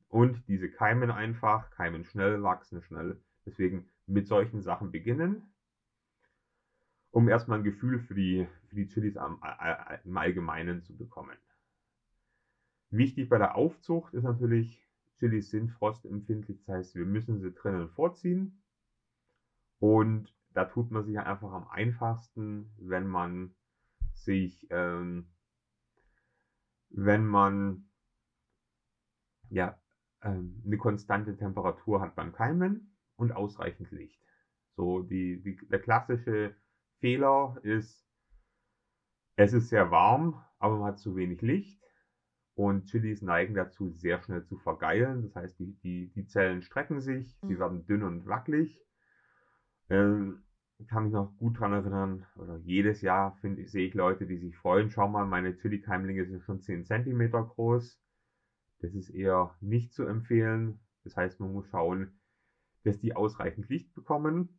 Und 0.09 0.47
diese 0.47 0.69
keimen 0.69 1.11
einfach, 1.11 1.69
keimen 1.71 2.05
schnell, 2.05 2.41
wachsen 2.43 2.81
schnell. 2.81 3.21
Deswegen 3.47 3.89
mit 4.05 4.27
solchen 4.27 4.61
Sachen 4.61 4.91
beginnen 4.91 5.41
um 7.17 7.27
erstmal 7.27 7.57
ein 7.57 7.63
Gefühl 7.63 7.99
für 7.99 8.13
die, 8.13 8.47
für 8.67 8.75
die 8.75 8.87
Chilis 8.87 9.17
am, 9.17 9.41
im 10.03 10.17
Allgemeinen 10.17 10.83
zu 10.83 10.95
bekommen. 10.95 11.35
Wichtig 12.91 13.27
bei 13.27 13.39
der 13.39 13.55
Aufzucht 13.55 14.13
ist 14.13 14.23
natürlich, 14.23 14.87
Chilis 15.17 15.49
sind 15.49 15.71
frostempfindlich, 15.71 16.59
das 16.59 16.75
heißt, 16.75 16.95
wir 16.95 17.05
müssen 17.05 17.39
sie 17.39 17.51
drinnen 17.51 17.89
vorziehen. 17.89 18.61
Und 19.79 20.31
da 20.53 20.65
tut 20.65 20.91
man 20.91 21.05
sich 21.05 21.17
einfach 21.17 21.51
am 21.51 21.67
einfachsten, 21.69 22.71
wenn 22.77 23.07
man 23.07 23.55
sich, 24.13 24.67
ähm, 24.69 25.27
wenn 26.89 27.25
man 27.25 27.89
ja, 29.49 29.79
ähm, 30.21 30.61
eine 30.65 30.77
konstante 30.77 31.35
Temperatur 31.35 31.99
hat 31.99 32.15
beim 32.15 32.31
Keimen 32.31 32.96
und 33.17 33.31
ausreichend 33.33 33.91
Licht. 33.91 34.21
So 34.75 35.01
die, 35.01 35.41
die, 35.41 35.57
der 35.67 35.79
klassische 35.79 36.55
Fehler 36.99 37.57
ist, 37.63 38.07
es 39.35 39.53
ist 39.53 39.69
sehr 39.69 39.91
warm, 39.91 40.41
aber 40.59 40.77
man 40.77 40.87
hat 40.93 40.99
zu 40.99 41.15
wenig 41.15 41.41
Licht. 41.41 41.81
Und 42.55 42.85
Chilis 42.85 43.21
neigen 43.21 43.53
dazu, 43.53 43.91
sehr 43.91 44.19
schnell 44.23 44.43
zu 44.45 44.57
vergeilen. 44.57 45.21
Das 45.21 45.35
heißt, 45.35 45.59
die, 45.59 45.77
die, 45.83 46.11
die 46.15 46.25
Zellen 46.25 46.63
strecken 46.63 47.01
sich, 47.01 47.37
mhm. 47.41 47.47
sie 47.47 47.59
werden 47.59 47.85
dünn 47.85 48.01
und 48.01 48.25
wackelig. 48.25 48.81
Ähm, 49.89 50.43
kann 50.87 51.03
mich 51.03 51.13
noch 51.13 51.35
gut 51.37 51.57
daran 51.57 51.73
erinnern, 51.73 52.25
oder 52.35 52.57
jedes 52.57 53.01
Jahr 53.01 53.35
finde 53.41 53.65
sehe 53.67 53.87
ich 53.87 53.93
Leute, 53.93 54.27
die 54.27 54.37
sich 54.37 54.55
freuen. 54.57 54.89
Schau 54.89 55.07
mal, 55.07 55.25
meine 55.25 55.57
Chili-Keimlinge 55.57 56.25
sind 56.25 56.43
schon 56.43 56.61
10 56.61 56.85
cm 56.85 57.31
groß. 57.31 57.99
Das 58.79 58.93
ist 58.93 59.09
eher 59.09 59.55
nicht 59.59 59.93
zu 59.93 60.05
empfehlen. 60.05 60.79
Das 61.03 61.15
heißt, 61.15 61.39
man 61.39 61.53
muss 61.53 61.67
schauen, 61.67 62.19
dass 62.87 62.99
die 62.99 63.15
ausreichend 63.15 63.67
Licht 63.67 63.93
bekommen, 63.93 64.57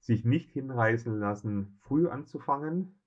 sich 0.00 0.24
nicht 0.24 0.50
hinreißen 0.52 1.18
lassen, 1.18 1.78
früh 1.82 2.08
anzufangen, 2.08 2.98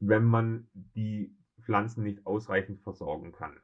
wenn 0.00 0.24
man 0.24 0.68
die 0.74 1.34
Pflanzen 1.62 2.02
nicht 2.02 2.26
ausreichend 2.26 2.82
versorgen 2.82 3.32
kann. 3.32 3.58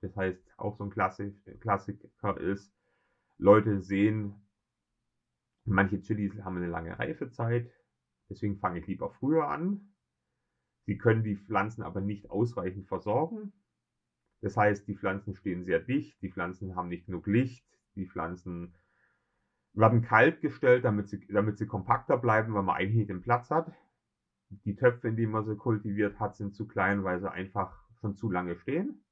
Das 0.00 0.16
heißt, 0.16 0.42
auch 0.56 0.76
so 0.76 0.84
ein 0.84 0.90
Klassik, 0.90 1.36
Klassiker 1.60 2.36
ist, 2.40 2.74
Leute 3.38 3.80
sehen, 3.80 4.34
manche 5.64 6.00
Chilis 6.00 6.42
haben 6.42 6.56
eine 6.56 6.66
lange 6.66 6.98
Reifezeit, 6.98 7.70
deswegen 8.28 8.58
fange 8.58 8.80
ich 8.80 8.86
lieber 8.88 9.10
früher 9.10 9.48
an. 9.48 9.94
Sie 10.86 10.98
können 10.98 11.22
die 11.22 11.36
Pflanzen 11.36 11.82
aber 11.82 12.00
nicht 12.00 12.28
ausreichend 12.28 12.88
versorgen. 12.88 13.52
Das 14.40 14.56
heißt, 14.56 14.88
die 14.88 14.96
Pflanzen 14.96 15.36
stehen 15.36 15.64
sehr 15.64 15.78
dicht, 15.78 16.20
die 16.22 16.30
Pflanzen 16.30 16.74
haben 16.74 16.88
nicht 16.88 17.06
genug 17.06 17.28
Licht, 17.28 17.64
die 17.94 18.06
Pflanzen 18.06 18.74
werden 19.74 20.02
kalt 20.02 20.40
gestellt, 20.40 20.84
damit 20.84 21.08
sie, 21.08 21.26
damit 21.28 21.58
sie 21.58 21.66
kompakter 21.66 22.18
bleiben, 22.18 22.54
weil 22.54 22.62
man 22.62 22.76
eigentlich 22.76 23.06
den 23.06 23.22
Platz 23.22 23.50
hat. 23.50 23.72
Die 24.50 24.76
Töpfe, 24.76 25.08
in 25.08 25.16
denen 25.16 25.32
man 25.32 25.46
sie 25.46 25.56
kultiviert 25.56 26.20
hat, 26.20 26.36
sind 26.36 26.54
zu 26.54 26.66
klein, 26.66 27.04
weil 27.04 27.20
sie 27.20 27.30
einfach 27.30 27.74
schon 28.00 28.16
zu 28.16 28.30
lange 28.30 28.56
stehen. 28.56 29.04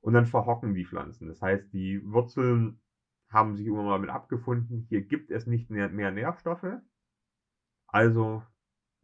Und 0.00 0.14
dann 0.14 0.26
verhocken 0.26 0.74
die 0.74 0.86
Pflanzen. 0.86 1.28
Das 1.28 1.42
heißt, 1.42 1.72
die 1.72 2.00
Wurzeln 2.04 2.80
haben 3.28 3.56
sich 3.56 3.66
immer 3.66 3.82
mal 3.82 3.98
mit 3.98 4.10
abgefunden, 4.10 4.86
hier 4.88 5.02
gibt 5.02 5.30
es 5.30 5.46
nicht 5.46 5.70
mehr, 5.70 5.88
mehr 5.88 6.10
Nährstoffe. 6.10 6.78
Also 7.86 8.42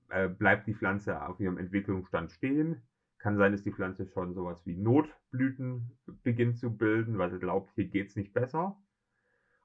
äh, 0.09 0.29
bleibt 0.29 0.66
die 0.66 0.74
Pflanze 0.74 1.22
auf 1.26 1.40
ihrem 1.40 1.59
Entwicklungsstand 1.59 2.33
stehen. 2.33 2.83
Kann 3.18 3.37
sein, 3.37 3.53
dass 3.53 3.62
die 3.62 3.72
Pflanze 3.72 4.07
schon 4.07 4.35
sowas 4.35 4.64
wie 4.66 4.76
Notblüten 4.76 5.98
beginnt 6.22 6.59
zu 6.59 6.76
bilden, 6.76 7.18
weil 7.18 7.31
sie 7.31 7.38
glaubt, 7.38 7.70
hier 7.74 7.88
geht 7.88 8.09
es 8.09 8.16
nicht 8.16 8.33
besser. 8.33 8.76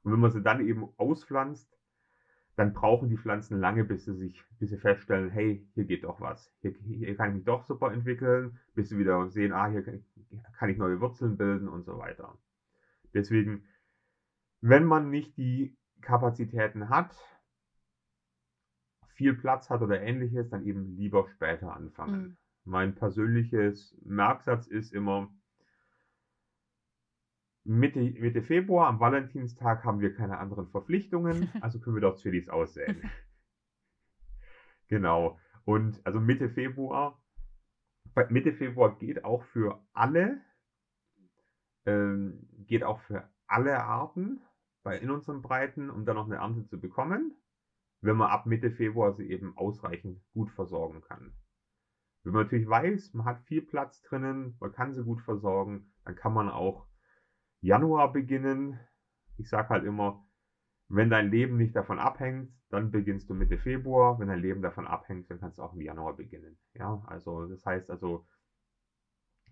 Und 0.05 0.13
wenn 0.13 0.19
man 0.19 0.31
sie 0.31 0.43
dann 0.43 0.65
eben 0.65 0.87
auspflanzt, 0.97 1.67
dann 2.55 2.73
brauchen 2.73 3.09
die 3.09 3.17
Pflanzen 3.17 3.59
lange, 3.59 3.83
bis 3.83 4.05
sie 4.05 4.13
sich, 4.13 4.41
bis 4.59 4.69
sie 4.69 4.77
feststellen, 4.77 5.31
hey, 5.31 5.67
hier 5.73 5.85
geht 5.85 6.03
doch 6.03 6.21
was. 6.21 6.53
Hier, 6.61 6.73
hier 6.83 7.15
kann 7.17 7.29
ich 7.29 7.35
mich 7.37 7.45
doch 7.45 7.65
super 7.65 7.91
entwickeln, 7.91 8.59
bis 8.75 8.89
sie 8.89 8.99
wieder 8.99 9.27
sehen, 9.29 9.51
ah, 9.51 9.67
hier 9.67 9.83
kann 9.83 10.69
ich 10.69 10.77
neue 10.77 11.01
Wurzeln 11.01 11.37
bilden 11.37 11.67
und 11.67 11.83
so 11.83 11.97
weiter. 11.97 12.37
Deswegen, 13.15 13.65
wenn 14.61 14.85
man 14.85 15.09
nicht 15.09 15.35
die 15.37 15.75
Kapazitäten 16.01 16.89
hat, 16.89 17.17
viel 19.15 19.33
Platz 19.33 19.71
hat 19.71 19.81
oder 19.81 20.01
ähnliches, 20.01 20.49
dann 20.49 20.65
eben 20.65 20.95
lieber 20.97 21.27
später 21.29 21.75
anfangen. 21.75 22.21
Mhm. 22.21 22.37
Mein 22.63 22.95
persönliches 22.95 23.97
Merksatz 24.03 24.67
ist 24.67 24.93
immer, 24.93 25.33
Mitte, 27.65 27.99
Mitte 27.99 28.43
Februar, 28.43 28.87
am 28.87 28.99
Valentinstag, 28.99 29.83
haben 29.83 29.99
wir 29.99 30.13
keine 30.13 30.37
anderen 30.37 30.67
Verpflichtungen, 30.67 31.49
also 31.61 31.79
können 31.79 31.95
wir 31.95 32.01
dort 32.01 32.19
Chilis 32.19 32.47
aussäen. 32.47 33.09
genau. 34.87 35.39
Und 35.65 35.99
also 36.05 36.19
Mitte 36.19 36.49
Februar, 36.49 37.19
Mitte 38.29 38.53
Februar 38.53 38.97
geht 38.97 39.25
auch 39.25 39.43
für 39.45 39.83
alle, 39.93 40.41
ähm, 41.85 42.47
geht 42.67 42.83
auch 42.83 42.99
für 43.01 43.27
alle 43.47 43.83
Arten 43.83 44.41
bei, 44.83 44.99
in 44.99 45.09
unseren 45.09 45.41
Breiten, 45.41 45.89
um 45.89 46.05
dann 46.05 46.15
noch 46.15 46.27
eine 46.27 46.35
Ernte 46.35 46.65
zu 46.65 46.79
bekommen, 46.79 47.35
wenn 48.01 48.15
man 48.15 48.29
ab 48.29 48.45
Mitte 48.45 48.69
Februar 48.69 49.13
sie 49.13 49.27
eben 49.27 49.57
ausreichend 49.57 50.21
gut 50.33 50.51
versorgen 50.51 51.01
kann. 51.01 51.33
Wenn 52.23 52.33
man 52.33 52.43
natürlich 52.43 52.69
weiß, 52.69 53.15
man 53.15 53.25
hat 53.25 53.41
viel 53.41 53.63
Platz 53.63 54.03
drinnen, 54.03 54.55
man 54.59 54.71
kann 54.71 54.93
sie 54.93 55.03
gut 55.03 55.21
versorgen, 55.21 55.91
dann 56.03 56.15
kann 56.15 56.33
man 56.33 56.49
auch 56.49 56.87
Januar 57.65 58.11
beginnen. 58.11 58.79
Ich 59.37 59.49
sage 59.49 59.69
halt 59.69 59.85
immer, 59.85 60.23
wenn 60.87 61.09
dein 61.09 61.31
Leben 61.31 61.57
nicht 61.57 61.75
davon 61.75 61.97
abhängt, 61.97 62.53
dann 62.69 62.91
beginnst 62.91 63.27
du 63.27 63.33
Mitte 63.33 63.57
Februar. 63.57 64.19
Wenn 64.19 64.27
dein 64.27 64.39
Leben 64.39 64.61
davon 64.61 64.85
abhängt, 64.85 65.31
dann 65.31 65.39
kannst 65.39 65.57
du 65.57 65.63
auch 65.63 65.73
im 65.73 65.81
Januar 65.81 66.15
beginnen. 66.15 66.59
Ja, 66.75 67.03
also 67.07 67.47
das 67.47 67.65
heißt 67.65 67.89
also, 67.89 68.27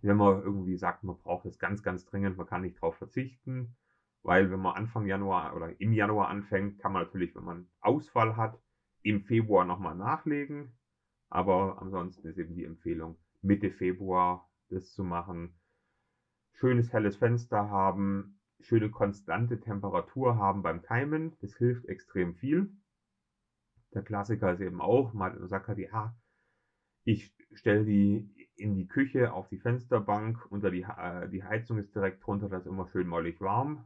wenn 0.04 0.18
man 0.18 0.44
irgendwie 0.44 0.78
sagt, 0.78 1.04
man 1.04 1.18
braucht 1.18 1.48
es 1.48 1.58
ganz, 1.58 1.82
ganz 1.82 2.06
dringend, 2.06 2.38
man 2.38 2.46
kann 2.46 2.62
nicht 2.62 2.76
darauf 2.76 2.96
verzichten, 2.98 3.76
weil 4.22 4.52
wenn 4.52 4.60
man 4.60 4.76
Anfang 4.76 5.08
Januar 5.08 5.56
oder 5.56 5.82
im 5.82 5.92
Januar 5.92 6.28
anfängt, 6.28 6.78
kann 6.78 6.94
man 6.94 7.06
natürlich, 7.06 7.34
wenn 7.36 7.46
man 7.46 7.68
Ausfall 7.82 8.38
hat, 8.38 8.60
im 9.02 9.22
Februar 9.22 9.66
nochmal 9.66 9.96
nachlegen. 9.96 10.78
Aber 11.30 11.82
ansonsten 11.82 12.28
ist 12.28 12.38
eben 12.38 12.54
die 12.54 12.66
Empfehlung, 12.66 13.18
Mitte 13.42 13.72
Februar 13.72 14.48
das 14.70 14.92
zu 14.94 15.04
machen 15.04 15.56
schönes 16.54 16.94
helles 16.94 17.18
Fenster 17.18 17.70
haben, 17.70 18.40
schöne 18.60 18.90
konstante 18.90 19.60
Temperatur 19.60 20.38
haben 20.38 20.64
beim 20.64 20.82
Keimen. 20.82 21.36
Das 21.42 21.56
hilft 21.56 21.86
extrem 21.86 22.36
viel. 22.36 22.72
Der 23.94 24.02
Klassiker 24.02 24.54
ist 24.54 24.62
eben 24.62 24.82
auch, 24.82 25.14
man 25.14 25.48
sagt 25.48 25.68
halt, 25.68 25.78
ja, 25.78 26.16
ich 27.04 27.36
stelle 27.54 27.86
die 27.86 28.50
in 28.56 28.76
die 28.76 28.88
Küche 28.88 29.34
auf 29.34 29.48
die 29.50 29.60
Fensterbank, 29.60 30.46
unter 30.50 30.72
die, 30.72 30.84
äh, 30.84 31.30
die 31.30 31.44
Heizung 31.44 31.78
ist 31.78 31.94
direkt 31.94 32.26
drunter, 32.26 32.50
das 32.50 32.62
ist 32.62 32.72
immer 32.72 32.88
schön 32.88 33.08
mollig 33.08 33.42
warm. 33.42 33.84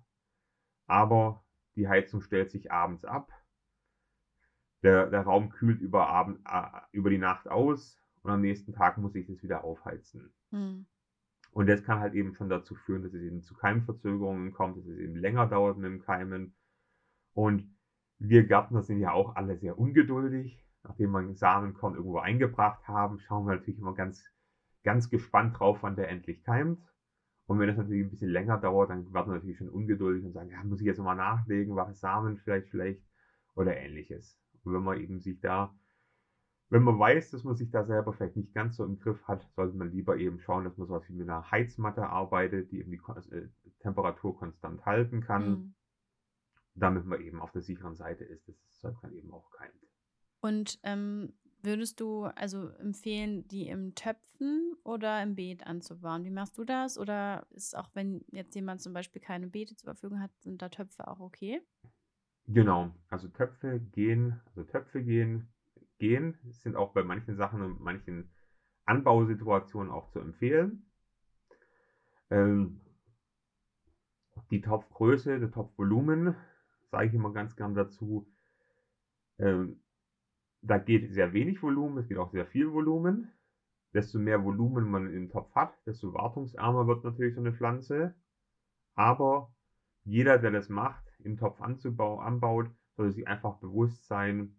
Aber 0.85 1.43
die 1.75 1.87
Heizung 1.87 2.21
stellt 2.21 2.51
sich 2.51 2.71
abends 2.71 3.05
ab. 3.05 3.31
Der, 4.83 5.07
der 5.09 5.21
Raum 5.21 5.49
kühlt 5.49 5.81
über, 5.81 6.07
Abend, 6.07 6.39
äh, 6.47 6.79
über 6.91 7.09
die 7.09 7.17
Nacht 7.17 7.47
aus 7.47 7.99
und 8.21 8.31
am 8.31 8.41
nächsten 8.41 8.73
Tag 8.73 8.97
muss 8.97 9.15
ich 9.15 9.25
das 9.25 9.41
wieder 9.41 9.63
aufheizen. 9.63 10.33
Mhm. 10.51 10.85
Und 11.51 11.67
das 11.67 11.83
kann 11.83 11.99
halt 11.99 12.13
eben 12.13 12.35
schon 12.35 12.49
dazu 12.49 12.75
führen, 12.75 13.03
dass 13.03 13.13
es 13.13 13.21
eben 13.21 13.41
zu 13.41 13.55
Keimverzögerungen 13.55 14.51
kommt, 14.51 14.77
dass 14.77 14.85
es 14.85 14.97
eben 14.97 15.15
länger 15.15 15.47
dauert 15.47 15.77
mit 15.77 15.89
dem 15.89 16.01
Keimen. 16.01 16.55
Und 17.33 17.75
wir 18.19 18.45
Gärtner 18.45 18.83
sind 18.83 18.99
ja 18.99 19.11
auch 19.11 19.35
alle 19.35 19.57
sehr 19.57 19.77
ungeduldig. 19.77 20.63
Nachdem 20.83 21.11
wir 21.11 21.35
Samenkorn 21.35 21.95
irgendwo 21.95 22.19
eingebracht 22.19 22.87
haben, 22.87 23.19
schauen 23.19 23.45
wir 23.45 23.55
natürlich 23.55 23.79
immer 23.79 23.93
ganz, 23.93 24.23
ganz 24.83 25.09
gespannt 25.09 25.59
drauf, 25.59 25.79
wann 25.81 25.95
der 25.95 26.09
endlich 26.09 26.43
keimt. 26.43 26.79
Und 27.45 27.59
wenn 27.59 27.69
es 27.69 27.77
natürlich 27.77 28.05
ein 28.05 28.09
bisschen 28.09 28.29
länger 28.29 28.57
dauert, 28.57 28.89
dann 28.89 29.13
werden 29.13 29.29
wir 29.29 29.35
natürlich 29.35 29.57
schon 29.57 29.69
ungeduldig 29.69 30.25
und 30.25 30.33
sagen, 30.33 30.49
ja, 30.49 30.63
muss 30.63 30.81
ich 30.81 30.85
jetzt 30.85 30.97
nochmal 30.97 31.15
nachlegen, 31.15 31.75
war 31.75 31.89
es 31.89 31.99
Samen 31.99 32.37
vielleicht 32.37 32.69
schlecht 32.69 33.03
oder 33.55 33.75
ähnliches. 33.75 34.39
Und 34.63 34.73
wenn 34.73 34.83
man 34.83 34.99
eben 34.99 35.19
sich 35.19 35.39
da 35.39 35.73
wenn 36.69 36.83
man 36.83 36.99
weiß, 36.99 37.31
dass 37.31 37.43
man 37.43 37.55
sich 37.55 37.69
da 37.71 37.85
selber 37.85 38.13
vielleicht 38.13 38.35
nicht 38.35 38.53
ganz 38.53 38.75
so 38.75 38.83
im 38.83 38.99
Griff 38.99 39.25
hat, 39.27 39.47
sollte 39.55 39.77
man 39.77 39.91
lieber 39.91 40.17
eben 40.17 40.39
schauen, 40.39 40.65
dass 40.65 40.77
man 40.77 40.87
so 40.87 40.95
was 40.95 41.07
wie 41.07 41.13
mit 41.13 41.29
einer 41.29 41.49
Heizmatte 41.49 42.07
arbeitet, 42.07 42.71
die 42.71 42.79
eben 42.79 42.91
die 42.91 42.99
äh, 43.35 43.47
Temperatur 43.79 44.37
konstant 44.37 44.85
halten 44.85 45.21
kann, 45.21 45.49
mhm. 45.49 45.75
damit 46.75 47.05
man 47.05 47.21
eben 47.21 47.39
auf 47.39 47.51
der 47.51 47.61
sicheren 47.61 47.95
Seite 47.95 48.25
ist, 48.25 48.47
dass 48.47 48.59
das 48.59 48.79
Zeug 48.79 48.95
dann 49.01 49.13
eben 49.13 49.31
auch 49.31 49.49
keimt. 49.51 49.73
Und 50.41 50.79
ähm, 50.83 51.33
würdest 51.63 52.01
du 52.01 52.25
also 52.25 52.69
empfehlen, 52.69 53.47
die 53.47 53.69
im 53.69 53.95
Töpfen 53.95 54.75
oder 54.83 55.23
im 55.23 55.35
Beet 55.35 55.65
anzubauen? 55.65 56.25
Wie 56.25 56.31
machst 56.31 56.57
du 56.57 56.65
das? 56.65 56.97
Oder 56.97 57.47
ist 57.51 57.77
auch, 57.77 57.89
wenn 57.93 58.25
jetzt 58.31 58.55
jemand 58.55 58.81
zum 58.81 58.93
Beispiel 58.93 59.21
keine 59.21 59.47
Beete 59.47 59.75
zur 59.75 59.93
Verfügung 59.93 60.19
hat, 60.19 60.31
sind 60.41 60.61
da 60.61 60.67
Töpfe 60.67 61.07
auch 61.07 61.19
okay? 61.21 61.61
Genau, 62.47 62.93
also 63.09 63.27
Töpfe 63.29 63.79
gehen, 63.79 64.39
also 64.47 64.63
Töpfe 64.63 65.03
gehen, 65.03 65.49
gehen. 65.97 66.37
Sind 66.51 66.75
auch 66.75 66.93
bei 66.93 67.03
manchen 67.03 67.35
Sachen 67.35 67.61
und 67.61 67.79
manchen 67.79 68.29
Anbausituationen 68.85 69.91
auch 69.91 70.09
zu 70.09 70.19
empfehlen. 70.19 70.85
Ähm, 72.29 72.81
die 74.51 74.61
Topfgröße, 74.61 75.39
der 75.39 75.51
Topfvolumen, 75.51 76.35
sage 76.91 77.07
ich 77.07 77.13
immer 77.13 77.33
ganz 77.33 77.55
gern 77.55 77.73
dazu. 77.73 78.27
Ähm, 79.39 79.81
da 80.61 80.77
geht 80.77 81.11
sehr 81.11 81.33
wenig 81.33 81.61
Volumen, 81.61 81.97
es 81.97 82.07
geht 82.07 82.17
auch 82.17 82.31
sehr 82.31 82.45
viel 82.45 82.71
Volumen. 82.71 83.31
Desto 83.93 84.19
mehr 84.19 84.43
Volumen 84.43 84.89
man 84.89 85.11
im 85.13 85.29
Topf 85.29 85.53
hat, 85.55 85.73
desto 85.85 86.13
wartungsärmer 86.13 86.87
wird 86.87 87.03
natürlich 87.03 87.35
so 87.35 87.41
eine 87.41 87.53
Pflanze. 87.53 88.15
Aber 88.95 89.53
jeder, 90.03 90.37
der 90.37 90.51
das 90.51 90.69
macht, 90.69 91.03
im 91.19 91.37
Topf 91.37 91.61
anzubauen, 91.61 92.23
anbaut, 92.23 92.69
sollte 92.95 93.13
sich 93.13 93.27
einfach 93.27 93.57
bewusst 93.59 94.07
sein, 94.07 94.56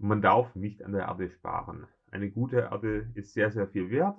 man 0.00 0.22
darf 0.22 0.54
nicht 0.56 0.82
an 0.82 0.92
der 0.92 1.02
Erde 1.02 1.30
sparen. 1.30 1.86
Eine 2.10 2.30
gute 2.30 2.56
Erde 2.56 3.10
ist 3.14 3.34
sehr, 3.34 3.50
sehr 3.50 3.68
viel 3.68 3.90
wert 3.90 4.18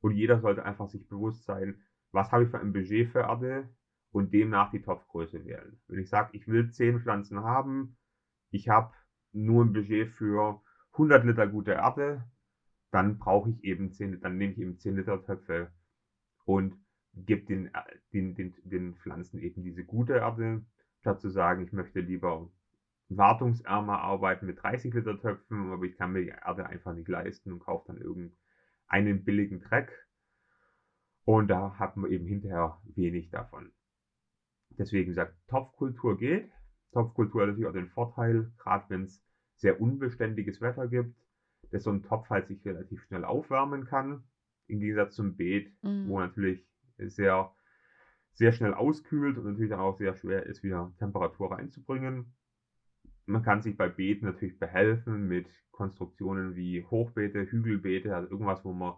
und 0.00 0.12
jeder 0.12 0.40
sollte 0.40 0.64
einfach 0.64 0.88
sich 0.88 1.06
bewusst 1.08 1.44
sein, 1.44 1.82
was 2.12 2.30
habe 2.32 2.44
ich 2.44 2.50
für 2.50 2.60
ein 2.60 2.72
Budget 2.72 3.10
für 3.10 3.20
Erde 3.20 3.68
und 4.12 4.32
demnach 4.32 4.70
die 4.70 4.82
Topfgröße 4.82 5.44
wählen. 5.44 5.80
Wenn 5.88 6.00
ich 6.00 6.08
sage, 6.08 6.30
ich 6.32 6.46
will 6.48 6.70
10 6.70 7.00
Pflanzen 7.00 7.40
haben, 7.40 7.96
ich 8.50 8.68
habe 8.68 8.92
nur 9.32 9.64
ein 9.64 9.72
Budget 9.72 10.08
für 10.08 10.62
100 10.92 11.24
Liter 11.24 11.46
gute 11.46 11.72
Erde, 11.72 12.24
dann 12.90 13.18
brauche 13.18 13.50
ich 13.50 13.62
eben 13.64 13.92
10, 13.92 14.20
dann 14.20 14.36
nehme 14.36 14.52
ich 14.52 14.58
eben 14.58 14.78
10 14.78 14.96
Liter 14.96 15.24
Töpfe 15.24 15.72
und 16.44 16.74
gebe 17.14 17.46
den, 17.46 17.70
den, 18.12 18.34
den, 18.34 18.54
den 18.64 18.94
Pflanzen 18.96 19.40
eben 19.40 19.62
diese 19.62 19.84
gute 19.84 20.14
Erde, 20.14 20.64
statt 21.00 21.20
zu 21.20 21.30
sagen, 21.30 21.64
ich 21.64 21.72
möchte 21.72 22.00
lieber 22.00 22.50
wartungsärmer 23.10 24.00
arbeiten 24.00 24.46
mit 24.46 24.62
30 24.62 24.94
Liter 24.94 25.20
Töpfen, 25.20 25.72
aber 25.72 25.84
ich 25.84 25.96
kann 25.96 26.12
mir 26.12 26.22
die 26.22 26.28
Erde 26.28 26.66
einfach 26.66 26.94
nicht 26.94 27.08
leisten 27.08 27.52
und 27.52 27.58
kaufe 27.60 27.92
dann 27.92 28.00
irgendeinen 28.00 29.24
billigen 29.24 29.60
Dreck. 29.60 29.90
Und 31.24 31.48
da 31.48 31.78
hat 31.78 31.96
man 31.96 32.10
eben 32.10 32.26
hinterher 32.26 32.80
wenig 32.84 33.30
davon. 33.30 33.72
Deswegen 34.70 35.12
sagt, 35.12 35.34
Topfkultur 35.48 36.16
geht. 36.16 36.50
Topfkultur 36.92 37.42
hat 37.42 37.48
natürlich 37.48 37.68
auch 37.68 37.74
den 37.74 37.88
Vorteil, 37.88 38.52
gerade 38.58 38.84
wenn 38.88 39.02
es 39.02 39.22
sehr 39.56 39.80
unbeständiges 39.80 40.60
Wetter 40.60 40.88
gibt, 40.88 41.14
dass 41.70 41.84
so 41.84 41.90
ein 41.90 42.02
Topf 42.02 42.30
halt 42.30 42.48
sich 42.48 42.64
relativ 42.64 43.02
schnell 43.02 43.24
aufwärmen 43.24 43.84
kann. 43.84 44.24
Im 44.66 44.80
Gegensatz 44.80 45.16
zum 45.16 45.36
Beet, 45.36 45.72
mhm. 45.82 46.08
wo 46.08 46.20
natürlich 46.20 46.64
sehr, 46.96 47.52
sehr 48.32 48.52
schnell 48.52 48.72
auskühlt 48.72 49.36
und 49.36 49.44
natürlich 49.44 49.70
dann 49.70 49.80
auch 49.80 49.98
sehr 49.98 50.14
schwer 50.14 50.46
ist, 50.46 50.62
wieder 50.62 50.92
Temperatur 50.98 51.52
reinzubringen. 51.52 52.32
Man 53.30 53.44
kann 53.44 53.62
sich 53.62 53.76
bei 53.76 53.88
Beeten 53.88 54.26
natürlich 54.26 54.58
behelfen 54.58 55.28
mit 55.28 55.48
Konstruktionen 55.70 56.56
wie 56.56 56.82
Hochbeete, 56.82 57.48
Hügelbeete, 57.48 58.12
also 58.12 58.28
irgendwas, 58.28 58.64
wo 58.64 58.72
man 58.72 58.94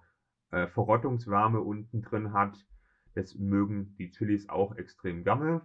äh, 0.52 0.66
Verrottungswärme 0.68 1.60
unten 1.60 2.00
drin 2.00 2.32
hat. 2.32 2.66
Das 3.14 3.34
mögen 3.34 3.94
die 3.98 4.10
Chilis 4.10 4.48
auch 4.48 4.74
extrem 4.76 5.22
gerne. 5.22 5.60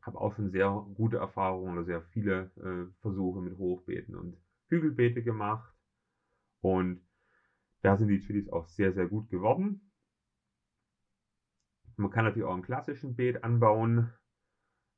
Habe 0.00 0.20
auch 0.20 0.32
schon 0.32 0.52
sehr 0.52 0.70
gute 0.94 1.16
Erfahrungen 1.16 1.72
oder 1.72 1.84
sehr 1.84 2.02
viele 2.02 2.52
äh, 2.54 3.00
Versuche 3.00 3.40
mit 3.40 3.58
Hochbeeten 3.58 4.14
und 4.14 4.38
Hügelbeete 4.68 5.24
gemacht. 5.24 5.74
Und 6.60 7.02
da 7.82 7.96
sind 7.96 8.08
die 8.08 8.20
Chilis 8.20 8.48
auch 8.48 8.68
sehr, 8.68 8.92
sehr 8.92 9.08
gut 9.08 9.28
geworden. 9.28 9.82
Man 11.96 12.10
kann 12.12 12.24
natürlich 12.24 12.46
auch 12.46 12.54
ein 12.54 12.62
klassischen 12.62 13.16
Beet 13.16 13.42
anbauen. 13.42 14.08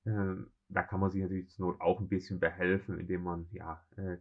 Ähm, 0.04 0.50
da 0.68 0.82
kann 0.82 1.00
man 1.00 1.10
sich 1.10 1.22
natürlich 1.22 1.48
zur 1.50 1.66
Not 1.66 1.80
auch 1.80 2.00
ein 2.00 2.08
bisschen 2.08 2.40
behelfen, 2.40 2.98
indem 2.98 3.22
man 3.22 3.46
ja 3.50 3.82
äh, 3.96 4.18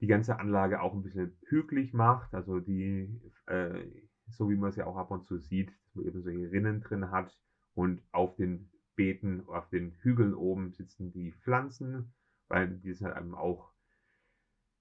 die 0.00 0.06
ganze 0.06 0.38
Anlage 0.38 0.80
auch 0.82 0.92
ein 0.94 1.02
bisschen 1.02 1.36
hügelig 1.46 1.94
macht. 1.94 2.34
Also 2.34 2.60
die, 2.60 3.20
äh, 3.46 3.84
so 4.28 4.50
wie 4.50 4.56
man 4.56 4.70
es 4.70 4.76
ja 4.76 4.86
auch 4.86 4.96
ab 4.96 5.10
und 5.10 5.24
zu 5.24 5.38
sieht, 5.38 5.68
dass 5.68 5.94
man 5.94 6.06
eben 6.06 6.22
solche 6.22 6.50
Rinnen 6.50 6.80
drin 6.80 7.10
hat 7.10 7.38
und 7.74 8.02
auf 8.12 8.36
den 8.36 8.70
Beeten, 8.96 9.46
auf 9.46 9.68
den 9.70 9.92
Hügeln 10.02 10.34
oben 10.34 10.72
sitzen 10.72 11.12
die 11.12 11.32
Pflanzen, 11.32 12.12
weil 12.48 12.68
die 12.68 12.92
sind 12.92 13.08
halt 13.08 13.18
eben 13.18 13.34
auch 13.34 13.72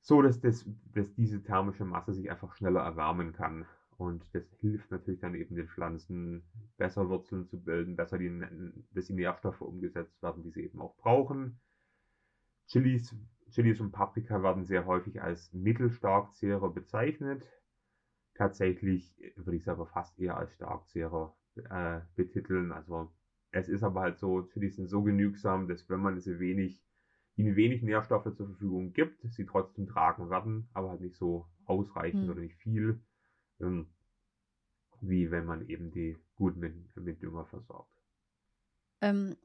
so, 0.01 0.21
dass, 0.21 0.41
das, 0.41 0.65
dass 0.93 1.13
diese 1.13 1.43
thermische 1.43 1.85
Masse 1.85 2.13
sich 2.13 2.29
einfach 2.29 2.55
schneller 2.55 2.81
erwärmen 2.81 3.33
kann. 3.33 3.65
Und 4.01 4.25
das 4.33 4.51
hilft 4.61 4.89
natürlich 4.89 5.19
dann 5.19 5.35
eben 5.35 5.53
den 5.53 5.67
Pflanzen, 5.67 6.41
besser 6.75 7.07
Wurzeln 7.07 7.45
zu 7.45 7.61
bilden, 7.61 7.95
besser 7.95 8.17
die, 8.17 8.31
dass 8.95 9.05
die 9.05 9.13
Nährstoffe 9.13 9.61
umgesetzt 9.61 10.23
werden, 10.23 10.41
die 10.41 10.49
sie 10.49 10.63
eben 10.63 10.81
auch 10.81 10.97
brauchen. 10.97 11.59
Chilis, 12.65 13.15
Chilis 13.51 13.79
und 13.79 13.91
Paprika 13.91 14.41
werden 14.41 14.65
sehr 14.65 14.87
häufig 14.87 15.21
als 15.21 15.53
Mittelstarkzehrer 15.53 16.73
bezeichnet. 16.73 17.47
Tatsächlich 18.33 19.15
würde 19.35 19.57
ich 19.57 19.61
es 19.61 19.67
aber 19.67 19.85
fast 19.85 20.17
eher 20.17 20.35
als 20.35 20.51
Starkzehrer 20.53 21.35
äh, 21.69 21.99
betiteln. 22.15 22.71
Also 22.71 23.11
es 23.51 23.69
ist 23.69 23.83
aber 23.83 24.01
halt 24.01 24.17
so, 24.17 24.41
Chilis 24.47 24.77
sind 24.77 24.87
so 24.87 25.03
genügsam, 25.03 25.67
dass 25.67 25.87
wenn 25.91 25.99
man 25.99 26.19
sie 26.19 26.39
wenig, 26.39 26.83
ihnen 27.35 27.55
wenig 27.55 27.83
Nährstoffe 27.83 28.33
zur 28.33 28.47
Verfügung 28.47 28.93
gibt, 28.93 29.21
sie 29.31 29.45
trotzdem 29.45 29.85
tragen 29.85 30.31
werden, 30.31 30.69
aber 30.73 30.89
halt 30.89 31.01
nicht 31.01 31.17
so 31.17 31.45
ausreichend 31.65 32.23
mhm. 32.23 32.31
oder 32.31 32.41
nicht 32.41 32.55
viel 32.55 32.99
ähm, 33.61 33.87
wie 35.01 35.31
wenn 35.31 35.45
man 35.45 35.67
eben 35.67 35.91
die 35.91 36.17
gut 36.35 36.57
mit, 36.57 36.73
mit 36.95 37.21
Dünger 37.21 37.45
versorgt. 37.45 37.91
Ähm, 39.01 39.35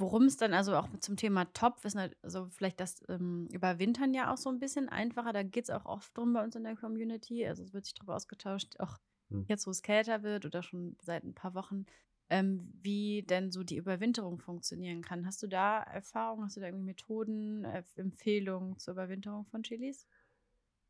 Worum 0.00 0.24
es 0.24 0.38
dann 0.38 0.54
also 0.54 0.74
auch 0.76 0.88
zum 1.00 1.18
Thema 1.18 1.44
Topf 1.52 1.84
ist, 1.84 1.94
halt, 1.94 2.16
also 2.22 2.46
vielleicht 2.48 2.80
das 2.80 3.04
ähm, 3.10 3.46
Überwintern 3.52 4.14
ja 4.14 4.32
auch 4.32 4.38
so 4.38 4.48
ein 4.48 4.58
bisschen 4.58 4.88
einfacher. 4.88 5.34
Da 5.34 5.42
geht 5.42 5.64
es 5.64 5.70
auch 5.70 5.84
oft 5.84 6.16
drum 6.16 6.32
bei 6.32 6.42
uns 6.42 6.56
in 6.56 6.64
der 6.64 6.74
Community. 6.74 7.46
Also 7.46 7.64
es 7.64 7.74
wird 7.74 7.84
sich 7.84 7.94
darüber 7.94 8.16
ausgetauscht, 8.16 8.80
auch 8.80 8.96
hm. 9.28 9.44
jetzt, 9.46 9.66
wo 9.66 9.70
es 9.70 9.82
kälter 9.82 10.22
wird 10.22 10.46
oder 10.46 10.62
schon 10.62 10.96
seit 11.02 11.22
ein 11.22 11.34
paar 11.34 11.52
Wochen, 11.52 11.84
ähm, 12.30 12.72
wie 12.80 13.24
denn 13.24 13.50
so 13.50 13.62
die 13.62 13.76
Überwinterung 13.76 14.38
funktionieren 14.38 15.02
kann. 15.02 15.26
Hast 15.26 15.42
du 15.42 15.48
da 15.48 15.82
Erfahrung, 15.82 16.44
hast 16.44 16.56
du 16.56 16.60
da 16.60 16.68
irgendwie 16.68 16.86
Methoden, 16.86 17.66
äh, 17.66 17.82
Empfehlungen 17.96 18.78
zur 18.78 18.94
Überwinterung 18.94 19.44
von 19.44 19.62
Chilis? 19.62 20.06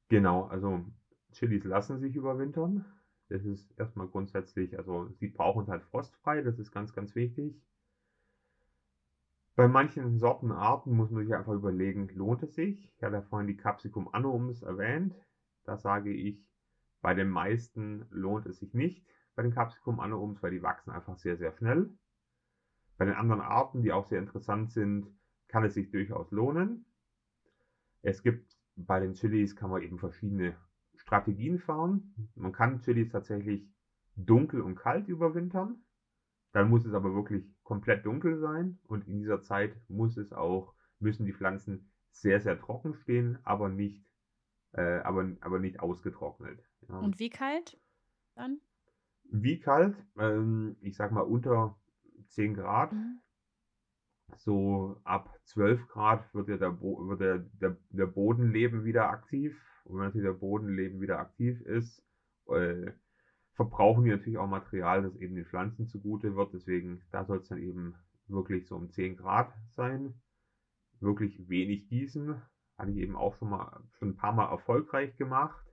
Genau, 0.06 0.44
also 0.44 0.84
Chilis 1.32 1.64
lassen 1.64 1.98
sich 1.98 2.16
überwintern. 2.16 2.84
Das 3.28 3.44
ist 3.44 3.70
erstmal 3.78 4.08
grundsätzlich, 4.08 4.76
also 4.76 5.08
sie 5.20 5.28
brauchen 5.28 5.68
halt 5.68 5.84
frostfrei, 5.84 6.42
das 6.42 6.58
ist 6.58 6.72
ganz, 6.72 6.92
ganz 6.92 7.14
wichtig. 7.14 7.54
Bei 9.54 9.68
manchen 9.68 10.18
Sorten, 10.18 10.50
Arten 10.52 10.96
muss 10.96 11.10
man 11.10 11.24
sich 11.24 11.34
einfach 11.34 11.52
überlegen, 11.52 12.08
lohnt 12.14 12.42
es 12.42 12.54
sich? 12.54 12.92
Ich 12.96 13.02
hatte 13.02 13.16
ja 13.16 13.22
vorhin 13.22 13.46
die 13.46 13.56
Capsicum 13.56 14.12
annums 14.12 14.62
erwähnt. 14.62 15.14
Da 15.64 15.76
sage 15.76 16.12
ich, 16.12 16.44
bei 17.02 17.14
den 17.14 17.28
meisten 17.28 18.06
lohnt 18.10 18.46
es 18.46 18.58
sich 18.58 18.74
nicht, 18.74 19.06
bei 19.34 19.42
den 19.42 19.52
Capsicum 19.52 20.00
annums, 20.00 20.42
weil 20.42 20.50
die 20.50 20.62
wachsen 20.62 20.90
einfach 20.90 21.16
sehr, 21.16 21.36
sehr 21.36 21.52
schnell. 21.52 21.90
Bei 22.96 23.04
den 23.04 23.14
anderen 23.14 23.40
Arten, 23.40 23.82
die 23.82 23.92
auch 23.92 24.06
sehr 24.06 24.18
interessant 24.18 24.72
sind, 24.72 25.06
kann 25.48 25.64
es 25.64 25.74
sich 25.74 25.90
durchaus 25.90 26.30
lohnen. 26.30 26.84
Es 28.02 28.22
gibt 28.22 28.56
bei 28.76 28.98
den 29.00 29.14
Chilis 29.14 29.56
kann 29.56 29.70
man 29.70 29.82
eben 29.82 29.98
verschiedene 29.98 30.56
Strategien 31.10 31.58
fahren. 31.58 32.14
Man 32.36 32.52
kann 32.52 32.82
Chilis 32.82 33.10
tatsächlich 33.10 33.68
dunkel 34.14 34.60
und 34.60 34.76
kalt 34.76 35.08
überwintern. 35.08 35.82
Dann 36.52 36.70
muss 36.70 36.86
es 36.86 36.94
aber 36.94 37.12
wirklich 37.14 37.44
komplett 37.64 38.06
dunkel 38.06 38.38
sein 38.38 38.78
und 38.84 39.08
in 39.08 39.18
dieser 39.18 39.40
Zeit 39.40 39.74
muss 39.88 40.16
es 40.16 40.32
auch, 40.32 40.72
müssen 41.00 41.26
die 41.26 41.32
Pflanzen 41.32 41.90
sehr, 42.12 42.40
sehr 42.40 42.60
trocken 42.60 42.94
stehen, 42.94 43.38
aber 43.42 43.68
nicht, 43.68 44.06
äh, 44.72 45.00
aber, 45.00 45.32
aber 45.40 45.58
nicht 45.58 45.80
ausgetrocknet. 45.80 46.60
Ja. 46.88 46.98
Und 46.98 47.18
wie 47.18 47.30
kalt 47.30 47.76
dann? 48.36 48.60
Wie 49.24 49.58
kalt? 49.58 49.96
Ähm, 50.16 50.76
ich 50.80 50.96
sag 50.96 51.10
mal 51.10 51.22
unter 51.22 51.76
10 52.28 52.54
Grad. 52.54 52.92
Mhm. 52.92 53.18
So 54.36 55.00
ab 55.02 55.36
12 55.42 55.88
Grad 55.88 56.32
wird, 56.34 56.48
ja 56.48 56.56
der, 56.56 56.70
Bo 56.70 57.08
wird 57.08 57.20
der, 57.20 57.38
der, 57.38 57.76
der 57.90 58.06
Bodenleben 58.06 58.84
wieder 58.84 59.10
aktiv. 59.10 59.60
Und 59.84 59.96
wenn 59.96 60.06
natürlich 60.06 60.26
der 60.26 60.34
Bodenleben 60.34 61.00
wieder 61.00 61.18
aktiv 61.18 61.60
ist, 61.62 62.02
äh, 62.48 62.92
verbrauchen 63.54 64.04
die 64.04 64.10
natürlich 64.10 64.38
auch 64.38 64.48
Material, 64.48 65.02
das 65.02 65.16
eben 65.16 65.34
den 65.34 65.46
Pflanzen 65.46 65.86
zugute 65.86 66.34
wird. 66.36 66.54
Deswegen, 66.54 67.02
da 67.10 67.24
soll 67.24 67.38
es 67.38 67.48
dann 67.48 67.58
eben 67.58 67.94
wirklich 68.26 68.66
so 68.66 68.76
um 68.76 68.90
10 68.90 69.16
Grad 69.16 69.52
sein. 69.70 70.14
Wirklich 71.00 71.48
wenig 71.48 71.88
gießen. 71.88 72.40
Hatte 72.78 72.90
ich 72.92 72.98
eben 72.98 73.16
auch 73.16 73.34
schon 73.36 73.50
mal 73.50 73.82
schon 73.98 74.10
ein 74.10 74.16
paar 74.16 74.32
Mal 74.32 74.50
erfolgreich 74.50 75.16
gemacht. 75.16 75.66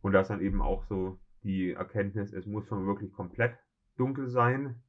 Und 0.00 0.12
das 0.12 0.28
dann 0.28 0.40
eben 0.40 0.60
auch 0.60 0.84
so 0.84 1.18
die 1.42 1.72
Erkenntnis, 1.72 2.32
es 2.32 2.46
muss 2.46 2.66
schon 2.66 2.86
wirklich 2.86 3.12
komplett 3.12 3.56
dunkel 3.96 4.28
sein. 4.28 4.82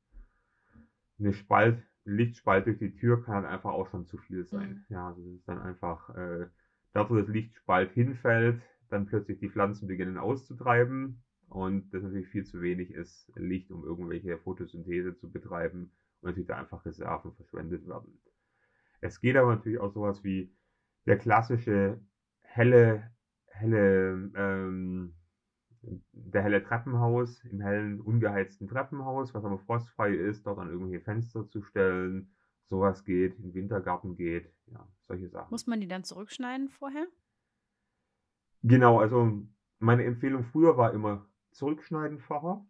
Eine 1.20 1.34
Spalt, 1.34 1.84
Lichtspalt 2.04 2.66
durch 2.68 2.80
die 2.80 2.96
Tür 2.96 3.24
kann 3.24 3.36
halt 3.36 3.46
einfach 3.46 3.72
auch 3.72 3.90
schon 3.90 4.06
zu 4.06 4.18
viel 4.18 4.46
sein. 4.46 4.86
Mhm. 4.90 4.96
Ja, 4.96 5.08
also 5.08 5.24
das 5.24 5.34
ist 5.34 5.48
dann 5.48 5.60
einfach 5.60 6.10
äh, 6.16 6.48
dort, 6.98 7.12
wo 7.12 7.16
das 7.16 7.28
Lichtspalt 7.28 7.92
hinfällt, 7.92 8.62
dann 8.90 9.06
plötzlich 9.06 9.38
die 9.40 9.50
Pflanzen 9.50 9.88
beginnen 9.88 10.18
auszutreiben 10.18 11.22
und 11.48 11.94
das 11.94 12.02
natürlich 12.04 12.28
viel 12.28 12.44
zu 12.44 12.62
wenig 12.62 12.92
ist, 12.92 13.32
Licht, 13.36 13.72
um 13.72 13.84
irgendwelche 13.84 14.38
Photosynthese 14.40 15.16
zu 15.16 15.32
betreiben 15.32 15.92
und 16.22 16.30
natürlich 16.30 16.48
da 16.48 16.58
einfach 16.58 16.84
Reserven 16.86 17.34
verschwendet 17.34 17.88
werden. 17.88 18.20
Es 19.00 19.22
geht 19.22 19.36
aber 19.36 19.56
natürlich 19.56 19.80
auch 19.80 19.92
sowas 19.92 20.24
wie 20.24 20.52
der 21.06 21.18
klassische 21.18 22.00
helle, 22.42 23.12
helle, 23.46 24.32
ähm, 24.36 25.14
der 26.12 26.42
helle 26.42 26.64
Treppenhaus 26.64 27.44
im 27.46 27.62
hellen, 27.62 28.02
ungeheizten 28.02 28.68
Treppenhaus, 28.68 29.36
was 29.36 29.46
aber 29.46 29.60
frostfrei 29.60 30.16
ist, 30.16 30.48
dort 30.48 30.58
an 30.58 30.70
irgendwelche 30.72 31.04
Fenster 31.04 31.48
zu 31.48 31.62
stellen, 31.62 32.32
sowas 32.70 33.04
geht, 33.04 33.38
im 33.40 33.54
Wintergarten 33.54 34.16
geht, 34.16 34.52
ja, 34.68 34.88
solche 35.08 35.30
Sachen. 35.30 35.52
Muss 35.52 35.68
man 35.68 35.80
die 35.80 35.88
dann 35.88 36.04
zurückschneiden 36.04 36.70
vorher? 36.70 37.08
Genau, 38.64 39.00
also 39.00 39.48
meine 39.80 40.04
Empfehlung 40.04 40.44
früher 40.44 40.78
war 40.78 40.94
immer 40.94 41.30
zurückschneiden 41.52 42.20
vorher. 42.20 42.66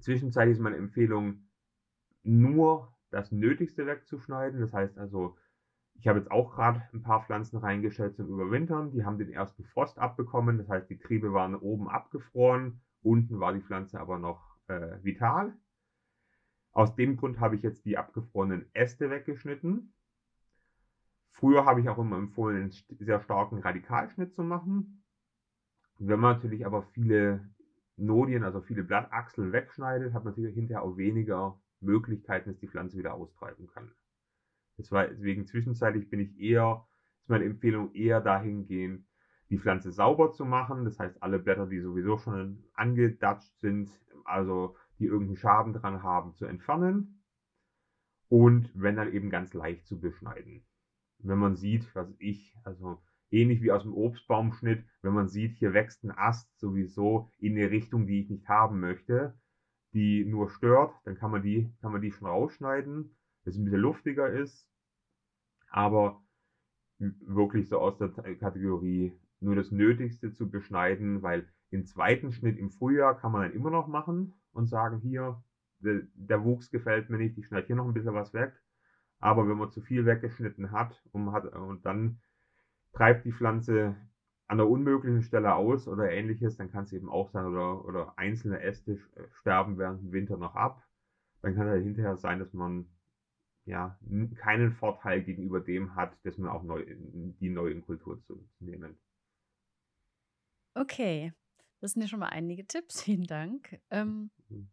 Zwischenzeitlich 0.00 0.56
ist 0.56 0.62
meine 0.62 0.76
Empfehlung 0.76 1.48
nur 2.22 2.92
das 3.10 3.30
Nötigste 3.30 3.86
wegzuschneiden. 3.86 4.60
Das 4.60 4.72
heißt 4.72 4.98
also, 4.98 5.36
ich 5.94 6.08
habe 6.08 6.18
jetzt 6.18 6.30
auch 6.30 6.54
gerade 6.54 6.82
ein 6.92 7.02
paar 7.02 7.24
Pflanzen 7.24 7.58
reingestellt 7.58 8.16
zum 8.16 8.28
Überwintern. 8.28 8.90
Die 8.90 9.04
haben 9.04 9.18
den 9.18 9.30
ersten 9.30 9.64
Frost 9.64 9.98
abbekommen. 9.98 10.58
Das 10.58 10.68
heißt, 10.68 10.88
die 10.90 10.98
Triebe 10.98 11.32
waren 11.32 11.54
oben 11.54 11.88
abgefroren. 11.88 12.80
Unten 13.02 13.38
war 13.38 13.52
die 13.52 13.60
Pflanze 13.60 14.00
aber 14.00 14.18
noch 14.18 14.56
äh, 14.68 15.02
vital. 15.02 15.56
Aus 16.72 16.94
dem 16.94 17.16
Grund 17.16 17.38
habe 17.38 17.56
ich 17.56 17.62
jetzt 17.62 17.84
die 17.84 17.98
abgefrorenen 17.98 18.66
Äste 18.72 19.10
weggeschnitten. 19.10 19.92
Früher 21.32 21.64
habe 21.64 21.80
ich 21.80 21.88
auch 21.88 21.98
immer 21.98 22.16
empfohlen, 22.16 22.56
einen 22.56 22.70
sehr 22.98 23.20
starken 23.20 23.58
Radikalschnitt 23.58 24.34
zu 24.34 24.42
machen. 24.42 25.02
Wenn 25.98 26.20
man 26.20 26.36
natürlich 26.36 26.64
aber 26.64 26.82
viele 26.82 27.48
Nodien, 27.96 28.42
also 28.42 28.60
viele 28.60 28.84
Blattachseln 28.84 29.52
wegschneidet, 29.52 30.14
hat 30.14 30.24
man 30.24 30.32
natürlich 30.32 30.54
hinterher 30.54 30.82
auch 30.82 30.96
weniger 30.96 31.60
Möglichkeiten, 31.80 32.50
dass 32.50 32.58
die 32.58 32.68
Pflanze 32.68 32.96
wieder 32.96 33.14
austreiben 33.14 33.66
kann. 33.66 33.92
Deswegen 34.78 35.46
zwischenzeitlich 35.46 36.08
bin 36.08 36.20
ich 36.20 36.38
eher, 36.40 36.86
ist 37.20 37.28
meine 37.28 37.44
Empfehlung 37.44 37.92
eher 37.94 38.20
dahingehend, 38.20 39.06
die 39.50 39.58
Pflanze 39.58 39.92
sauber 39.92 40.32
zu 40.32 40.44
machen. 40.44 40.84
Das 40.84 40.98
heißt, 40.98 41.22
alle 41.22 41.38
Blätter, 41.38 41.66
die 41.66 41.80
sowieso 41.80 42.16
schon 42.16 42.64
angedatscht 42.72 43.58
sind, 43.60 43.90
also 44.24 44.76
die 44.98 45.06
irgendeinen 45.06 45.36
Schaden 45.36 45.72
dran 45.72 46.02
haben, 46.02 46.34
zu 46.34 46.46
entfernen. 46.46 47.22
Und 48.28 48.70
wenn 48.74 48.96
dann 48.96 49.12
eben 49.12 49.30
ganz 49.30 49.52
leicht 49.52 49.86
zu 49.86 50.00
beschneiden. 50.00 50.64
Wenn 51.18 51.38
man 51.38 51.56
sieht, 51.56 51.94
was 51.94 52.08
ich, 52.18 52.56
also 52.64 53.00
ähnlich 53.30 53.62
wie 53.62 53.72
aus 53.72 53.82
dem 53.82 53.94
Obstbaumschnitt, 53.94 54.84
wenn 55.02 55.14
man 55.14 55.28
sieht, 55.28 55.56
hier 55.56 55.72
wächst 55.72 56.04
ein 56.04 56.10
Ast 56.10 56.58
sowieso 56.58 57.30
in 57.38 57.56
eine 57.56 57.70
Richtung, 57.70 58.06
die 58.06 58.20
ich 58.20 58.30
nicht 58.30 58.48
haben 58.48 58.80
möchte, 58.80 59.34
die 59.92 60.24
nur 60.24 60.50
stört, 60.50 60.94
dann 61.04 61.16
kann 61.16 61.30
man 61.30 61.42
die, 61.42 61.72
kann 61.80 61.92
man 61.92 62.00
die 62.00 62.12
schon 62.12 62.28
rausschneiden, 62.28 63.14
dass 63.44 63.54
es 63.54 63.60
ein 63.60 63.64
bisschen 63.64 63.80
luftiger 63.80 64.30
ist, 64.30 64.66
aber 65.68 66.22
wirklich 66.98 67.68
so 67.68 67.78
aus 67.78 67.98
der 67.98 68.08
Kategorie 68.08 69.12
nur 69.40 69.56
das 69.56 69.70
Nötigste 69.70 70.32
zu 70.32 70.48
beschneiden, 70.48 71.22
weil 71.22 71.48
den 71.72 71.84
zweiten 71.84 72.32
Schnitt 72.32 72.58
im 72.58 72.70
Frühjahr 72.70 73.18
kann 73.18 73.32
man 73.32 73.42
dann 73.42 73.52
immer 73.52 73.70
noch 73.70 73.88
machen 73.88 74.34
und 74.52 74.68
sagen, 74.68 74.98
hier, 75.00 75.42
der, 75.80 76.02
der 76.14 76.44
Wuchs 76.44 76.70
gefällt 76.70 77.10
mir 77.10 77.18
nicht, 77.18 77.38
ich 77.38 77.46
schneide 77.46 77.66
hier 77.66 77.76
noch 77.76 77.86
ein 77.86 77.94
bisschen 77.94 78.14
was 78.14 78.32
weg. 78.34 78.52
Aber 79.18 79.48
wenn 79.48 79.56
man 79.56 79.70
zu 79.70 79.80
viel 79.80 80.04
weggeschnitten 80.04 80.72
hat 80.72 81.00
und, 81.12 81.32
hat, 81.32 81.44
und 81.44 81.84
dann 81.86 82.20
treibt 82.92 83.24
die 83.24 83.32
Pflanze 83.32 83.96
an 84.48 84.58
der 84.58 84.68
unmöglichen 84.68 85.22
Stelle 85.22 85.54
aus 85.54 85.88
oder 85.88 86.10
ähnliches, 86.10 86.56
dann 86.56 86.70
kann 86.70 86.84
es 86.84 86.92
eben 86.92 87.08
auch 87.08 87.30
sein, 87.30 87.46
oder, 87.46 87.84
oder 87.84 88.18
einzelne 88.18 88.60
Äste 88.60 88.98
sterben 89.40 89.78
während 89.78 90.02
dem 90.02 90.12
Winter 90.12 90.36
noch 90.36 90.54
ab. 90.54 90.82
Dann 91.40 91.54
kann 91.54 91.68
es 91.68 91.82
hinterher 91.82 92.16
sein, 92.16 92.38
dass 92.38 92.52
man 92.52 92.86
ja 93.64 93.98
keinen 94.36 94.72
Vorteil 94.72 95.22
gegenüber 95.22 95.60
dem 95.60 95.94
hat, 95.94 96.12
dass 96.24 96.36
man 96.36 96.50
auch 96.50 96.64
neu, 96.64 96.84
die 96.86 97.48
neue 97.48 97.80
Kultur 97.80 98.20
zu 98.22 98.44
nehmen. 98.58 98.98
Okay, 100.74 101.32
das 101.82 101.92
sind 101.92 102.02
ja 102.02 102.08
schon 102.08 102.20
mal 102.20 102.28
einige 102.28 102.66
Tipps. 102.66 103.02
Vielen 103.02 103.26
Dank. 103.26 103.80
Ähm, 103.90 104.30
mhm. 104.48 104.68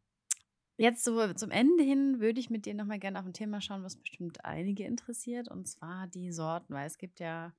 Jetzt 0.78 1.04
so 1.04 1.34
zum 1.34 1.52
Ende 1.52 1.84
hin 1.84 2.22
würde 2.22 2.40
ich 2.40 2.50
mit 2.50 2.66
dir 2.66 2.74
nochmal 2.74 3.00
gerne 3.00 3.20
auf 3.20 3.26
ein 3.26 3.34
Thema 3.34 3.60
schauen, 3.60 3.84
was 3.84 3.98
bestimmt 3.98 4.46
einige 4.46 4.86
interessiert, 4.86 5.50
und 5.50 5.68
zwar 5.68 6.08
die 6.08 6.32
Sorten, 6.32 6.74
weil 6.74 6.88
es 6.88 6.98
gibt 6.98 7.20
ja 7.20 7.54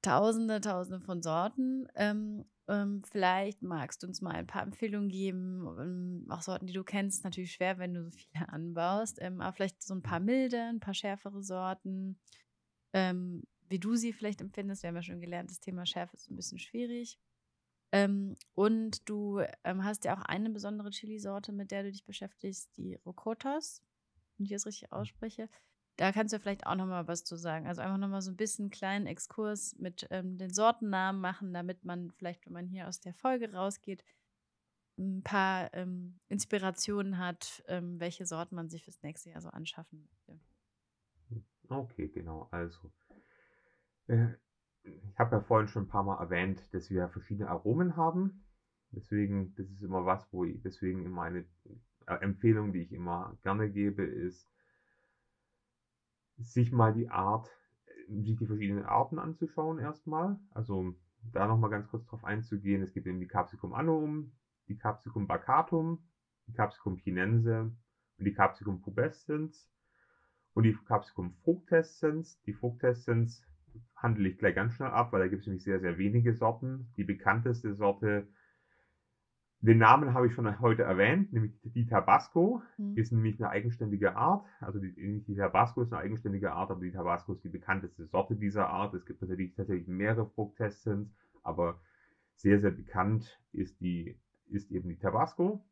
Tausende, 0.00 0.60
Tausende 0.60 1.00
von 1.00 1.20
Sorten. 1.20 1.88
Ähm, 1.94 2.46
ähm, 2.68 3.02
vielleicht 3.04 3.62
magst 3.62 4.02
du 4.02 4.06
uns 4.06 4.22
mal 4.22 4.34
ein 4.34 4.46
paar 4.46 4.62
Empfehlungen 4.62 5.08
geben, 5.08 5.66
ähm, 5.78 6.26
auch 6.30 6.42
Sorten, 6.42 6.66
die 6.66 6.72
du 6.72 6.84
kennst. 6.84 7.24
Natürlich 7.24 7.52
schwer, 7.52 7.78
wenn 7.78 7.92
du 7.92 8.04
so 8.04 8.10
viele 8.12 8.48
anbaust, 8.48 9.18
ähm, 9.20 9.40
aber 9.40 9.52
vielleicht 9.52 9.82
so 9.82 9.94
ein 9.94 10.02
paar 10.02 10.20
milde, 10.20 10.62
ein 10.62 10.80
paar 10.80 10.94
schärfere 10.94 11.42
Sorten, 11.42 12.18
ähm, 12.92 13.42
wie 13.68 13.80
du 13.80 13.96
sie 13.96 14.12
vielleicht 14.12 14.40
empfindest. 14.40 14.82
Wir 14.82 14.88
haben 14.88 14.96
ja 14.96 15.02
schon 15.02 15.20
gelernt, 15.20 15.50
das 15.50 15.60
Thema 15.60 15.84
Schärfe 15.84 16.16
ist 16.16 16.30
ein 16.30 16.36
bisschen 16.36 16.58
schwierig. 16.58 17.18
Ähm, 17.92 18.36
und 18.54 19.08
du 19.08 19.40
hast 19.64 20.04
ja 20.04 20.16
auch 20.16 20.22
eine 20.22 20.50
besondere 20.50 20.90
Chili-Sorte, 20.90 21.52
mit 21.52 21.70
der 21.70 21.84
du 21.84 21.92
dich 21.92 22.04
beschäftigst, 22.04 22.76
die 22.76 22.96
Rokotas, 23.06 23.82
wenn 24.36 24.44
ich 24.44 24.52
das 24.52 24.66
richtig 24.66 24.92
ausspreche. 24.92 25.48
Da 25.96 26.12
kannst 26.12 26.34
du 26.34 26.38
vielleicht 26.38 26.66
auch 26.66 26.74
noch 26.74 26.86
mal 26.86 27.08
was 27.08 27.24
zu 27.24 27.36
sagen. 27.36 27.66
Also 27.66 27.80
einfach 27.80 27.96
noch 27.96 28.08
mal 28.08 28.20
so 28.20 28.30
ein 28.30 28.36
bisschen 28.36 28.64
einen 28.64 28.70
kleinen 28.70 29.06
Exkurs 29.06 29.74
mit 29.78 30.06
ähm, 30.10 30.36
den 30.36 30.52
Sortennamen 30.52 31.20
machen, 31.20 31.54
damit 31.54 31.84
man 31.84 32.10
vielleicht, 32.10 32.44
wenn 32.44 32.52
man 32.52 32.66
hier 32.66 32.86
aus 32.86 33.00
der 33.00 33.14
Folge 33.14 33.52
rausgeht, 33.52 34.04
ein 34.98 35.22
paar 35.22 35.72
ähm, 35.74 36.18
Inspirationen 36.28 37.18
hat, 37.18 37.62
ähm, 37.68 37.98
welche 38.00 38.26
Sorten 38.26 38.56
man 38.56 38.68
sich 38.68 38.84
fürs 38.84 39.02
nächste 39.02 39.30
Jahr 39.30 39.40
so 39.40 39.48
anschaffen 39.48 40.06
möchte. 40.06 40.38
Okay, 41.68 42.08
genau. 42.08 42.48
Also, 42.50 42.92
äh, 44.06 44.28
ich 44.86 45.18
habe 45.18 45.36
ja 45.36 45.40
vorhin 45.42 45.68
schon 45.68 45.84
ein 45.84 45.88
paar 45.88 46.04
Mal 46.04 46.20
erwähnt, 46.20 46.62
dass 46.72 46.90
wir 46.90 47.08
verschiedene 47.08 47.48
Aromen 47.48 47.96
haben. 47.96 48.44
Deswegen, 48.90 49.54
das 49.56 49.68
ist 49.68 49.82
immer 49.82 50.06
was, 50.06 50.32
wo 50.32 50.44
ich, 50.44 50.60
deswegen 50.62 51.04
immer 51.04 51.22
eine 51.22 51.44
äh, 52.06 52.14
Empfehlung, 52.20 52.72
die 52.72 52.82
ich 52.82 52.92
immer 52.92 53.36
gerne 53.42 53.70
gebe, 53.70 54.04
ist, 54.04 54.48
sich 56.38 56.72
mal 56.72 56.92
die 56.92 57.08
Art, 57.08 57.48
sich 58.08 58.36
die 58.36 58.46
verschiedenen 58.46 58.84
Arten 58.84 59.18
anzuschauen 59.18 59.78
erstmal. 59.78 60.38
Also 60.50 60.94
da 61.32 61.46
nochmal 61.46 61.70
ganz 61.70 61.88
kurz 61.88 62.06
drauf 62.06 62.24
einzugehen. 62.24 62.82
Es 62.82 62.92
gibt 62.92 63.06
eben 63.06 63.20
die 63.20 63.26
Capsicum 63.26 63.72
annum, 63.72 64.32
die 64.68 64.76
Capsicum 64.76 65.26
bacatum, 65.26 65.98
die 66.46 66.52
Capsicum 66.52 66.96
chinense 66.98 67.72
und 68.18 68.24
die 68.24 68.34
Capsicum 68.34 68.80
pubescens 68.80 69.68
und 70.54 70.64
die 70.64 70.76
Capsicum 70.86 71.34
fructescens. 71.42 72.40
Die 72.42 72.52
fructescens 72.52 73.42
handle 73.96 74.28
ich 74.28 74.38
gleich 74.38 74.54
ganz 74.54 74.74
schnell 74.74 74.90
ab, 74.90 75.12
weil 75.12 75.20
da 75.20 75.28
gibt 75.28 75.40
es 75.40 75.46
nämlich 75.46 75.64
sehr, 75.64 75.80
sehr 75.80 75.98
wenige 75.98 76.34
Sorten. 76.34 76.92
Die 76.96 77.04
bekannteste 77.04 77.74
Sorte 77.74 78.28
den 79.60 79.78
Namen 79.78 80.14
habe 80.14 80.26
ich 80.26 80.34
schon 80.34 80.60
heute 80.60 80.82
erwähnt, 80.82 81.32
nämlich 81.32 81.52
die 81.62 81.86
Tabasco 81.86 82.62
mhm. 82.76 82.96
ist 82.96 83.10
nämlich 83.10 83.40
eine 83.40 83.50
eigenständige 83.50 84.14
Art. 84.14 84.46
Also 84.60 84.78
die, 84.78 85.24
die 85.26 85.34
Tabasco 85.34 85.82
ist 85.82 85.92
eine 85.92 86.02
eigenständige 86.02 86.52
Art, 86.52 86.70
aber 86.70 86.80
die 86.80 86.92
Tabasco 86.92 87.32
ist 87.32 87.42
die 87.42 87.48
bekannteste 87.48 88.06
Sorte 88.06 88.36
dieser 88.36 88.68
Art. 88.68 88.94
Es 88.94 89.06
gibt 89.06 89.22
natürlich 89.22 89.54
tatsächlich 89.54 89.88
mehrere 89.88 90.26
Fructestens, 90.26 91.08
aber 91.42 91.80
sehr, 92.34 92.60
sehr 92.60 92.70
bekannt 92.70 93.40
ist, 93.52 93.80
die, 93.80 94.18
ist 94.48 94.70
eben 94.70 94.88
die 94.88 94.98
Tabasco. 94.98 95.64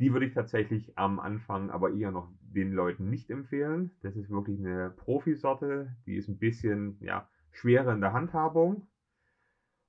Die 0.00 0.12
würde 0.12 0.26
ich 0.26 0.34
tatsächlich 0.34 0.96
am 0.96 1.18
Anfang 1.18 1.70
aber 1.70 1.92
eher 1.92 2.12
noch 2.12 2.30
den 2.40 2.72
Leuten 2.72 3.10
nicht 3.10 3.30
empfehlen. 3.30 3.90
Das 4.02 4.16
ist 4.16 4.30
wirklich 4.30 4.58
eine 4.60 4.90
Profisorte, 4.90 5.96
die 6.06 6.16
ist 6.16 6.28
ein 6.28 6.38
bisschen 6.38 6.98
ja, 7.00 7.28
schwerer 7.50 7.92
in 7.92 8.00
der 8.00 8.12
Handhabung. 8.12 8.86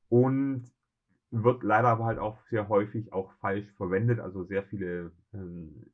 Und 0.09 0.71
wird 1.31 1.61
leider 1.61 1.89
aber 1.89 2.05
halt 2.05 2.17
auch 2.19 2.41
sehr 2.47 2.69
häufig 2.69 3.13
auch 3.13 3.31
falsch 3.33 3.71
verwendet. 3.73 4.19
Also 4.19 4.43
sehr 4.43 4.63
viele, 4.63 5.11
ähm, 5.33 5.91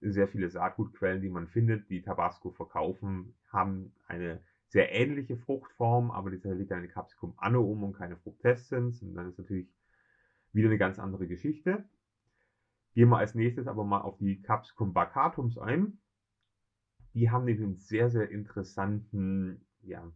sehr 0.00 0.28
viele 0.28 0.50
Saatgutquellen, 0.50 1.22
die 1.22 1.30
man 1.30 1.48
findet, 1.48 1.88
die 1.88 2.02
Tabasco 2.02 2.50
verkaufen, 2.50 3.34
haben 3.48 3.94
eine 4.06 4.42
sehr 4.68 4.92
ähnliche 4.92 5.36
Fruchtform, 5.36 6.10
aber 6.10 6.30
die 6.30 6.46
liegt 6.48 6.72
eine 6.72 6.88
Capsicum 6.88 7.34
annuum 7.38 7.84
und 7.84 7.94
keine 7.94 8.16
Fructescens. 8.16 9.02
Und 9.02 9.14
dann 9.14 9.30
ist 9.30 9.38
natürlich 9.38 9.68
wieder 10.52 10.68
eine 10.68 10.78
ganz 10.78 10.98
andere 10.98 11.26
Geschichte. 11.26 11.84
Gehen 12.94 13.08
wir 13.08 13.18
als 13.18 13.34
nächstes 13.34 13.66
aber 13.66 13.84
mal 13.84 14.00
auf 14.00 14.18
die 14.18 14.40
Capsicum 14.40 14.92
baccatums 14.92 15.58
ein. 15.58 15.98
Die 17.12 17.30
haben 17.30 17.44
nämlich 17.44 17.64
einen 17.64 17.76
sehr, 17.76 18.08
sehr 18.10 18.30
interessanten 18.30 19.66
ja, 19.82 20.10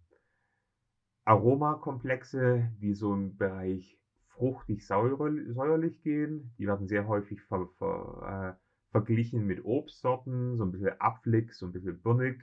Aromakomplexe, 1.24 2.72
die 2.80 2.94
so 2.94 3.12
im 3.12 3.36
Bereich 3.36 3.98
fruchtig 4.28 4.86
säuerlich 4.86 6.02
gehen. 6.02 6.54
Die 6.58 6.66
werden 6.66 6.86
sehr 6.86 7.06
häufig 7.06 7.42
ver, 7.42 7.68
ver, 7.78 8.56
äh, 8.56 8.90
verglichen 8.92 9.44
mit 9.44 9.64
Obstsorten, 9.64 10.56
so 10.56 10.64
ein 10.64 10.72
bisschen 10.72 11.00
apfelig, 11.00 11.54
so 11.54 11.66
ein 11.66 11.72
bisschen 11.72 12.00
birnig. 12.00 12.42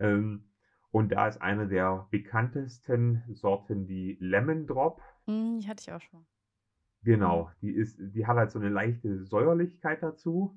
Ähm, 0.00 0.48
und 0.90 1.12
da 1.12 1.28
ist 1.28 1.40
eine 1.40 1.68
der 1.68 2.08
bekanntesten 2.10 3.22
Sorten 3.32 3.86
die 3.86 4.16
Lemon 4.20 4.66
Drop. 4.66 5.00
Mm, 5.26 5.58
die 5.58 5.68
hatte 5.68 5.82
ich 5.82 5.92
auch 5.92 6.00
schon. 6.00 6.26
Genau, 7.04 7.44
mhm. 7.44 7.50
die 7.60 7.72
ist, 7.72 7.98
die 8.00 8.26
hat 8.26 8.36
halt 8.36 8.50
so 8.50 8.58
eine 8.58 8.68
leichte 8.68 9.24
Säuerlichkeit 9.24 10.02
dazu. 10.02 10.56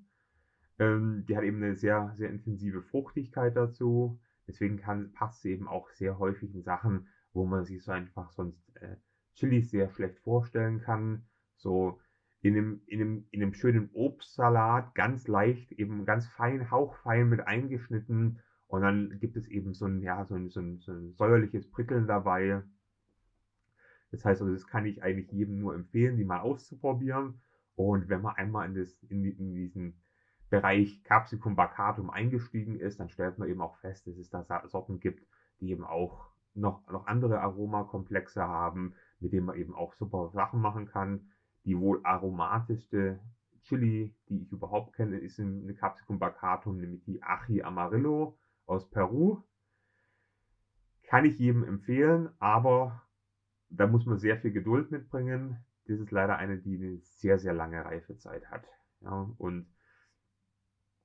Ähm, 0.78 1.26
die 1.28 1.36
hat 1.36 1.44
eben 1.44 1.58
eine 1.58 1.76
sehr, 1.76 2.12
sehr 2.16 2.30
intensive 2.30 2.82
Fruchtigkeit 2.82 3.56
dazu. 3.56 4.20
Deswegen 4.48 4.78
kann, 4.78 5.12
passt 5.14 5.42
sie 5.42 5.52
eben 5.52 5.68
auch 5.68 5.90
sehr 5.92 6.20
häufig 6.20 6.54
in 6.54 6.64
Sachen, 6.64 7.08
wo 7.34 7.46
man 7.46 7.66
sich 7.66 7.84
so 7.84 7.92
einfach 7.92 8.32
sonst 8.32 8.76
äh, 8.76 8.96
Chilis 9.34 9.72
sehr 9.72 9.90
schlecht 9.90 10.20
vorstellen 10.20 10.82
kann. 10.82 11.26
So 11.56 12.00
in 12.42 12.56
einem, 12.56 12.82
in 12.86 13.02
einem, 13.02 13.28
in 13.32 13.42
einem 13.42 13.54
schönen 13.54 13.90
Obstsalat, 13.94 14.94
ganz 14.94 15.28
leicht, 15.28 15.72
eben 15.72 16.06
ganz 16.06 16.28
fein, 16.28 16.70
hauchfein 16.70 17.28
mit 17.28 17.42
eingeschnitten. 17.42 18.40
Und 18.68 18.82
dann 18.82 19.20
gibt 19.20 19.36
es 19.36 19.48
eben 19.48 19.74
so 19.74 19.86
ein, 19.86 20.02
ja, 20.02 20.26
so 20.26 20.36
ein, 20.36 20.50
so 20.50 20.60
ein, 20.60 20.80
so 20.80 20.92
ein 20.92 21.14
säuerliches 21.14 21.72
Prickeln 21.72 22.08
dabei. 22.08 22.62
Das 24.16 24.26
heißt 24.26 24.42
also, 24.42 24.54
das 24.54 24.68
kann 24.68 24.86
ich 24.86 25.04
eigentlich 25.04 25.32
jedem 25.32 25.60
nur 25.60 25.76
empfehlen, 25.76 26.16
die 26.16 26.24
mal 26.24 26.40
auszuprobieren. 26.40 27.42
Und 27.76 28.08
wenn 28.08 28.22
man 28.22 28.36
einmal 28.36 28.68
in, 28.68 28.76
das, 28.76 29.04
in, 29.04 29.26
in 29.26 29.54
diesen 29.54 30.02
Bereich 30.50 31.04
Capsicum 31.04 31.56
bacatum 31.56 32.10
eingestiegen 32.10 32.80
ist, 32.80 33.00
dann 33.00 33.10
stellt 33.10 33.38
man 33.38 33.50
eben 33.50 33.62
auch 33.62 33.76
fest, 33.78 34.08
dass 34.08 34.18
es 34.18 34.30
da 34.30 34.46
Sorten 34.68 35.02
gibt, 35.02 35.28
die 35.60 35.70
eben 35.72 35.84
auch 35.84 36.30
noch, 36.54 36.88
noch 36.90 37.08
andere 37.08 37.42
Aromakomplexe 37.42 38.42
haben, 38.42 38.96
mit 39.20 39.34
dem 39.34 39.46
man 39.46 39.58
eben 39.58 39.76
auch 39.76 39.94
super 39.94 40.30
Sachen 40.30 40.62
machen 40.62 40.86
kann. 40.86 41.30
Die 41.66 41.78
wohl 41.78 42.00
aromatischste 42.04 43.20
Chili, 43.64 44.16
die 44.30 44.44
ich 44.44 44.52
überhaupt 44.52 44.96
kenne, 44.96 45.18
ist 45.18 45.40
eine 45.40 45.74
Capsicum 45.74 46.20
bacatum, 46.20 46.78
nämlich 46.78 47.04
die 47.04 47.22
Achi 47.22 47.64
Amarillo 47.64 48.38
aus 48.66 48.90
Peru. 48.90 49.42
Kann 51.04 51.26
ich 51.26 51.38
jedem 51.38 51.66
empfehlen, 51.66 52.30
aber 52.40 53.05
da 53.70 53.88
muss 53.88 54.06
man 54.06 54.18
sehr 54.18 54.38
viel 54.38 54.52
Geduld 54.52 54.92
mitbringen. 54.92 55.58
Das 55.88 56.00
ist 56.00 56.12
leider 56.12 56.38
eine, 56.38 56.58
die 56.58 56.78
eine 56.78 56.98
sehr, 57.00 57.40
sehr 57.40 57.54
lange 57.54 57.84
Reifezeit 57.84 58.50
hat. 58.50 58.66
Ja, 59.02 59.30
und 59.38 59.68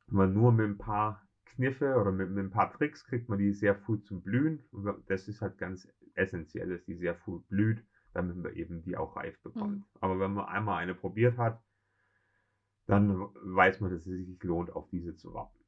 wenn 0.07 0.17
man 0.17 0.33
nur 0.33 0.53
mit 0.53 0.67
ein 0.67 0.79
paar 0.79 1.27
Kniffe 1.45 1.97
oder 1.97 2.13
mit, 2.13 2.31
mit, 2.31 2.45
ein 2.45 2.51
paar 2.51 2.73
Tricks 2.73 3.05
kriegt 3.05 3.29
man 3.29 3.39
die 3.39 3.53
sehr 3.53 3.75
früh 3.75 4.01
zum 4.03 4.23
Blühen. 4.23 4.65
Das 5.07 5.29
ist 5.29 5.41
halt 5.41 5.59
ganz 5.59 5.89
essentiell, 6.15 6.71
dass 6.71 6.85
die 6.85 6.97
sehr 6.97 7.15
früh 7.15 7.41
blüht 7.49 7.85
damit 8.13 8.37
man 8.37 8.55
eben 8.55 8.83
die 8.83 8.97
auch 8.97 9.17
reif 9.17 9.41
bekommt. 9.43 9.79
Mhm. 9.79 9.85
Aber 10.01 10.19
wenn 10.19 10.33
man 10.33 10.47
einmal 10.47 10.83
eine 10.83 10.95
probiert 10.95 11.37
hat, 11.39 11.63
dann 12.87 13.21
weiß 13.21 13.81
man, 13.81 13.91
dass 13.91 14.07
es 14.07 14.27
sich 14.27 14.43
lohnt, 14.43 14.73
auf 14.73 14.89
diese 14.89 15.15
zu 15.15 15.33
warten. 15.33 15.59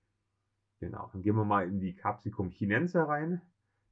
Genau. 0.81 1.09
Dann 1.13 1.23
gehen 1.23 1.37
wir 1.37 1.45
mal 1.45 1.69
in 1.69 1.79
die 1.79 1.95
Capsicum 1.95 2.51
chinense 2.51 3.07
rein. 3.07 3.41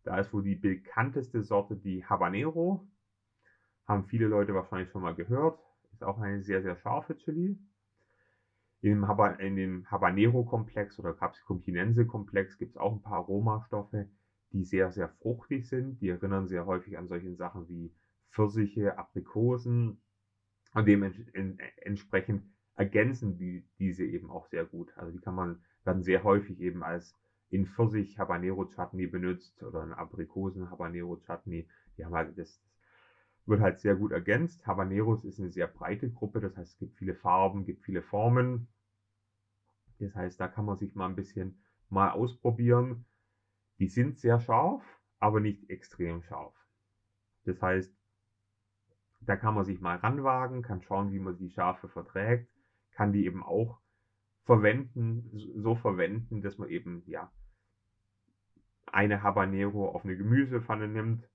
Da 0.03 0.19
ist 0.19 0.33
wohl 0.33 0.43
die 0.43 0.57
bekannteste 0.57 1.43
Sorte 1.43 1.77
die 1.77 2.05
Habanero. 2.05 2.89
Haben 3.87 4.05
viele 4.05 4.27
Leute 4.27 4.55
wahrscheinlich 4.55 4.91
schon 4.91 5.03
mal 5.03 5.15
gehört. 5.15 5.59
Ist 5.93 6.05
auch 6.05 6.19
eine 6.19 6.43
sehr, 6.43 6.63
sehr 6.63 6.77
scharfe 6.77 7.17
Chili. 7.17 7.59
In 8.83 9.03
dem 9.57 9.91
Habanero-Komplex 9.91 10.99
oder 10.99 11.13
Capsicum 11.13 11.61
chinense-Komplex 11.61 12.57
gibt 12.57 12.71
es 12.73 12.77
auch 12.79 12.93
ein 12.93 13.03
paar 13.03 13.19
Aromastoffe, 13.19 14.07
die 14.53 14.65
sehr, 14.65 14.91
sehr 14.91 15.09
fruchtig 15.09 15.69
sind. 15.69 16.01
Die 16.01 16.09
erinnern 16.09 16.49
sehr 16.49 16.65
häufig 16.65 16.97
an 16.97 17.09
solche 17.09 17.35
Sachen 17.35 17.69
wie 17.69 17.93
Pfirsiche, 18.31 18.97
Aprikosen. 18.97 19.99
Und 20.73 20.87
dementsprechend 20.87 22.45
ergänzen 22.77 23.37
die 23.37 23.65
diese 23.79 24.05
eben 24.05 24.31
auch 24.31 24.47
sehr 24.47 24.65
gut. 24.65 24.97
Also 24.97 25.13
die 25.13 25.19
kann 25.19 25.35
man, 25.35 25.59
werden 25.85 26.03
sehr 26.03 26.23
häufig 26.23 26.61
eben 26.61 26.83
als 26.83 27.15
in 27.51 27.67
Pfirsich 27.67 28.19
Habanero 28.19 28.65
Chutney 28.65 29.07
benutzt 29.07 29.63
oder 29.63 29.83
in 29.83 29.93
Aprikosen 29.93 30.71
Habanero 30.71 31.17
Chutney. 31.19 31.69
Die 31.99 32.05
haben 32.05 32.15
halt 32.15 32.39
das, 32.39 32.63
wird 33.47 33.61
halt 33.61 33.81
sehr 33.81 33.97
gut 33.97 34.13
ergänzt. 34.13 34.67
Habaneros 34.67 35.25
ist 35.25 35.41
eine 35.41 35.51
sehr 35.51 35.67
breite 35.67 36.11
Gruppe, 36.11 36.41
das 36.41 36.57
heißt, 36.57 36.73
es 36.73 36.79
gibt 36.79 36.97
viele 36.97 37.15
Farben, 37.15 37.65
gibt 37.65 37.85
viele 37.85 38.03
Formen. 38.03 38.69
Das 39.99 40.15
heißt, 40.15 40.41
da 40.41 40.49
kann 40.49 40.65
man 40.65 40.77
sich 40.77 40.95
mal 40.95 41.07
ein 41.07 41.17
bisschen 41.17 41.63
mal 41.89 42.11
ausprobieren. 42.11 43.05
Die 43.79 43.89
sind 43.89 44.19
sehr 44.19 44.41
scharf, 44.41 44.83
aber 45.19 45.41
nicht 45.41 45.69
extrem 45.71 46.23
scharf. 46.23 46.55
Das 47.45 47.61
heißt, 47.61 47.95
da 49.21 49.37
kann 49.37 49.55
man 49.55 49.65
sich 49.65 49.81
mal 49.81 49.97
ranwagen, 49.97 50.63
kann 50.63 50.83
schauen, 50.83 51.13
wie 51.13 51.19
man 51.19 51.37
die 51.37 51.51
Schärfe 51.51 51.89
verträgt, 51.89 52.51
kann 52.93 53.13
die 53.13 53.27
eben 53.27 53.43
auch 53.43 53.79
verwenden, 54.45 55.31
so 55.57 55.75
verwenden, 55.75 56.43
dass 56.43 56.59
man 56.59 56.69
eben, 56.69 57.03
ja, 57.07 57.31
eine 58.87 59.23
Habanero 59.23 59.89
auf 59.89 60.05
eine 60.05 60.17
Gemüsepfanne 60.17 60.89
nimmt. 60.89 61.29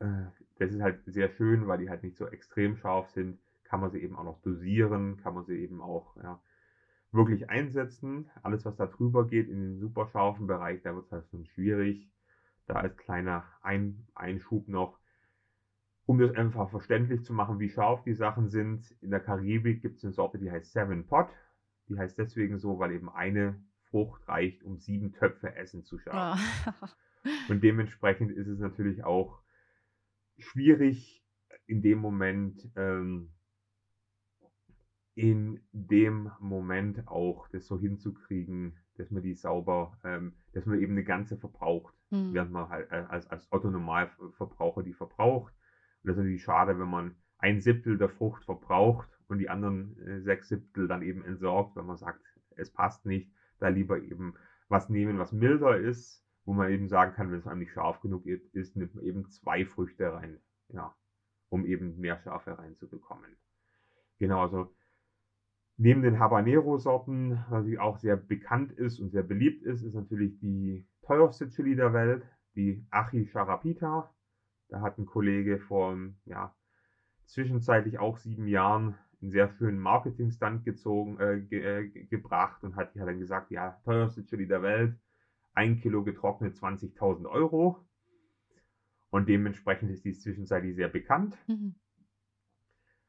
Äh, 0.00 0.26
das 0.60 0.72
ist 0.72 0.82
halt 0.82 1.00
sehr 1.06 1.30
schön, 1.30 1.66
weil 1.66 1.78
die 1.78 1.88
halt 1.88 2.02
nicht 2.02 2.16
so 2.16 2.26
extrem 2.26 2.76
scharf 2.76 3.08
sind. 3.10 3.38
Kann 3.64 3.80
man 3.80 3.90
sie 3.90 4.00
eben 4.00 4.14
auch 4.14 4.24
noch 4.24 4.42
dosieren, 4.42 5.16
kann 5.16 5.32
man 5.32 5.46
sie 5.46 5.56
eben 5.56 5.80
auch 5.80 6.16
ja, 6.16 6.38
wirklich 7.12 7.48
einsetzen. 7.48 8.28
Alles, 8.42 8.66
was 8.66 8.76
da 8.76 8.86
drüber 8.86 9.26
geht 9.26 9.48
in 9.48 9.58
den 9.58 9.78
super 9.78 10.06
scharfen 10.08 10.46
Bereich, 10.46 10.82
da 10.82 10.94
wird 10.94 11.06
es 11.06 11.12
halt 11.12 11.26
schon 11.30 11.46
schwierig. 11.46 12.10
Da 12.66 12.74
als 12.74 12.96
kleiner 12.98 13.44
Ein 13.62 14.06
Einschub 14.14 14.68
noch, 14.68 14.98
um 16.04 16.18
das 16.18 16.34
einfach 16.36 16.68
verständlich 16.68 17.24
zu 17.24 17.32
machen, 17.32 17.58
wie 17.58 17.70
scharf 17.70 18.02
die 18.02 18.14
Sachen 18.14 18.50
sind. 18.50 18.94
In 19.00 19.10
der 19.10 19.20
Karibik 19.20 19.80
gibt 19.80 19.96
es 19.96 20.04
eine 20.04 20.12
Sorte, 20.12 20.38
die 20.38 20.50
heißt 20.50 20.72
Seven 20.72 21.06
Pot. 21.06 21.28
Die 21.88 21.98
heißt 21.98 22.18
deswegen 22.18 22.58
so, 22.58 22.78
weil 22.78 22.92
eben 22.92 23.08
eine 23.08 23.58
Frucht 23.84 24.28
reicht, 24.28 24.62
um 24.62 24.78
sieben 24.78 25.14
Töpfe 25.14 25.56
Essen 25.56 25.84
zu 25.84 25.98
schaffen. 25.98 26.38
Oh. 26.66 26.86
Und 27.48 27.64
dementsprechend 27.64 28.30
ist 28.30 28.46
es 28.46 28.58
natürlich 28.58 29.04
auch 29.04 29.40
schwierig, 30.44 31.24
in 31.66 31.82
dem 31.82 31.98
Moment, 31.98 32.68
ähm, 32.76 33.30
in 35.14 35.60
dem 35.72 36.30
Moment 36.40 37.06
auch 37.08 37.48
das 37.48 37.66
so 37.66 37.78
hinzukriegen, 37.78 38.76
dass 38.96 39.10
man 39.10 39.22
die 39.22 39.34
sauber, 39.34 39.98
ähm, 40.04 40.34
dass 40.52 40.66
man 40.66 40.80
eben 40.80 40.92
eine 40.92 41.04
ganze 41.04 41.36
verbraucht, 41.36 41.94
mhm. 42.10 42.32
während 42.32 42.52
man 42.52 42.68
halt 42.68 42.90
äh, 42.90 43.04
als, 43.08 43.26
als 43.28 43.50
Otto-Normalverbraucher 43.52 44.82
die 44.82 44.94
verbraucht. 44.94 45.52
Und 46.02 46.08
das 46.08 46.16
ist 46.16 46.18
natürlich 46.18 46.42
schade, 46.42 46.78
wenn 46.78 46.88
man 46.88 47.16
ein 47.38 47.60
Siebtel 47.60 47.98
der 47.98 48.08
Frucht 48.08 48.44
verbraucht 48.44 49.08
und 49.28 49.38
die 49.38 49.48
anderen 49.48 49.96
äh, 50.06 50.20
sechs 50.20 50.48
Siebtel 50.48 50.88
dann 50.88 51.02
eben 51.02 51.24
entsorgt, 51.24 51.76
wenn 51.76 51.86
man 51.86 51.96
sagt, 51.96 52.20
es 52.56 52.70
passt 52.70 53.06
nicht 53.06 53.32
da 53.58 53.68
lieber 53.68 54.00
eben 54.00 54.34
was 54.68 54.88
nehmen, 54.88 55.18
was 55.18 55.32
milder 55.32 55.78
ist, 55.78 56.24
wo 56.44 56.52
man 56.52 56.70
eben 56.70 56.88
sagen 56.88 57.12
kann, 57.12 57.30
wenn 57.30 57.38
es 57.38 57.46
einem 57.46 57.60
nicht 57.60 57.72
scharf 57.72 58.00
genug 58.00 58.26
ist, 58.26 58.76
nimmt 58.76 58.94
man 58.94 59.04
eben 59.04 59.28
zwei 59.30 59.64
Früchte 59.64 60.12
rein, 60.12 60.40
ja, 60.68 60.94
um 61.48 61.64
eben 61.64 61.98
mehr 61.98 62.18
Schärfe 62.18 62.58
reinzubekommen. 62.58 63.36
Genau, 64.18 64.42
also 64.42 64.74
neben 65.76 66.02
den 66.02 66.18
Habanero-Sorten, 66.18 67.44
was 67.48 67.66
auch 67.78 67.98
sehr 67.98 68.16
bekannt 68.16 68.72
ist 68.72 69.00
und 69.00 69.10
sehr 69.10 69.22
beliebt 69.22 69.64
ist, 69.64 69.82
ist 69.82 69.94
natürlich 69.94 70.38
die 70.40 70.86
teuerste 71.02 71.48
Chili 71.48 71.74
der 71.74 71.92
Welt, 71.92 72.22
die 72.54 72.86
Achi 72.90 73.26
Charapita. 73.26 74.12
Da 74.68 74.80
hat 74.80 74.98
ein 74.98 75.06
Kollege 75.06 75.58
vor, 75.58 75.96
ja, 76.26 76.54
zwischenzeitlich 77.24 77.98
auch 77.98 78.18
sieben 78.18 78.46
Jahren 78.46 78.94
einen 79.22 79.30
sehr 79.30 79.48
schönen 79.48 79.78
Marketing-Stunt 79.78 80.64
gezogen, 80.64 81.18
äh, 81.18 81.40
ge, 81.40 81.60
äh, 81.60 81.88
gebracht 82.06 82.62
und 82.64 82.76
hat, 82.76 82.94
hat 82.94 83.08
dann 83.08 83.18
gesagt, 83.18 83.50
ja, 83.50 83.80
teuerste 83.84 84.24
Chili 84.24 84.46
der 84.46 84.62
Welt, 84.62 84.96
ein 85.54 85.76
Kilo 85.76 86.02
getrocknet 86.02 86.54
20.000 86.56 87.26
Euro. 87.26 87.78
Und 89.10 89.28
dementsprechend 89.28 89.90
ist 89.90 90.04
die 90.04 90.12
zwischenzeitlich 90.12 90.76
sehr 90.76 90.88
bekannt. 90.88 91.36
Mhm. 91.48 91.74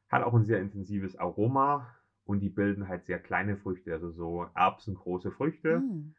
Hat 0.08 0.22
auch 0.22 0.34
ein 0.34 0.44
sehr 0.44 0.60
intensives 0.60 1.16
Aroma 1.16 1.88
und 2.24 2.40
die 2.40 2.50
bilden 2.50 2.88
halt 2.88 3.04
sehr 3.04 3.18
kleine 3.18 3.56
Früchte, 3.56 3.92
also 3.92 4.10
so 4.10 4.46
erbsengroße 4.54 5.30
Früchte. 5.30 5.80
Mhm. 5.80 6.14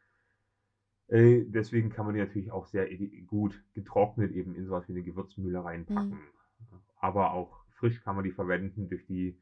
Äh, 1.08 1.44
deswegen 1.44 1.90
kann 1.90 2.06
man 2.06 2.14
die 2.14 2.20
natürlich 2.20 2.50
auch 2.50 2.66
sehr 2.66 2.88
gut 3.26 3.62
getrocknet 3.74 4.32
eben 4.32 4.54
in 4.54 4.64
sowas 4.64 4.88
wie 4.88 4.92
eine 4.92 5.02
Gewürzmühle 5.02 5.62
reinpacken. 5.62 6.18
Mhm. 6.18 6.80
Aber 6.96 7.32
auch 7.32 7.64
frisch 7.74 8.00
kann 8.00 8.16
man 8.16 8.24
die 8.24 8.32
verwenden 8.32 8.88
durch 8.88 9.04
die 9.06 9.38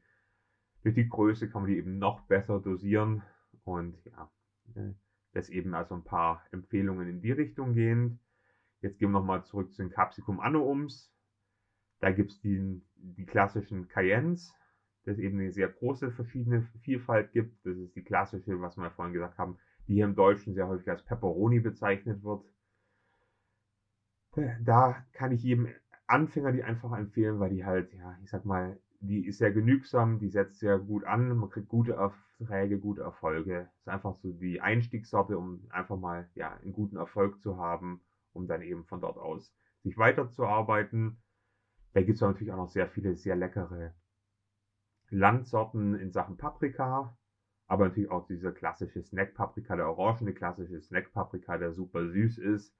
durch 0.83 0.95
die 0.95 1.07
Größe 1.07 1.49
kann 1.49 1.61
man 1.61 1.71
die 1.71 1.77
eben 1.77 1.97
noch 1.97 2.21
besser 2.27 2.59
dosieren 2.59 3.23
und 3.63 3.97
ja, 4.03 4.29
äh, 4.75 4.93
das 5.33 5.49
eben 5.49 5.73
also 5.73 5.95
ein 5.95 6.03
paar 6.03 6.43
Empfehlungen 6.51 7.09
in 7.09 7.21
die 7.21 7.31
Richtung 7.31 7.73
gehen. 7.73 8.19
Jetzt 8.81 8.99
gehen 8.99 9.11
wir 9.11 9.19
nochmal 9.19 9.43
zurück 9.43 9.73
zu 9.73 9.81
den 9.81 9.91
Capsicum 9.91 10.39
Annuums. 10.39 11.11
Da 11.99 12.11
gibt 12.11 12.31
es 12.31 12.41
die, 12.41 12.81
die 12.95 13.25
klassischen 13.25 13.87
Cayennes, 13.87 14.53
das 15.05 15.17
eben 15.17 15.39
eine 15.39 15.51
sehr 15.51 15.69
große 15.69 16.11
verschiedene 16.11 16.63
Vielfalt 16.81 17.31
gibt. 17.31 17.65
Das 17.65 17.77
ist 17.77 17.95
die 17.95 18.03
klassische, 18.03 18.59
was 18.61 18.77
wir 18.77 18.91
vorhin 18.91 19.13
gesagt 19.13 19.37
haben, 19.37 19.57
die 19.87 19.95
hier 19.95 20.05
im 20.05 20.15
Deutschen 20.15 20.53
sehr 20.53 20.67
häufig 20.67 20.89
als 20.89 21.03
Pepperoni 21.03 21.59
bezeichnet 21.59 22.23
wird. 22.23 22.45
Da 24.61 25.05
kann 25.13 25.31
ich 25.31 25.43
jedem 25.43 25.69
Anfänger 26.07 26.51
die 26.51 26.63
einfach 26.63 26.91
empfehlen, 26.97 27.39
weil 27.39 27.51
die 27.51 27.65
halt, 27.65 27.93
ja, 27.93 28.17
ich 28.23 28.29
sag 28.29 28.45
mal, 28.45 28.79
die 29.03 29.25
ist 29.27 29.37
sehr 29.39 29.51
genügsam, 29.51 30.17
die 30.17 30.29
setzt 30.29 30.59
sehr 30.59 30.79
gut 30.79 31.03
an, 31.03 31.37
man 31.37 31.49
kriegt 31.49 31.67
gute 31.67 31.93
Erträge, 31.93 32.79
gute 32.79 33.01
Erfolge. 33.01 33.69
Ist 33.79 33.89
einfach 33.89 34.15
so 34.15 34.31
die 34.31 34.61
Einstiegssorte, 34.61 35.37
um 35.37 35.65
einfach 35.69 35.97
mal 35.97 36.29
ja, 36.35 36.53
einen 36.53 36.71
guten 36.71 36.95
Erfolg 36.95 37.41
zu 37.41 37.57
haben, 37.57 38.01
um 38.31 38.47
dann 38.47 38.61
eben 38.61 38.85
von 38.85 39.01
dort 39.01 39.17
aus 39.17 39.53
sich 39.81 39.97
weiterzuarbeiten. 39.97 41.17
Da 41.93 42.01
gibt 42.01 42.15
es 42.15 42.21
natürlich 42.21 42.53
auch 42.53 42.57
noch 42.57 42.69
sehr 42.69 42.87
viele 42.87 43.15
sehr 43.15 43.35
leckere 43.35 43.93
Landsorten 45.09 45.95
in 45.95 46.11
Sachen 46.13 46.37
Paprika, 46.37 47.17
aber 47.67 47.89
natürlich 47.89 48.09
auch 48.09 48.25
dieser 48.25 48.53
klassische 48.53 49.03
Snack-Paprika, 49.03 49.75
der 49.75 49.89
orangene 49.89 50.33
klassische 50.33 50.79
Snack-Paprika, 50.79 51.57
der 51.57 51.73
super 51.73 52.07
süß 52.07 52.37
ist. 52.37 52.73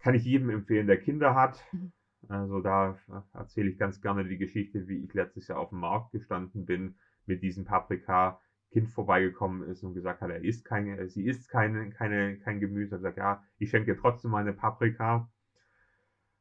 Kann 0.00 0.14
ich 0.14 0.24
jedem 0.24 0.50
empfehlen, 0.50 0.86
der 0.86 1.00
Kinder 1.00 1.34
hat. 1.34 1.64
Mhm. 1.72 1.92
Also 2.28 2.60
da 2.60 2.98
erzähle 3.32 3.70
ich 3.70 3.78
ganz 3.78 4.00
gerne 4.00 4.24
die 4.24 4.38
Geschichte, 4.38 4.86
wie 4.88 5.04
ich 5.04 5.14
letztes 5.14 5.48
Jahr 5.48 5.58
auf 5.58 5.70
dem 5.70 5.80
Markt 5.80 6.12
gestanden 6.12 6.66
bin 6.66 6.96
mit 7.26 7.42
diesem 7.42 7.64
Paprika. 7.64 8.40
Kind 8.72 8.88
vorbeigekommen 8.88 9.68
ist 9.68 9.82
und 9.82 9.94
gesagt 9.94 10.20
hat, 10.20 10.30
er 10.30 10.44
isst 10.44 10.64
keine, 10.64 11.08
sie 11.08 11.26
isst 11.26 11.50
keine, 11.50 11.90
keine, 11.90 12.38
kein 12.38 12.60
Gemüse. 12.60 12.94
Er 12.94 12.98
hat 12.98 13.00
gesagt, 13.00 13.16
ja, 13.16 13.42
ich 13.58 13.70
schenke 13.70 13.96
trotzdem 13.96 14.30
meine 14.30 14.52
Paprika. 14.52 15.28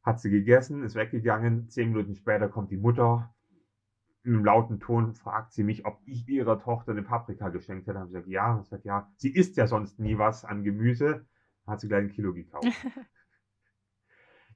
Hat 0.03 0.19
sie 0.19 0.29
gegessen, 0.29 0.83
ist 0.83 0.95
weggegangen. 0.95 1.69
Zehn 1.69 1.91
Minuten 1.91 2.13
später 2.13 2.47
kommt 2.47 2.69
die 2.69 2.77
Mutter. 2.77 3.33
In 4.23 4.35
einem 4.35 4.45
lauten 4.45 4.79
Ton 4.79 5.15
fragt 5.15 5.53
sie 5.53 5.63
mich, 5.63 5.87
ob 5.87 5.99
ich 6.05 6.27
ihrer 6.27 6.59
Tochter 6.59 6.91
eine 6.91 7.01
Paprika 7.01 7.49
geschenkt 7.49 7.87
hätte. 7.87 7.97
Habe 7.97 8.09
ich 8.09 8.13
gesagt, 8.13 8.29
ja. 8.29 8.53
Und 8.53 8.67
sagt, 8.67 8.85
ja, 8.85 9.11
sie 9.15 9.33
isst 9.33 9.57
ja 9.57 9.65
sonst 9.65 9.99
nie 9.99 10.19
was 10.19 10.45
an 10.45 10.63
Gemüse. 10.63 11.25
Dann 11.65 11.73
hat 11.73 11.79
sie 11.79 11.87
gleich 11.87 12.03
ein 12.03 12.11
Kilo 12.11 12.33
gekauft. 12.33 12.67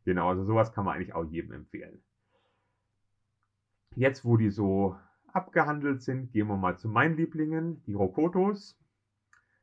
Genau, 0.06 0.30
also 0.30 0.44
sowas 0.44 0.74
kann 0.74 0.86
man 0.86 0.96
eigentlich 0.96 1.14
auch 1.14 1.24
jedem 1.24 1.54
empfehlen. 1.54 2.04
Jetzt, 3.96 4.26
wo 4.26 4.38
die 4.38 4.50
so 4.50 4.98
abgehandelt 5.28 6.02
sind, 6.02 6.32
gehen 6.32 6.48
wir 6.48 6.58
mal 6.58 6.78
zu 6.78 6.90
meinen 6.90 7.16
Lieblingen, 7.16 7.84
die 7.84 7.94
Rokotos. 7.94 8.78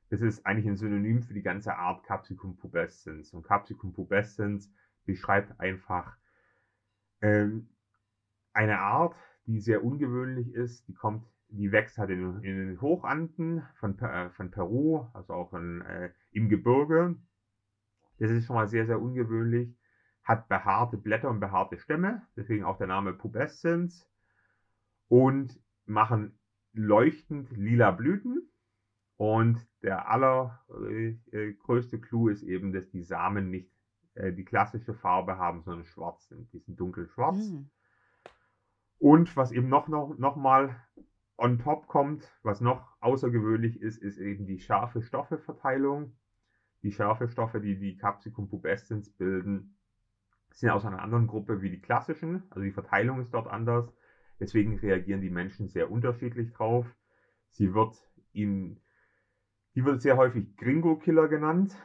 Das 0.09 0.21
ist 0.21 0.45
eigentlich 0.47 0.67
ein 0.67 0.77
Synonym 0.77 1.23
für 1.23 1.35
die 1.35 1.43
ganze 1.43 1.77
Art 1.77 2.05
Capsicum 2.05 2.57
pubescens. 2.57 3.33
Und 3.33 3.45
Capsicum 3.45 3.93
pubescens 3.93 4.73
beschreibt 5.05 5.61
einfach 5.61 6.17
ähm, 7.21 7.69
eine 8.53 8.81
Art, 8.81 9.15
die 9.47 9.61
sehr 9.61 9.85
ungewöhnlich 9.85 10.53
ist. 10.55 10.89
Die 10.89 10.95
kommt, 10.95 11.25
die 11.49 11.71
wächst 11.71 11.99
halt 11.99 12.11
in, 12.11 12.43
in 12.43 12.57
den 12.57 12.81
Hochanden 12.81 13.63
von, 13.75 13.99
äh, 13.99 14.31
von 14.31 14.51
Peru, 14.51 15.07
also 15.13 15.35
auch 15.35 15.53
in, 15.55 15.83
äh, 15.83 16.11
im 16.33 16.49
Gebirge. 16.49 17.17
Das 18.19 18.31
ist 18.31 18.47
schon 18.47 18.57
mal 18.57 18.69
sehr, 18.69 18.87
sehr 18.87 19.01
ungewöhnlich 19.01 19.80
hat 20.23 20.49
behaarte 20.49 20.97
Blätter 20.97 21.31
und 21.31 21.41
behaarte 21.41 21.79
Stämme, 21.79 22.23
deswegen 22.37 22.65
auch 22.65 22.79
der 22.79 22.87
Name 22.87 23.13
Pubescens 23.13 24.09
und 25.09 25.61
machen 25.87 26.39
leuchtend 26.73 27.51
lila 27.57 27.91
Blüten. 27.91 28.51
Und 29.17 29.67
der 29.83 30.09
allergrößte 30.09 32.01
Clou 32.01 32.29
ist 32.29 32.43
eben, 32.43 32.73
dass 32.73 32.89
die 32.91 33.03
Samen 33.03 33.51
nicht 33.51 33.71
äh, 34.15 34.33
die 34.33 34.45
klassische 34.45 34.95
Farbe 34.95 35.37
haben, 35.37 35.63
sondern 35.63 35.85
schwarz 35.85 36.29
sind. 36.29 36.51
Die 36.53 36.59
sind 36.59 36.81
dunkelschwarz. 36.81 37.51
Mhm. 37.51 37.71
Und 38.99 39.37
was 39.37 39.53
eben 39.53 39.69
noch, 39.69 39.89
noch, 39.89 40.17
noch 40.17 40.37
mal 40.37 40.77
on 41.37 41.59
top 41.59 41.87
kommt, 41.87 42.31
was 42.43 42.61
noch 42.61 42.87
außergewöhnlich 43.01 43.81
ist, 43.81 43.99
ist 43.99 44.19
eben 44.19 44.47
die 44.47 44.59
scharfe 44.59 45.03
Stoffeverteilung. 45.03 46.17
Die 46.83 46.93
scharfe 46.93 47.29
Stoffe, 47.29 47.61
die 47.61 47.79
die 47.79 47.97
Capsicum 47.97 48.49
pubescens 48.49 49.11
bilden, 49.11 49.77
sind 50.53 50.71
aus 50.71 50.85
einer 50.85 51.03
anderen 51.03 51.27
Gruppe 51.27 51.63
wie 51.63 51.71
die 51.71 51.81
klassischen. 51.81 52.43
Also 52.51 52.63
die 52.63 52.73
Verteilung 52.73 53.21
ist 53.21 53.33
dort 53.33 53.49
anders. 53.49 53.93
Deswegen 54.39 54.79
reagieren 54.79 55.21
die 55.21 55.31
Menschen 55.31 55.69
sehr 55.69 55.91
unterschiedlich 55.91 56.53
drauf. 56.53 56.87
Sie 57.51 57.75
wird 57.75 57.97
in, 58.33 58.81
die 59.75 59.85
wird 59.85 60.01
sehr 60.01 60.17
häufig 60.17 60.57
Gringo-Killer 60.57 61.29
genannt, 61.29 61.77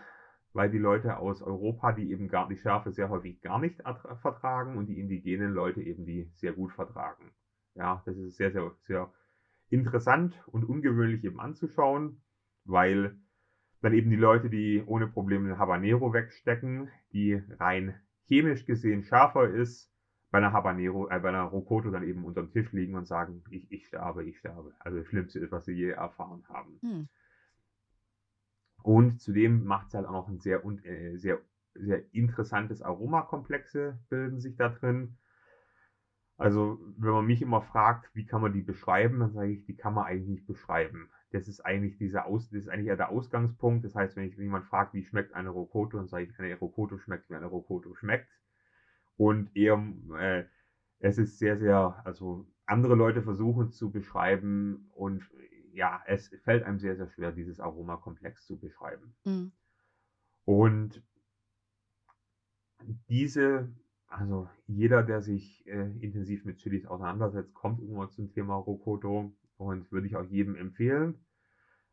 weil 0.53 0.69
die 0.69 0.77
Leute 0.77 1.17
aus 1.17 1.41
Europa, 1.41 1.91
die 1.91 2.11
eben 2.11 2.27
gar 2.27 2.47
die 2.47 2.57
Schärfe 2.57 2.91
sehr 2.91 3.09
häufig 3.09 3.41
gar 3.41 3.59
nicht 3.59 3.81
vertragen 4.21 4.77
und 4.77 4.87
die 4.87 4.99
indigenen 4.99 5.53
Leute 5.53 5.81
eben 5.81 6.05
die 6.05 6.29
sehr 6.33 6.53
gut 6.53 6.71
vertragen. 6.71 7.31
Ja, 7.75 8.01
das 8.05 8.15
ist 8.17 8.37
sehr, 8.37 8.51
sehr, 8.51 8.71
sehr 8.81 9.11
interessant 9.69 10.41
und 10.47 10.63
ungewöhnlich 10.63 11.23
eben 11.25 11.41
anzuschauen, 11.41 12.21
weil 12.63 13.17
dann 13.81 13.93
eben 13.93 14.09
die 14.09 14.15
Leute, 14.15 14.49
die 14.49 14.81
ohne 14.85 15.07
Probleme 15.07 15.57
Habanero 15.57 16.13
wegstecken, 16.13 16.89
die 17.11 17.41
rein 17.59 17.99
chemisch 18.27 18.65
gesehen 18.65 19.03
schärfer 19.03 19.49
ist, 19.49 19.91
bei 20.31 20.39
einer 20.39 20.53
Habanero, 20.53 21.07
äh, 21.09 21.19
bei 21.19 21.29
einer 21.29 21.43
Rocoto 21.43 21.91
dann 21.91 22.03
eben 22.03 22.25
unterm 22.25 22.51
Tisch 22.51 22.71
liegen 22.73 22.95
und 22.95 23.07
sagen, 23.07 23.43
ich, 23.51 23.71
ich 23.71 23.87
sterbe, 23.87 24.23
ich 24.25 24.37
sterbe. 24.37 24.73
Also 24.79 24.97
das 24.97 25.07
Schlimmste 25.07 25.39
ist, 25.39 25.51
was 25.51 25.65
sie 25.65 25.73
je 25.73 25.91
erfahren 25.91 26.43
haben. 26.49 26.77
Hm. 26.81 27.07
Und 28.83 29.21
zudem 29.21 29.63
macht 29.63 29.87
es 29.87 29.93
halt 29.93 30.05
auch 30.05 30.11
noch 30.11 30.27
ein 30.27 30.39
sehr, 30.39 30.63
äh, 30.65 31.17
sehr, 31.17 31.39
sehr 31.73 32.13
interessantes 32.13 32.81
Aromakomplexe 32.81 33.99
bilden 34.09 34.39
sich 34.39 34.55
da 34.57 34.69
drin. 34.69 35.17
Also, 36.37 36.79
wenn 36.97 37.11
man 37.11 37.25
mich 37.25 37.41
immer 37.41 37.61
fragt, 37.61 38.13
wie 38.13 38.25
kann 38.25 38.41
man 38.41 38.51
die 38.51 38.61
beschreiben, 38.61 39.19
dann 39.19 39.31
sage 39.31 39.51
ich, 39.51 39.65
die 39.65 39.75
kann 39.75 39.93
man 39.93 40.05
eigentlich 40.05 40.27
nicht 40.27 40.47
beschreiben. 40.47 41.09
Das 41.31 41.47
ist 41.47 41.61
eigentlich 41.61 41.97
dieser 41.97 42.25
Aus, 42.25 42.49
das 42.49 42.61
ist 42.61 42.69
eigentlich 42.69 42.87
eher 42.87 42.97
der 42.97 43.09
Ausgangspunkt. 43.09 43.83
Das 43.83 43.95
heißt, 43.95 44.15
wenn 44.15 44.25
ich 44.25 44.37
jemand 44.37 44.65
fragt, 44.65 44.93
wie 44.93 45.03
schmeckt 45.03 45.33
eine 45.33 45.49
Rocoto, 45.49 45.97
dann 45.97 46.07
sage 46.07 46.25
ich, 46.25 46.39
eine 46.39 46.55
Rocoto 46.55 46.97
schmeckt, 46.97 47.29
wie 47.29 47.35
eine 47.35 47.47
Rocoto 47.47 47.93
schmeckt. 47.95 48.29
Und 49.17 49.55
eher, 49.55 49.81
äh, 50.17 50.45
es 50.99 51.17
ist 51.17 51.39
sehr, 51.39 51.57
sehr, 51.57 52.01
also 52.05 52.45
andere 52.65 52.95
Leute 52.95 53.21
versuchen 53.21 53.71
zu 53.71 53.91
beschreiben 53.91 54.89
und 54.93 55.23
ja, 55.73 56.01
es 56.07 56.29
fällt 56.43 56.63
einem 56.63 56.79
sehr, 56.79 56.95
sehr 56.95 57.09
schwer, 57.09 57.31
dieses 57.31 57.59
Aromakomplex 57.59 58.45
zu 58.45 58.57
beschreiben. 58.57 59.13
Mhm. 59.25 59.51
Und 60.45 61.03
diese, 63.09 63.69
also 64.07 64.49
jeder, 64.67 65.03
der 65.03 65.21
sich 65.21 65.67
äh, 65.67 65.91
intensiv 65.99 66.45
mit 66.45 66.57
Chilis 66.57 66.85
auseinandersetzt, 66.85 67.53
kommt 67.53 67.81
irgendwann 67.81 68.11
zum 68.11 68.31
Thema 68.31 68.55
Rokoto 68.55 69.33
und 69.57 69.91
würde 69.91 70.07
ich 70.07 70.15
auch 70.15 70.25
jedem 70.25 70.55
empfehlen. 70.55 71.25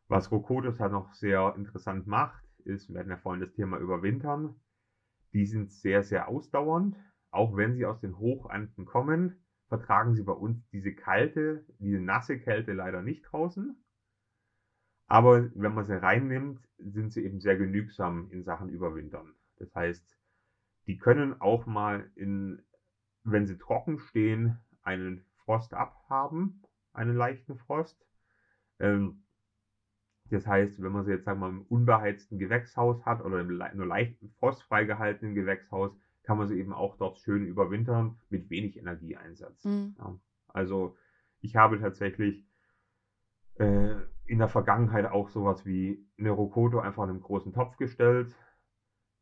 Was 0.07 0.31
Rokotos 0.31 0.79
halt 0.79 0.91
noch 0.91 1.13
sehr 1.13 1.53
interessant 1.55 2.07
macht, 2.07 2.43
ist, 2.65 2.89
wir 2.89 2.99
hatten 2.99 3.09
ja 3.09 3.17
vorhin 3.17 3.41
das 3.41 3.53
Thema 3.53 3.77
Überwintern. 3.77 4.55
Die 5.33 5.45
sind 5.45 5.71
sehr, 5.71 6.03
sehr 6.03 6.27
ausdauernd. 6.27 6.95
Auch 7.31 7.55
wenn 7.55 7.73
sie 7.73 7.85
aus 7.85 7.99
den 7.99 8.17
Hochanden 8.17 8.85
kommen, 8.85 9.43
vertragen 9.67 10.13
sie 10.13 10.23
bei 10.23 10.33
uns 10.33 10.67
diese 10.69 10.93
kalte, 10.93 11.65
diese 11.79 11.99
nasse 11.99 12.39
Kälte 12.39 12.73
leider 12.73 13.01
nicht 13.01 13.23
draußen. 13.23 13.75
Aber 15.07 15.49
wenn 15.55 15.73
man 15.73 15.85
sie 15.85 15.99
reinnimmt, 15.99 16.61
sind 16.77 17.11
sie 17.11 17.23
eben 17.23 17.39
sehr 17.39 17.57
genügsam 17.57 18.29
in 18.29 18.43
Sachen 18.43 18.69
Überwintern. 18.69 19.33
Das 19.57 19.73
heißt, 19.73 20.17
die 20.87 20.97
können 20.97 21.39
auch 21.41 21.65
mal 21.65 22.11
in, 22.15 22.61
wenn 23.23 23.47
sie 23.47 23.57
trocken 23.57 23.99
stehen, 23.99 24.59
einen 24.81 25.25
Frost 25.43 25.73
abhaben, 25.73 26.61
einen 26.93 27.15
leichten 27.15 27.57
Frost. 27.57 28.05
Ähm, 28.79 29.23
das 30.29 30.47
heißt, 30.47 30.81
wenn 30.81 30.91
man 30.91 31.03
sie 31.03 31.11
jetzt 31.11 31.25
sagen 31.25 31.39
wir 31.39 31.51
mal 31.51 31.57
im 31.57 31.65
unbeheizten 31.67 32.39
Gewächshaus 32.39 33.05
hat 33.05 33.21
oder 33.21 33.39
im 33.39 33.47
nur 33.75 33.85
leicht 33.85 34.17
frostfrei 34.39 34.85
gehaltenen 34.85 35.35
Gewächshaus, 35.35 35.91
kann 36.23 36.37
man 36.37 36.47
sie 36.47 36.57
eben 36.57 36.73
auch 36.73 36.95
dort 36.97 37.19
schön 37.19 37.45
überwintern 37.45 38.17
mit 38.29 38.49
wenig 38.49 38.77
Energieeinsatz. 38.77 39.65
Mhm. 39.65 39.95
Ja, 39.99 40.17
also 40.47 40.95
ich 41.41 41.55
habe 41.55 41.79
tatsächlich 41.79 42.47
äh, 43.55 43.95
in 44.25 44.39
der 44.39 44.47
Vergangenheit 44.47 45.05
auch 45.05 45.29
sowas 45.29 45.65
wie 45.65 46.07
eine 46.17 46.31
Rokoto 46.31 46.79
einfach 46.79 47.03
in 47.03 47.09
einem 47.09 47.21
großen 47.21 47.53
Topf 47.53 47.75
gestellt, 47.77 48.33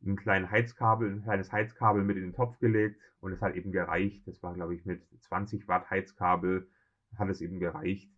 ein 0.04 0.16
kleines 0.16 0.50
Heizkabel, 0.50 1.10
ein 1.10 1.22
kleines 1.22 1.52
Heizkabel 1.52 2.02
mit 2.04 2.16
in 2.16 2.22
den 2.22 2.32
Topf 2.32 2.58
gelegt 2.58 3.00
und 3.20 3.32
es 3.32 3.42
hat 3.42 3.54
eben 3.54 3.72
gereicht. 3.72 4.26
Das 4.26 4.42
war, 4.42 4.54
glaube 4.54 4.74
ich, 4.74 4.84
mit 4.84 5.02
20 5.20 5.68
Watt 5.68 5.90
Heizkabel 5.90 6.68
hat 7.16 7.28
es 7.28 7.40
eben 7.40 7.58
gereicht, 7.58 8.10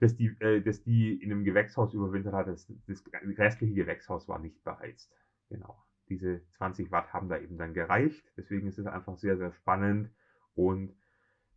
dass 0.00 0.16
die, 0.16 0.28
äh, 0.40 0.60
dass 0.62 0.82
die 0.82 1.14
in 1.14 1.32
einem 1.32 1.44
Gewächshaus 1.44 1.94
überwintert 1.94 2.34
hat. 2.34 2.48
Das, 2.48 2.72
das 2.86 3.04
restliche 3.36 3.74
Gewächshaus 3.74 4.28
war 4.28 4.38
nicht 4.38 4.62
beheizt. 4.64 5.12
Genau 5.48 5.76
diese 6.08 6.40
20 6.52 6.90
Watt 6.90 7.12
haben 7.12 7.28
da 7.28 7.38
eben 7.38 7.58
dann 7.58 7.74
gereicht. 7.74 8.24
Deswegen 8.36 8.66
ist 8.66 8.78
es 8.78 8.86
einfach 8.86 9.16
sehr, 9.16 9.36
sehr 9.36 9.52
spannend 9.52 10.10
und 10.54 10.94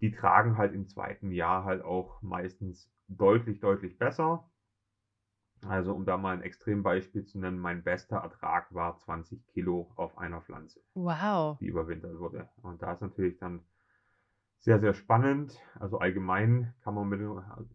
die 0.01 0.11
tragen 0.11 0.57
halt 0.57 0.73
im 0.73 0.87
zweiten 0.87 1.31
Jahr 1.31 1.63
halt 1.63 1.83
auch 1.83 2.21
meistens 2.21 2.91
deutlich, 3.07 3.59
deutlich 3.59 3.97
besser. 3.97 4.49
Also 5.63 5.93
um 5.93 6.05
da 6.05 6.17
mal 6.17 6.35
ein 6.35 6.41
Extrembeispiel 6.41 7.25
zu 7.25 7.39
nennen, 7.39 7.59
mein 7.59 7.83
bester 7.83 8.17
Ertrag 8.17 8.73
war 8.73 8.97
20 8.97 9.45
Kilo 9.47 9.91
auf 9.95 10.17
einer 10.17 10.41
Pflanze. 10.41 10.81
Wow. 10.95 11.59
Die 11.59 11.67
überwintert 11.67 12.17
wurde. 12.17 12.49
Und 12.63 12.81
da 12.81 12.93
ist 12.93 13.01
natürlich 13.01 13.37
dann 13.37 13.63
sehr, 14.61 14.79
sehr 14.79 14.93
spannend. 14.93 15.59
Also 15.79 15.97
allgemein 15.97 16.73
kann 16.83 16.93
man 16.93 17.09
mit, 17.09 17.19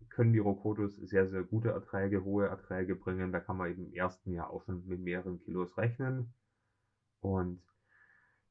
können 0.08 0.32
die 0.32 0.38
Rokotos 0.38 0.94
sehr, 0.96 1.28
sehr 1.28 1.42
gute 1.42 1.70
Erträge, 1.70 2.24
hohe 2.24 2.46
Erträge 2.46 2.94
bringen. 2.94 3.32
Da 3.32 3.40
kann 3.40 3.56
man 3.56 3.70
eben 3.70 3.86
im 3.86 3.92
ersten 3.92 4.32
Jahr 4.32 4.50
auch 4.50 4.62
schon 4.64 4.86
mit 4.86 5.00
mehreren 5.00 5.40
Kilos 5.40 5.76
rechnen. 5.76 6.32
Und 7.20 7.60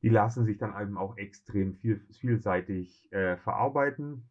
die 0.02 0.10
lassen 0.10 0.46
sich 0.46 0.58
dann 0.58 0.80
eben 0.80 0.98
auch 0.98 1.18
extrem 1.18 1.76
viel, 1.76 2.06
vielseitig 2.20 3.12
äh, 3.14 3.38
verarbeiten. 3.38 4.30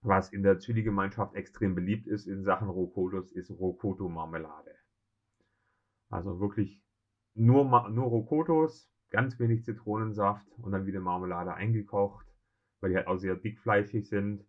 Was 0.00 0.32
in 0.32 0.44
der 0.44 0.60
Chili-Gemeinschaft 0.60 1.34
extrem 1.34 1.74
beliebt 1.74 2.06
ist 2.06 2.28
in 2.28 2.44
Sachen 2.44 2.68
Rokotos, 2.68 3.32
ist 3.32 3.50
Rokoto-Marmelade. 3.50 4.76
Also 6.08 6.38
wirklich 6.38 6.80
nur, 7.34 7.64
nur 7.90 8.06
Rokotos, 8.06 8.88
ganz 9.10 9.40
wenig 9.40 9.64
Zitronensaft 9.64 10.46
und 10.58 10.70
dann 10.70 10.86
wieder 10.86 11.00
Marmelade 11.00 11.52
eingekocht, 11.52 12.27
weil 12.80 12.90
die 12.90 12.96
halt 12.96 13.06
auch 13.06 13.18
sehr 13.18 13.36
dickfleischig 13.36 14.08
sind 14.08 14.44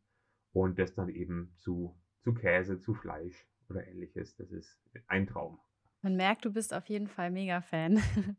und 0.54 0.80
das 0.80 0.94
dann 0.94 1.10
eben 1.10 1.54
zu, 1.58 2.00
zu 2.22 2.34
Käse, 2.34 2.80
zu 2.80 2.94
Fleisch 2.94 3.48
oder 3.70 3.86
ähnliches. 3.88 4.36
Das 4.36 4.52
ist 4.52 4.80
ein 5.08 5.28
Traum. 5.28 5.60
Man 6.02 6.16
merkt, 6.16 6.46
du 6.46 6.52
bist 6.52 6.74
auf 6.74 6.88
jeden 6.88 7.08
Fall 7.08 7.32
mega 7.32 7.62
Fan. 7.62 8.02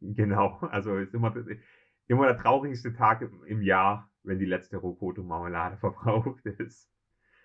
Genau, 0.00 0.56
also 0.60 0.96
ist 0.96 1.14
immer, 1.14 1.34
immer 2.06 2.26
der 2.26 2.36
traurigste 2.38 2.94
Tag 2.94 3.22
im, 3.46 3.62
Jahr, 3.62 4.10
wenn 4.22 4.38
die 4.38 4.46
letzte 4.46 4.78
Rokoto-Marmelade 4.78 5.76
verbraucht 5.80 6.44
ist. 6.46 6.90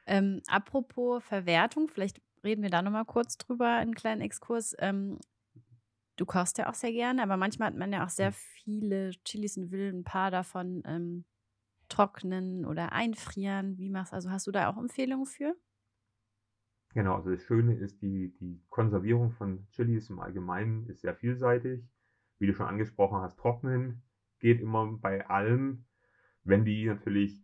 Ähm, 0.07 0.41
apropos 0.47 1.23
Verwertung, 1.23 1.87
vielleicht 1.87 2.21
reden 2.43 2.63
wir 2.63 2.69
da 2.69 2.81
nochmal 2.81 3.05
kurz 3.05 3.37
drüber, 3.37 3.67
einen 3.67 3.95
kleinen 3.95 4.21
Exkurs. 4.21 4.75
Ähm, 4.79 5.19
du 6.15 6.25
kochst 6.25 6.57
ja 6.57 6.69
auch 6.69 6.75
sehr 6.75 6.93
gerne, 6.93 7.23
aber 7.23 7.37
manchmal 7.37 7.69
hat 7.69 7.75
man 7.75 7.91
ja 7.91 8.05
auch 8.05 8.09
sehr 8.09 8.27
hm. 8.27 8.33
viele 8.33 9.09
Chilis 9.25 9.57
und 9.57 9.71
will 9.71 9.91
ein 9.91 10.03
paar 10.03 10.31
davon 10.31 10.81
ähm, 10.85 11.25
trocknen 11.89 12.65
oder 12.65 12.91
einfrieren. 12.91 13.77
Wie 13.77 13.89
machst 13.89 14.13
also 14.13 14.29
hast 14.29 14.47
du 14.47 14.51
da 14.51 14.69
auch 14.69 14.77
Empfehlungen 14.77 15.25
für? 15.25 15.55
Genau, 16.93 17.15
also 17.15 17.31
das 17.31 17.43
Schöne 17.43 17.75
ist, 17.75 18.01
die, 18.01 18.33
die 18.39 18.61
Konservierung 18.69 19.31
von 19.31 19.67
Chilis 19.71 20.09
im 20.09 20.19
Allgemeinen 20.19 20.87
ist 20.87 21.01
sehr 21.01 21.15
vielseitig 21.15 21.83
wie 22.39 22.47
du 22.47 22.53
schon 22.53 22.67
angesprochen 22.67 23.21
hast, 23.21 23.37
trocknen 23.37 24.03
geht 24.39 24.61
immer 24.61 24.85
bei 24.97 25.27
allem. 25.27 25.85
Wenn 26.43 26.65
die 26.65 26.85
natürlich 26.85 27.41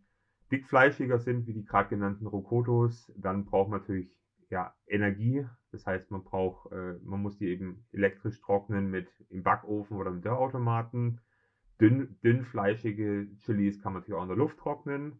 dickfleischiger 0.50 1.18
sind, 1.18 1.46
wie 1.46 1.54
die 1.54 1.64
gerade 1.64 1.88
genannten 1.88 2.26
Rokotos, 2.26 3.12
dann 3.16 3.44
braucht 3.44 3.70
man 3.70 3.80
natürlich 3.80 4.14
ja, 4.50 4.74
Energie. 4.86 5.46
Das 5.72 5.86
heißt, 5.86 6.10
man 6.10 6.22
braucht, 6.22 6.70
äh, 6.72 6.98
man 7.02 7.22
muss 7.22 7.38
die 7.38 7.46
eben 7.46 7.86
elektrisch 7.92 8.40
trocknen 8.40 8.90
mit 8.90 9.08
im 9.30 9.42
Backofen 9.42 9.96
oder 9.96 10.10
im 10.10 10.20
Dörrautomaten. 10.20 11.20
Dünn, 11.80 12.16
dünnfleischige 12.22 13.28
Chilis 13.38 13.78
kann 13.78 13.92
man 13.92 14.00
natürlich 14.00 14.18
auch 14.18 14.22
in 14.22 14.28
der 14.28 14.36
Luft 14.36 14.58
trocknen. 14.58 15.16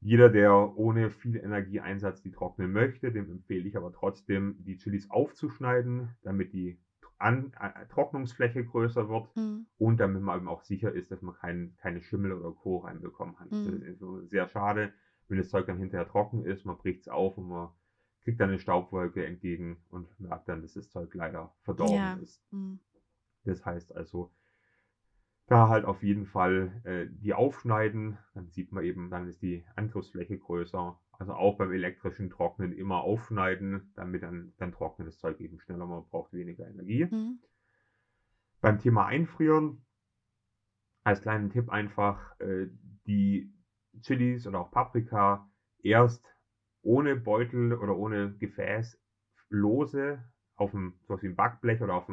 Jeder, 0.00 0.30
der 0.30 0.76
ohne 0.76 1.10
viel 1.10 1.36
Energieeinsatz 1.36 2.22
die 2.22 2.30
trocknen 2.32 2.72
möchte, 2.72 3.12
dem 3.12 3.30
empfehle 3.30 3.68
ich 3.68 3.76
aber 3.76 3.92
trotzdem, 3.92 4.56
die 4.58 4.76
Chilis 4.76 5.10
aufzuschneiden, 5.10 6.10
damit 6.22 6.52
die 6.52 6.78
An 7.18 7.52
äh, 7.60 7.86
Trocknungsfläche 7.86 8.64
größer 8.64 9.08
wird 9.08 9.30
Mhm. 9.36 9.64
und 9.78 10.00
damit 10.00 10.22
man 10.22 10.38
eben 10.38 10.48
auch 10.48 10.62
sicher 10.62 10.92
ist, 10.92 11.10
dass 11.12 11.22
man 11.22 11.34
kein 11.34 11.74
keine 11.78 12.00
Schimmel 12.02 12.32
oder 12.32 12.52
Co. 12.52 12.78
reinbekommen 12.78 13.38
hat. 13.38 13.50
Das 13.62 13.62
Mhm. 13.62 13.82
ist 13.82 13.98
so 14.00 14.24
sehr 14.26 14.46
schade, 14.48 14.92
wenn 15.28 15.38
das 15.38 15.48
Zeug 15.50 15.66
dann 15.66 15.78
hinterher 15.78 16.06
trocken 16.06 16.44
ist, 16.44 16.64
man 16.66 16.78
bricht's 16.78 17.08
auf 17.08 17.38
und 17.38 17.48
man 17.48 17.70
kriegt 18.22 18.40
dann 18.40 18.50
'ne 18.50 18.58
Staubwolke 18.58 19.24
entgegen 19.26 19.80
und 19.88 20.18
merkt 20.20 20.48
dann, 20.48 20.62
dass 20.62 20.74
das 20.74 20.90
Zeug 20.90 21.14
leider 21.14 21.52
verdorben 21.62 22.14
Ja. 22.14 22.20
ist. 22.20 22.36
Mhm. 22.52 22.80
Das 23.44 23.64
heißt 23.64 23.94
also 23.94 24.30
da 25.50 25.68
halt 25.68 25.84
auf 25.84 26.02
jeden 26.02 26.26
Fall, 26.26 26.80
äh, 26.84 27.06
die 27.10 27.34
aufschneiden, 27.34 28.18
dann 28.34 28.50
sieht 28.50 28.72
man 28.72 28.84
eben 28.84 29.10
dann 29.10 29.26
ist 29.28 29.42
die 29.42 29.64
Angriffsfläche 29.76 30.38
größer. 30.38 30.98
Also 31.12 31.34
auch 31.34 31.56
beim 31.58 31.72
elektrischen 31.72 32.30
Trocknen 32.30 32.72
immer 32.72 33.00
aufschneiden, 33.00 33.90
damit 33.94 34.22
dann 34.22 34.52
dann 34.58 34.72
trocknet 34.72 35.08
das 35.08 35.18
Zeug 35.18 35.40
eben 35.40 35.58
schneller, 35.60 35.86
man 35.86 36.04
braucht 36.06 36.32
weniger 36.32 36.66
Energie. 36.68 37.06
Mhm. 37.10 37.40
Beim 38.64 38.76
Thema 38.78 39.06
Einfrieren 39.06 39.80
als 41.06 41.20
kleinen 41.20 41.48
Tipp 41.48 41.70
einfach, 41.70 42.38
äh, 42.40 42.66
die 43.06 43.50
Chilis 44.02 44.46
oder 44.46 44.60
auch 44.60 44.70
Paprika 44.70 45.48
erst 45.82 46.34
ohne 46.82 47.16
Beutel 47.16 47.72
oder 47.74 47.96
ohne 47.96 48.32
Gefäß 48.36 48.98
lose 49.48 50.22
so 50.58 51.14
was 51.14 51.22
wie 51.22 51.26
'n 51.26 51.36
Backblech 51.36 51.80
oder 51.80 51.94
auf 51.94 52.08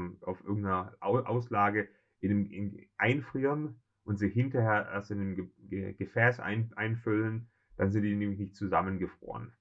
irgend 0.45 0.63
'ner 0.63 0.95
Au 1.01 1.19
Auslage 1.19 1.89
in 2.21 2.29
'nem 2.31 2.45
in 2.45 2.85
einfrieren 2.97 3.81
und 4.03 4.17
sie 4.17 4.29
hinterher 4.29 4.87
erst 4.91 5.11
in 5.11 5.35
Ge 5.35 5.45
Ge 5.59 5.93
Gefäß 5.93 6.39
ein 6.39 6.71
einfüllen, 6.75 7.49
dann 7.77 7.91
sind 7.91 8.03
die 8.03 8.15
nämlich 8.15 8.39
nicht 8.39 8.55
zusammengefroren. 8.55 9.53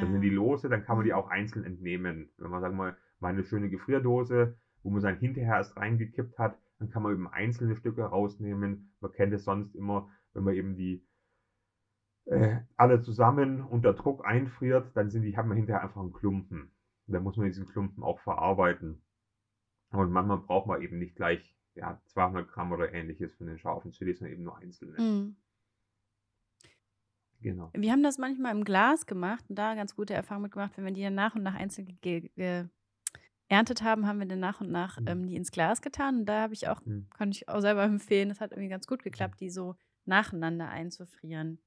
Dann 0.00 0.12
sind 0.12 0.22
die 0.22 0.28
Ah. 0.28 0.30
lose, 0.30 0.68
dann 0.70 0.82
kann 0.84 0.96
man 0.98 1.04
die 1.06 1.12
Mhm. 1.12 1.14
auch 1.14 1.28
einzeln 1.28 1.64
entnehmen. 1.64 2.32
Wenn 2.38 2.50
man, 2.50 2.60
sagen 2.62 2.76
wir 2.76 2.84
mal 2.92 2.96
mal 3.20 3.34
'ne 3.34 3.44
schöne 3.44 3.70
Gefrierdose, 3.70 4.56
wo 4.82 4.90
man 4.90 5.02
dann 5.02 5.16
hinterher 5.18 5.56
erst 5.56 5.76
reingekippt 5.76 6.38
hat, 6.38 6.58
dann 6.78 6.90
kann 6.90 7.02
man 7.02 7.12
eben 7.14 7.28
einzelne 7.28 7.76
Stücke 7.76 8.04
rausnehmen. 8.04 8.92
Man 9.00 9.12
kennt 9.12 9.32
es 9.34 9.44
sonst 9.44 9.74
immer, 9.76 10.10
wenn 10.34 10.44
man 10.44 10.54
eben 10.54 10.76
die 10.76 11.02
äh, 12.26 12.60
alle 12.76 13.00
zusammen 13.00 13.60
unter 13.62 13.92
Druck 13.92 14.24
einfriert, 14.26 14.94
dann 14.96 15.08
sind 15.10 15.22
die 15.22 15.36
hat 15.36 15.46
man 15.46 15.56
hinterher 15.56 15.82
einfach 15.82 16.00
'n 16.02 16.12
Klumpen. 16.12 16.70
Dann 17.06 17.22
muss 17.22 17.36
man 17.36 17.46
diesen 17.46 17.66
Klumpen 17.66 18.02
auch 18.02 18.18
verarbeiten. 18.20 19.02
Und 19.90 20.10
manchmal 20.12 20.38
braucht 20.38 20.66
man 20.66 20.80
eben 20.82 20.98
nicht 20.98 21.16
gleich, 21.16 21.56
ja, 21.80 22.00
200 22.08 22.48
Gramm 22.48 22.72
oder 22.72 22.92
Ähnliches 22.92 23.34
von 23.34 23.46
den 23.46 23.58
scharfen 23.58 23.90
Chilis, 23.90 24.18
sondern 24.18 24.34
eben 24.34 24.44
nur 24.44 24.56
einzelne. 24.58 25.00
Mhm. 25.00 25.36
Genau. 27.40 27.70
Wir 27.74 27.90
haben 27.92 28.02
das 28.02 28.18
manchmal 28.18 28.54
im 28.54 28.64
Glas 28.64 29.06
gemacht 29.06 29.44
und 29.48 29.56
da 29.56 29.74
ganz 29.74 29.96
gute 29.96 30.12
Erfahrungen 30.12 30.44
mit 30.44 30.52
gemacht. 30.52 30.72
Wenn 30.76 30.84
wir 30.84 30.92
die 30.92 31.02
dann 31.02 31.14
nach 31.14 31.34
und 31.34 31.42
nach 31.42 31.54
einzeln 31.54 31.98
ge 32.02 32.28
ge 32.36 32.66
geerntet 33.48 33.82
haben, 33.82 34.06
haben 34.06 34.20
wir 34.20 34.26
dann 34.26 34.40
nach 34.40 34.60
und 34.60 34.70
nach, 34.70 34.98
Mhm. 35.00 35.06
ähm, 35.08 35.26
die 35.26 35.36
ins 35.36 35.50
Glas 35.50 35.80
getan. 35.82 36.20
Und 36.20 36.26
da 36.26 36.42
habe 36.42 36.54
ich 36.54 36.68
auch 36.68 36.84
Mhm. 36.84 37.08
kann 37.14 37.30
ich 37.30 37.48
auch 37.48 37.60
selber 37.60 37.82
empfehlen, 37.84 38.28
das 38.28 38.40
hat 38.40 38.52
irgendwie 38.52 38.68
ganz 38.68 38.86
gut 38.86 39.00
Mhm. 39.00 39.04
geklappt, 39.04 39.40
die 39.40 39.50
so 39.50 39.74
nacheinander 40.04 40.68
einzufrieren. 40.68 41.58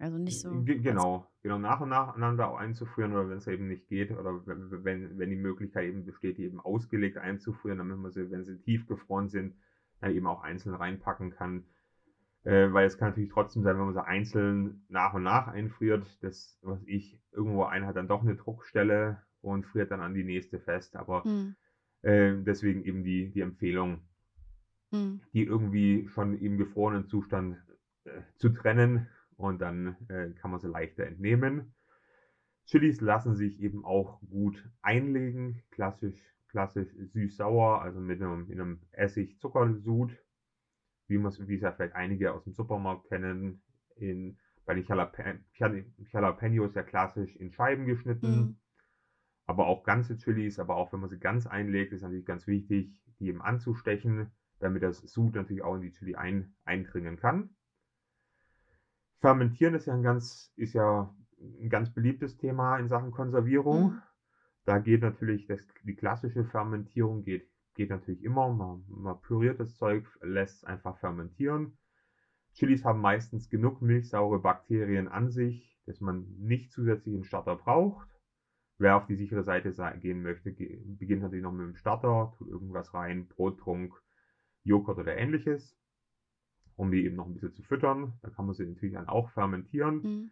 Also 0.00 0.16
nicht 0.16 0.40
so 0.40 0.66
genau, 0.76 1.26
genau, 1.42 1.58
nach 1.58 1.80
und 1.80 1.90
nacheinander 1.90 2.48
auch 2.48 2.56
einzufrieren 2.58 3.12
oder 3.12 3.28
wenn's 3.28 3.46
eben 3.46 3.68
nicht 3.68 3.88
geht 3.88 4.10
oder 4.12 4.46
we 4.46 4.84
wenn 4.84 5.18
wenn 5.18 5.30
die 5.30 5.36
Möglichkeit 5.36 5.84
eben 5.88 6.04
besteht, 6.06 6.38
die 6.38 6.44
eben 6.44 6.60
ausgelegt 6.60 7.18
einzufrieren, 7.18 7.78
damit 7.78 7.98
man 7.98 8.10
sie, 8.10 8.30
wenn 8.30 8.44
sie 8.44 8.58
tiefgefroren 8.60 9.28
sind, 9.28 9.54
dann 10.00 10.12
eben 10.12 10.26
auch 10.26 10.42
einzeln 10.42 10.74
reinpacken 10.74 11.30
kann. 11.32 11.64
Äh, 12.44 12.72
weil 12.72 12.86
es 12.86 12.98
kann 12.98 13.10
natürlich 13.10 13.30
trotzdem 13.30 13.62
sein, 13.64 13.76
wenn 13.78 13.86
man 13.86 13.94
sie 13.94 14.04
einzeln 14.06 14.84
nach 14.88 15.14
und 15.14 15.24
nach 15.24 15.48
einfriert, 15.48 16.22
dass, 16.22 16.58
was 16.62 16.82
ich, 16.86 17.20
irgendwo 17.32 17.64
einer 17.64 17.86
hat 17.88 17.96
dann 17.96 18.08
doch 18.08 18.22
'ne 18.22 18.36
Druckstelle 18.36 19.22
und 19.42 19.66
friert 19.66 19.90
dann 19.90 20.00
an 20.00 20.14
die 20.14 20.24
nächste 20.24 20.60
fest. 20.60 20.96
Aber, 20.96 21.24
Mhm. 21.24 21.54
äh, 22.02 22.34
deswegen 22.42 22.84
eben 22.84 23.04
die 23.04 23.30
die 23.32 23.40
Empfehlung 23.42 24.02
Mhm. 24.92 25.20
die 25.34 25.44
irgendwie 25.44 26.08
schon 26.08 26.36
im 26.38 26.58
gefrorenen 26.58 27.06
Zustand, 27.06 27.56
äh, 28.04 28.22
zu 28.36 28.50
trennen 28.50 29.08
und 29.40 29.60
dann, 29.60 29.96
äh, 30.08 30.32
kann 30.34 30.50
man 30.50 30.60
sie 30.60 30.68
leichter 30.68 31.06
entnehmen. 31.06 31.74
Chilis 32.66 33.00
lassen 33.00 33.34
sich 33.34 33.60
eben 33.60 33.84
auch 33.84 34.20
gut 34.22 34.70
einlegen, 34.82 35.62
klassisch 35.70 36.34
klassisch 36.48 36.94
süß-sauer, 36.98 37.82
also 37.82 38.00
mit 38.00 38.20
'nem 38.20 38.46
mit 38.46 38.56
'nem 38.58 38.80
Essig-Zuckersud, 38.92 40.24
wie 41.08 41.18
man's 41.18 41.46
wie's 41.48 41.62
ja 41.62 41.72
vielleicht 41.72 41.94
einige 41.94 42.32
aus'm 42.34 42.52
Supermarkt 42.54 43.08
kennen. 43.08 43.62
In 43.96 44.38
bei 44.66 44.74
den 44.74 44.84
Jalapa 44.84 45.34
Jal 45.54 45.84
Jalapeños 46.12 46.74
ja 46.76 46.82
klassisch 46.84 47.36
in 47.36 47.52
Scheiben 47.52 47.86
Mhm. 48.22 48.50
geschnitten, 48.50 48.60
aber 49.46 49.66
auch 49.66 49.82
ganze 49.84 50.16
Chilis, 50.16 50.58
aber 50.58 50.76
auch 50.76 50.92
wenn 50.92 51.00
man 51.00 51.10
sie 51.10 51.18
ganz 51.18 51.46
einlegt, 51.46 51.92
ist 51.92 52.02
natürlich 52.02 52.26
ganz 52.26 52.46
wichtig, 52.46 53.02
die 53.20 53.28
eben 53.28 53.42
anzustechen, 53.42 54.28
damit 54.60 54.82
das 54.82 54.98
Sud 55.00 55.34
natürlich 55.36 55.62
auch 55.62 55.74
in 55.76 55.82
die 55.82 55.90
Chili 55.92 56.14
ein 56.16 56.54
eindringen 56.64 57.16
kann. 57.16 57.56
Fermentieren 59.22 59.74
ist 59.74 59.84
ja 59.86 59.92
'n 59.94 60.02
ganz 60.02 60.50
ist 60.56 60.72
ja 60.72 61.14
'n 61.38 61.68
ganz 61.68 61.90
beliebtes 61.92 62.38
Thema 62.38 62.78
in 62.78 62.88
Sachen 62.88 63.10
Konservierung. 63.10 63.92
Mhm. 63.92 64.02
Da 64.64 64.78
geht 64.78 65.02
natürlich 65.02 65.46
das 65.46 65.66
die 65.84 65.94
klassische 65.94 66.44
Fermentierung 66.44 67.22
geht 67.22 67.48
geht 67.74 67.90
natürlich 67.90 68.22
immer. 68.24 68.50
Man 68.50 68.84
man 68.88 69.20
püriert 69.20 69.60
das 69.60 69.76
Zeug, 69.76 70.06
lässt's 70.22 70.64
einfach 70.64 70.96
fermentieren. 70.98 71.76
Chilis 72.54 72.84
haben 72.84 73.00
meistens 73.00 73.50
genug 73.50 73.82
milchsaure 73.82 74.40
Bakterien 74.40 75.08
an 75.08 75.30
sich, 75.30 75.80
dass 75.86 76.00
man 76.00 76.26
nicht 76.38 76.72
zusätzlich 76.72 77.14
'n 77.16 77.24
Starter 77.24 77.56
braucht. 77.56 78.20
Wer 78.78 78.96
auf 78.96 79.06
die 79.06 79.16
sichere 79.16 79.44
Seite 79.44 79.72
sei 79.72 79.96
gehen 79.98 80.22
möchte, 80.22 80.52
beginnt 80.52 81.22
natürlich 81.22 81.42
noch 81.44 81.52
mit'm 81.52 81.76
Starter, 81.76 82.32
tut 82.38 82.48
irgendwas 82.48 82.94
rein, 82.94 83.28
Brottrunk, 83.28 83.94
Joghurt 84.64 84.98
oder 84.98 85.16
Ähnliches, 85.16 85.79
um 86.80 86.90
die 86.92 87.04
eben 87.04 87.16
noch 87.16 87.26
'n 87.28 87.34
bisschen 87.34 87.52
zu 87.52 87.62
füttern. 87.62 88.14
Dann 88.22 88.32
kann 88.32 88.46
man 88.46 88.54
sie 88.54 88.66
natürlich 88.66 88.94
dann 88.94 89.08
auch 89.08 89.28
fermentieren. 89.30 90.04
Mhm. 90.04 90.30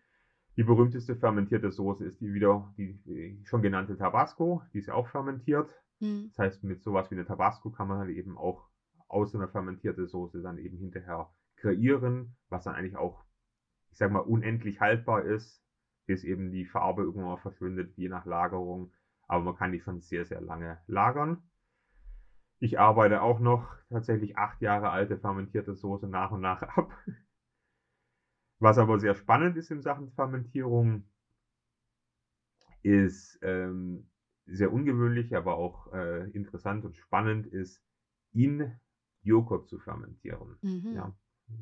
Die 0.56 0.64
berühmteste 0.64 1.16
fermentierte 1.16 1.70
Soße 1.72 2.04
ist 2.06 2.20
die 2.20 2.32
wieder 2.34 2.72
die 2.78 3.00
die 3.06 3.42
schon 3.46 3.62
genannte 3.62 3.96
Tabasco, 3.96 4.62
die 4.74 4.78
ist 4.78 4.86
ja 4.88 4.94
auch 4.94 5.08
fermentiert. 5.08 5.82
Mhm. 6.00 6.30
Das 6.30 6.38
heißt, 6.38 6.64
mit 6.64 6.82
so 6.82 6.92
was 6.94 7.10
wie 7.12 7.16
'ne 7.16 7.24
Tabasco 7.26 7.70
kann 7.70 7.88
man 7.88 7.98
halt 7.98 8.10
eben 8.10 8.38
auch 8.38 8.68
aus 9.08 9.32
so 9.32 9.38
'ner 9.38 9.48
fermentierte 9.48 10.06
Soße 10.08 10.42
dann 10.42 10.58
eben 10.58 10.78
hinterher 10.78 11.30
kreieren, 11.56 12.36
was 12.50 12.64
dann 12.64 12.74
eigentlich 12.76 12.96
auch, 12.96 13.24
ich 13.92 13.98
sage 13.98 14.12
mal, 14.14 14.20
unendlich 14.20 14.80
haltbar 14.80 15.24
ist, 15.24 15.62
bis 16.06 16.24
eben 16.24 16.50
die 16.52 16.66
Farbe 16.66 17.02
irgendwann 17.04 17.26
mal 17.30 17.38
verschwindet, 17.38 17.92
je 17.96 18.08
nach 18.10 18.26
Lagerung. 18.26 18.92
Aber 19.28 19.42
man 19.44 19.54
kann 19.56 19.72
die 19.72 19.80
schon 19.80 20.00
sehr, 20.00 20.24
sehr 20.26 20.40
lange 20.42 20.80
lagern. 20.88 21.47
Ich 22.62 22.78
arbeite 22.78 23.22
auch 23.22 23.38
noch 23.38 23.76
tatsächlich 23.88 24.36
8 24.36 24.60
Jahre 24.60 24.90
alte 24.90 25.16
fermentierte 25.16 25.74
Soße 25.74 26.08
nach 26.08 26.32
und 26.32 26.40
nach 26.40 26.62
ab. 26.62 26.92
Was 28.60 28.76
aber 28.78 28.98
sehr 28.98 29.14
spannend 29.14 29.56
ist 29.56 29.70
in 29.70 29.82
Sachen 29.82 30.10
Fermentierung 30.10 31.04
ist, 32.84 33.38
ähm, 33.42 34.08
sehr 34.46 34.72
ungewöhnlich, 34.72 35.34
aber 35.36 35.56
auch, 35.56 35.92
äh, 35.92 36.28
interessant 36.30 36.84
und 36.84 36.96
spannend 36.96 37.46
ist, 37.46 37.82
in 38.32 38.72
Joghurt 39.22 39.68
zu 39.68 39.78
fermentieren. 39.78 40.56
Mhm. 40.62 40.94
Ja. 40.94 41.14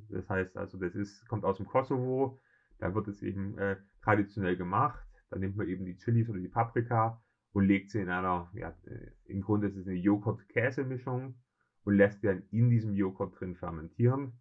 Das 0.09 0.29
heißt 0.29 0.57
also, 0.57 0.79
das 0.79 0.95
ist 0.95 1.27
kommt 1.29 1.45
aus'm 1.45 1.65
Kosovo, 1.65 2.39
da 2.79 2.95
wird 2.95 3.09
es 3.09 3.23
eben, 3.23 3.57
äh, 3.59 3.77
traditionell 4.03 4.57
gemacht. 4.57 5.07
Da 5.31 5.39
nimmt 5.39 5.57
man 5.57 5.67
eben 5.69 5.85
die 5.85 5.97
Chilis 5.97 6.29
oder 6.29 6.39
die 6.39 6.49
Paprika 6.49 7.23
und 7.57 7.65
legt 7.67 7.91
sie 7.91 8.01
in 8.03 8.11
einer, 8.11 8.51
ja, 8.53 8.69
äh, 8.85 9.13
im 9.25 9.41
Grunde 9.41 9.69
ist 9.69 9.77
es 9.77 9.87
'ne 9.87 9.95
Joghurt-Käse-Mischung 9.95 11.37
und 11.85 11.95
lässt 11.97 12.23
die 12.23 12.27
dann 12.27 12.43
in 12.51 12.69
diesem 12.69 12.95
Joghurt 12.95 13.41
drin 13.41 13.57
fermentieren. 13.57 14.35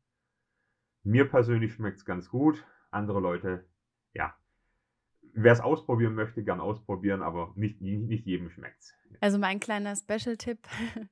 Mir 1.03 1.23
persönlich 1.29 1.73
schmeckt's 1.73 2.03
ganz 2.03 2.27
gut, 2.29 2.65
andere 2.91 3.21
Leute, 3.21 3.63
ja. 4.13 4.35
Wer's 5.33 5.61
ausprobieren 5.61 6.13
möchte, 6.13 6.43
gern 6.43 6.59
ausprobieren, 6.59 7.21
aber 7.21 7.53
nicht 7.55 7.79
nie 7.79 7.97
nicht 7.97 8.25
jedem 8.25 8.49
schmeckt's. 8.49 8.93
Also 9.21 9.37
mein 9.37 9.61
kleiner 9.61 9.95
Special-Tipp 9.95 10.59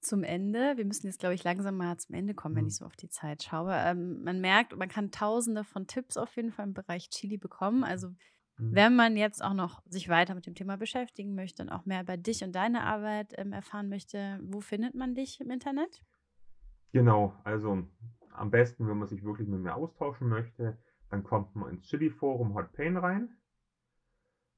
zum 0.00 0.22
Ende. 0.24 0.78
Wir 0.78 0.86
müssen 0.86 1.06
jetzt, 1.08 1.20
glaube 1.20 1.34
ich, 1.34 1.44
langsam 1.44 1.76
mal 1.76 1.98
zum 1.98 2.14
Ende 2.14 2.32
kommen, 2.34 2.56
wenn 2.56 2.66
ich 2.66 2.74
Mhm. 2.74 2.78
so 2.78 2.84
auf 2.86 2.96
die 2.96 3.10
Zeit 3.10 3.42
schaue. 3.42 3.74
Ähm, 3.74 4.22
man 4.24 4.40
merkt, 4.40 4.74
man 4.76 4.88
kann 4.88 5.10
Tausende 5.10 5.62
von 5.64 5.86
Tipps 5.86 6.16
auf 6.16 6.34
jeden 6.36 6.52
Fall 6.52 6.66
im 6.66 6.74
Bereich 6.74 7.10
Chili 7.10 7.36
bekommen. 7.36 7.84
Also. 7.84 8.08
Wenn 8.56 8.94
man 8.94 9.16
jetzt 9.16 9.42
auch 9.42 9.54
noch 9.54 9.82
sich 9.86 10.08
weiter 10.08 10.34
mit 10.34 10.46
dem 10.46 10.54
Thema 10.54 10.76
beschäftigen 10.76 11.34
möchte 11.34 11.62
und 11.62 11.70
auch 11.70 11.86
mehr 11.86 12.02
über 12.02 12.16
dich 12.16 12.44
und 12.44 12.54
deine 12.54 12.84
Arbeit, 12.84 13.34
ähm, 13.36 13.52
erfahren 13.52 13.88
möchte, 13.88 14.40
wo 14.42 14.60
findet 14.60 14.94
man 14.94 15.14
dich 15.14 15.40
im 15.40 15.50
Internet? 15.50 16.02
Genau, 16.92 17.34
also 17.44 17.82
am 18.32 18.50
besten, 18.50 18.88
wenn 18.88 18.98
man 18.98 19.08
sich 19.08 19.24
wirklich 19.24 19.48
mit 19.48 19.60
mir 19.60 19.74
austauschen 19.74 20.28
möchte, 20.28 20.78
dann 21.10 21.24
kommt 21.24 21.54
man 21.56 21.70
ins 21.70 21.86
Chili-Forum 21.86 22.54
Hot 22.54 22.72
Pain 22.72 22.96
rein. 22.96 23.36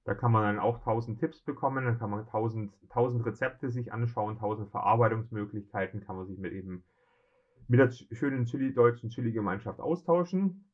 Da 0.04 0.14
kann 0.14 0.30
man 0.30 0.44
dann 0.44 0.58
auch 0.58 0.78
1000 0.78 1.18
Tipps 1.18 1.40
bekommen, 1.42 1.84
dann 1.84 1.98
kann 1.98 2.10
man 2.10 2.20
1000 2.20 2.72
1000 2.96 3.26
Rezepte 3.26 3.70
sich 3.70 3.92
anschauen, 3.92 4.36
1000 4.36 4.70
Verarbeitungsmöglichkeiten, 4.70 6.00
kann 6.00 6.16
man 6.16 6.26
sich 6.26 6.38
mit 6.38 6.52
eben 6.52 6.84
mit 7.68 7.80
der 7.80 7.90
sch 7.90 8.06
schönen 8.12 8.46
Chili 8.46 8.72
deutschen 8.72 9.10
Chili-Gemeinschaft 9.10 9.80
austauschen. 9.80 10.65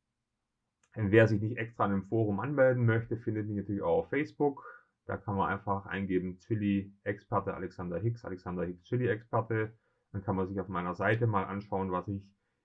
Wer 0.95 1.27
sich 1.27 1.41
nicht 1.41 1.57
extra 1.57 1.85
in 1.85 1.91
'nem 1.91 2.03
Forum 2.03 2.39
anmelden 2.39 2.85
möchte, 2.85 3.17
findet 3.17 3.47
mich 3.47 3.57
natürlich 3.57 3.81
auch 3.81 3.99
auf 3.99 4.09
Facebook. 4.09 4.63
Da 5.05 5.17
kann 5.17 5.35
man 5.35 5.49
einfach 5.49 5.85
eingeben 5.85 6.37
Chili-Experte 6.39 7.53
Alexander 7.53 7.99
Hicks, 7.99 8.23
Alexander 8.23 8.63
Hicks 8.63 8.83
Chili-Experte. 8.83 9.73
Dann 10.11 10.23
kann 10.23 10.35
man 10.35 10.47
sich 10.47 10.59
auf 10.59 10.67
meiner 10.67 10.93
Seite 10.93 11.27
mal 11.27 11.45
anschauen, 11.45 11.91
was 11.91 12.07
ich 12.07 12.23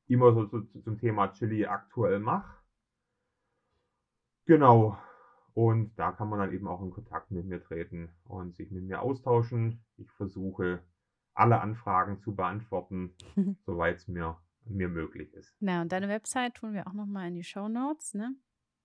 immer 0.08 0.32
so 0.32 0.46
zum 0.46 0.98
Thema 0.98 1.32
Chili 1.32 1.66
aktuell 1.66 2.18
mache. 2.18 2.54
Genau. 4.46 4.98
Und 5.54 5.98
da 5.98 6.12
kann 6.12 6.28
man 6.28 6.38
dann 6.38 6.52
eben 6.52 6.68
auch 6.68 6.82
in 6.82 6.90
Kontakt 6.90 7.30
mit 7.30 7.46
mir 7.46 7.62
treten 7.62 8.10
und 8.24 8.56
sich 8.56 8.70
mit 8.70 8.84
mir 8.84 9.02
austauschen. 9.02 9.84
Ich 9.96 10.10
versuche 10.12 10.82
alle 11.34 11.60
Anfragen 11.60 12.20
zu 12.20 12.34
beantworten, 12.34 13.14
soweit 13.66 13.96
es 13.96 14.08
mir, 14.08 14.38
mir 14.68 14.88
möglich 14.88 15.32
ist. 15.34 15.54
Na, 15.60 15.82
und 15.82 15.92
deine 15.92 16.08
Website 16.08 16.54
tun 16.54 16.72
wir 16.72 16.86
auch 16.86 16.92
nochmal 16.92 17.28
in 17.28 17.34
die 17.34 17.44
Show 17.44 17.68
Notes, 17.68 18.14
ne? 18.14 18.34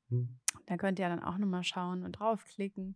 Hm. 0.10 0.40
Da 0.66 0.78
könnt 0.78 1.00
ihr 1.00 1.10
dann 1.10 1.24
auch 1.24 1.38
nochmal 1.38 1.64
schauen 1.64 2.04
und 2.04 2.14
draufklicken 2.14 2.96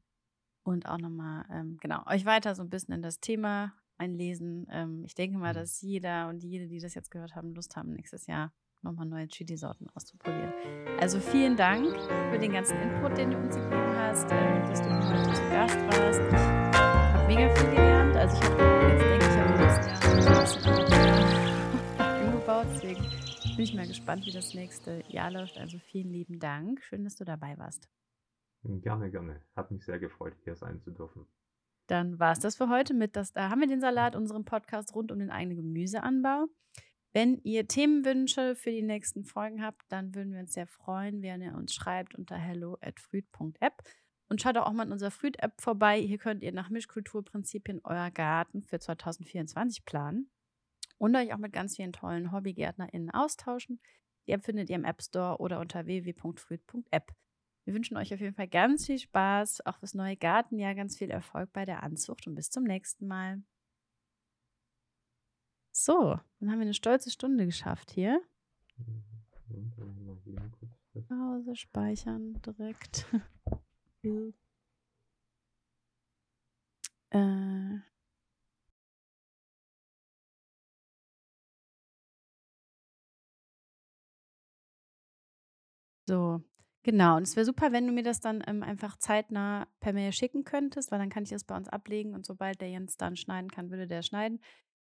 und 0.63 0.87
auch 0.87 0.97
nochmal, 0.97 1.45
ähm, 1.51 1.77
genau, 1.81 2.05
euch 2.07 2.25
weiter 2.25 2.55
so 2.55 2.63
ein 2.63 2.69
bisschen 2.69 2.93
in 2.93 3.01
das 3.01 3.19
Thema 3.19 3.73
einlesen. 3.97 4.67
Ähm, 4.69 5.03
ich 5.05 5.15
denke 5.15 5.37
mal, 5.37 5.53
mhm. 5.53 5.57
dass 5.57 5.81
jeder 5.81 6.29
und 6.29 6.43
jede, 6.43 6.67
die 6.67 6.79
das 6.79 6.93
jetzt 6.93 7.11
gehört 7.11 7.35
haben, 7.35 7.53
Lust 7.53 7.75
haben, 7.75 7.93
nächstes 7.93 8.27
Jahr 8.27 8.53
nochmal 8.81 9.07
neue 9.07 9.27
Chili-Sorten 9.27 9.87
auszuprobieren. 9.93 10.53
Also 10.99 11.19
vielen 11.19 11.55
Dank 11.55 11.87
für 12.31 12.37
den 12.37 12.51
ganzen 12.51 12.77
Input, 12.79 13.17
den 13.17 13.31
du 13.31 13.37
uns 13.37 13.55
gegeben 13.55 13.95
hast, 13.95 14.31
äh, 14.31 14.59
dass 14.67 14.81
du 14.81 14.89
heute 14.89 15.33
zu 15.33 15.41
Gast 15.49 15.77
warst. 15.77 16.21
Ich 16.21 16.37
habe 16.79 17.27
mega 17.27 17.55
viel 17.55 17.69
gelernt. 17.69 18.15
Also 18.15 18.37
ich 18.37 18.43
habe 18.43 18.87
jetzt, 18.91 19.03
denke 19.03 19.25
ich, 19.25 19.35
im 19.35 19.55
letzten 19.59 19.89
Jahr 19.89 20.39
ein 20.39 20.41
bisschen 20.41 21.56
bin 23.57 23.63
ich 23.63 23.73
mal 23.73 23.87
gespannt, 23.87 24.23
wie 24.27 24.31
das 24.31 24.53
nächste 24.53 25.03
Jahr 25.09 25.31
läuft. 25.31 25.57
Also 25.57 25.79
vielen 25.79 26.11
lieben 26.11 26.37
Dank. 26.37 26.83
Schön, 26.83 27.03
dass 27.03 27.15
du 27.15 27.25
dabei 27.25 27.57
warst. 27.57 27.89
Gerne, 28.63 29.09
gerne. 29.09 29.41
Hat 29.55 29.71
mich 29.71 29.83
sehr 29.83 29.97
gefreut, 29.97 30.35
hier 30.43 30.55
sein 30.55 30.79
zu 30.79 30.91
dürfen. 30.91 31.25
Dann 31.87 32.19
war 32.19 32.33
es 32.33 32.39
das 32.39 32.55
für 32.55 32.69
heute 32.69 32.93
mit 32.93 33.15
das 33.15 33.33
Da 33.33 33.49
haben 33.49 33.59
wir 33.59 33.67
den 33.67 33.81
Salat, 33.81 34.15
unserem 34.15 34.45
Podcast 34.45 34.93
rund 34.93 35.11
um 35.11 35.17
den 35.17 35.31
eigenen 35.31 35.57
Gemüseanbau. 35.57 36.45
Wenn 37.13 37.39
ihr 37.39 37.67
Themenwünsche 37.67 38.53
für 38.55 38.69
die 38.69 38.83
nächsten 38.83 39.25
Folgen 39.25 39.63
habt, 39.63 39.81
dann 39.89 40.13
würden 40.13 40.33
wir 40.33 40.41
uns 40.41 40.53
sehr 40.53 40.67
freuen, 40.67 41.23
wenn 41.23 41.41
ihr 41.41 41.55
uns 41.55 41.73
schreibt 41.73 42.13
unter 42.13 42.35
hello@früd.app 42.35 43.81
und 44.29 44.39
schaut 44.39 44.57
auch 44.57 44.71
mal 44.71 44.85
in 44.85 44.91
unserer 44.91 45.09
Früd-App 45.09 45.59
vorbei. 45.59 45.99
Hier 45.99 46.19
könnt 46.19 46.43
ihr 46.43 46.51
nach 46.51 46.69
Mischkulturprinzipien 46.69 47.81
euer 47.83 48.11
Garten 48.11 48.61
für 48.61 48.77
2024 48.77 49.83
planen 49.83 50.29
und 50.97 51.15
euch 51.15 51.33
auch 51.33 51.37
mit 51.37 51.53
ganz 51.53 51.75
vielen 51.75 51.93
tollen 51.93 52.31
HobbygärtnerInnen 52.31 53.11
austauschen. 53.11 53.79
Die 54.27 54.31
App 54.31 54.43
findet 54.43 54.69
ihr 54.69 54.75
im 54.75 54.85
App 54.85 55.01
Store 55.01 55.39
oder 55.39 55.59
unter 55.59 55.85
www.früd.app. 55.85 57.13
Wir 57.65 57.73
wünschen 57.73 57.97
euch 57.97 58.13
auf 58.13 58.21
jeden 58.21 58.35
Fall 58.35 58.47
ganz 58.47 58.85
viel 58.85 58.97
Spaß, 58.97 59.65
auch 59.65 59.77
fürs 59.79 59.93
neue 59.93 60.15
Gartenjahr 60.15 60.75
ganz 60.75 60.97
viel 60.97 61.09
Erfolg 61.09 61.51
bei 61.51 61.65
der 61.65 61.83
Anzucht 61.83 62.25
und 62.27 62.35
bis 62.35 62.49
zum 62.49 62.63
nächsten 62.63 63.07
Mal. 63.07 63.43
So, 65.73 66.17
dann 66.39 66.49
haben 66.49 66.59
wir 66.59 66.65
eine 66.65 66.73
stolze 66.73 67.11
Stunde 67.11 67.45
geschafft 67.45 67.91
hier. 67.91 68.21
Pause 71.07 71.55
speichern 71.55 72.41
direkt. 72.41 73.05
äh. 77.11 77.96
So, 86.07 86.41
Genau, 86.87 87.17
und 87.17 87.23
es 87.23 87.35
wäre 87.35 87.45
super, 87.45 87.73
wenn 87.73 87.85
du 87.85 87.91
mir 87.91 88.03
das 88.03 88.21
dann 88.21 88.41
ähm, 88.47 88.63
einfach 88.63 88.95
zeitnah 88.95 89.67
per 89.81 89.91
Mail 89.91 90.13
schicken 90.13 90.45
könntest, 90.45 90.89
weil 90.89 90.99
dann 90.99 91.09
kann 91.09 91.23
ich 91.23 91.31
das 91.31 91.43
bei 91.43 91.53
uns 91.53 91.67
ablegen 91.67 92.13
und 92.13 92.25
sobald 92.25 92.61
der 92.61 92.69
Jens 92.69 92.95
dann 92.95 93.17
schneiden 93.17 93.51
kann, 93.51 93.69
würde 93.71 93.87
der 93.87 94.03
schneiden. 94.03 94.39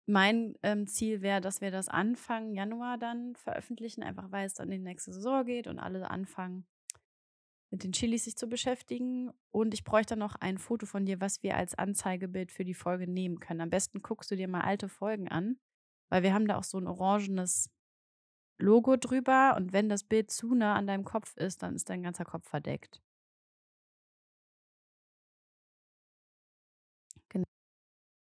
Mein 0.05 0.53
ähm, 0.61 0.86
Ziel 0.86 1.24
wäre, 1.24 1.41
dass 1.41 1.59
wir 1.59 1.72
das 1.72 1.89
Anfang 1.89 2.53
Januar 2.53 2.99
dann 2.99 3.36
veröffentlichen, 3.36 4.03
einfach 4.03 4.32
weil 4.32 4.45
es 4.45 4.53
dann 4.53 4.72
in 4.72 4.84
die 4.84 4.89
nächste 4.89 5.11
Saison 5.11 5.43
geht 5.43 5.65
und 5.65 5.80
alle 5.80 6.11
anfangen, 6.11 6.68
mit 7.72 7.84
den 7.84 7.93
Chilis 7.93 8.26
sich 8.26 8.38
zu 8.38 8.47
beschäftigen. 8.47 9.32
Und 9.49 9.74
ich 9.74 9.84
bräuchte 9.84 10.15
noch 10.18 10.36
ein 10.36 10.59
Foto 10.59 10.86
von 10.86 11.07
dir, 11.07 11.20
was 11.20 11.41
wir 11.41 11.57
als 11.57 11.74
Anzeigebild 11.74 12.51
für 12.51 12.63
die 12.63 12.76
Folge 12.76 13.07
nehmen 13.07 13.39
können. 13.39 13.61
Am 13.61 13.72
besten 13.72 14.03
guckst 14.03 14.30
du 14.30 14.36
dir 14.36 14.47
mal 14.47 14.61
alte 14.61 14.88
Folgen 14.88 15.30
an, 15.30 15.57
weil 16.09 16.22
wir 16.22 16.36
haben 16.36 16.47
da 16.47 16.59
auch 16.59 16.63
so 16.63 16.78
ein 16.78 16.86
orangenes 16.86 17.72
Logo 18.60 18.97
drüber 18.97 19.55
und 19.58 19.74
wenn 19.74 19.89
das 19.89 20.03
Bild 20.03 20.32
zu 20.32 20.53
nah 20.55 20.76
an 20.76 20.88
deinem 20.88 21.03
Kopf 21.05 21.36
ist, 21.38 21.64
dann 21.64 21.76
ist 21.76 21.89
dein 21.89 22.03
ganzer 22.03 22.26
Kopf 22.26 22.47
verdeckt. 22.49 23.01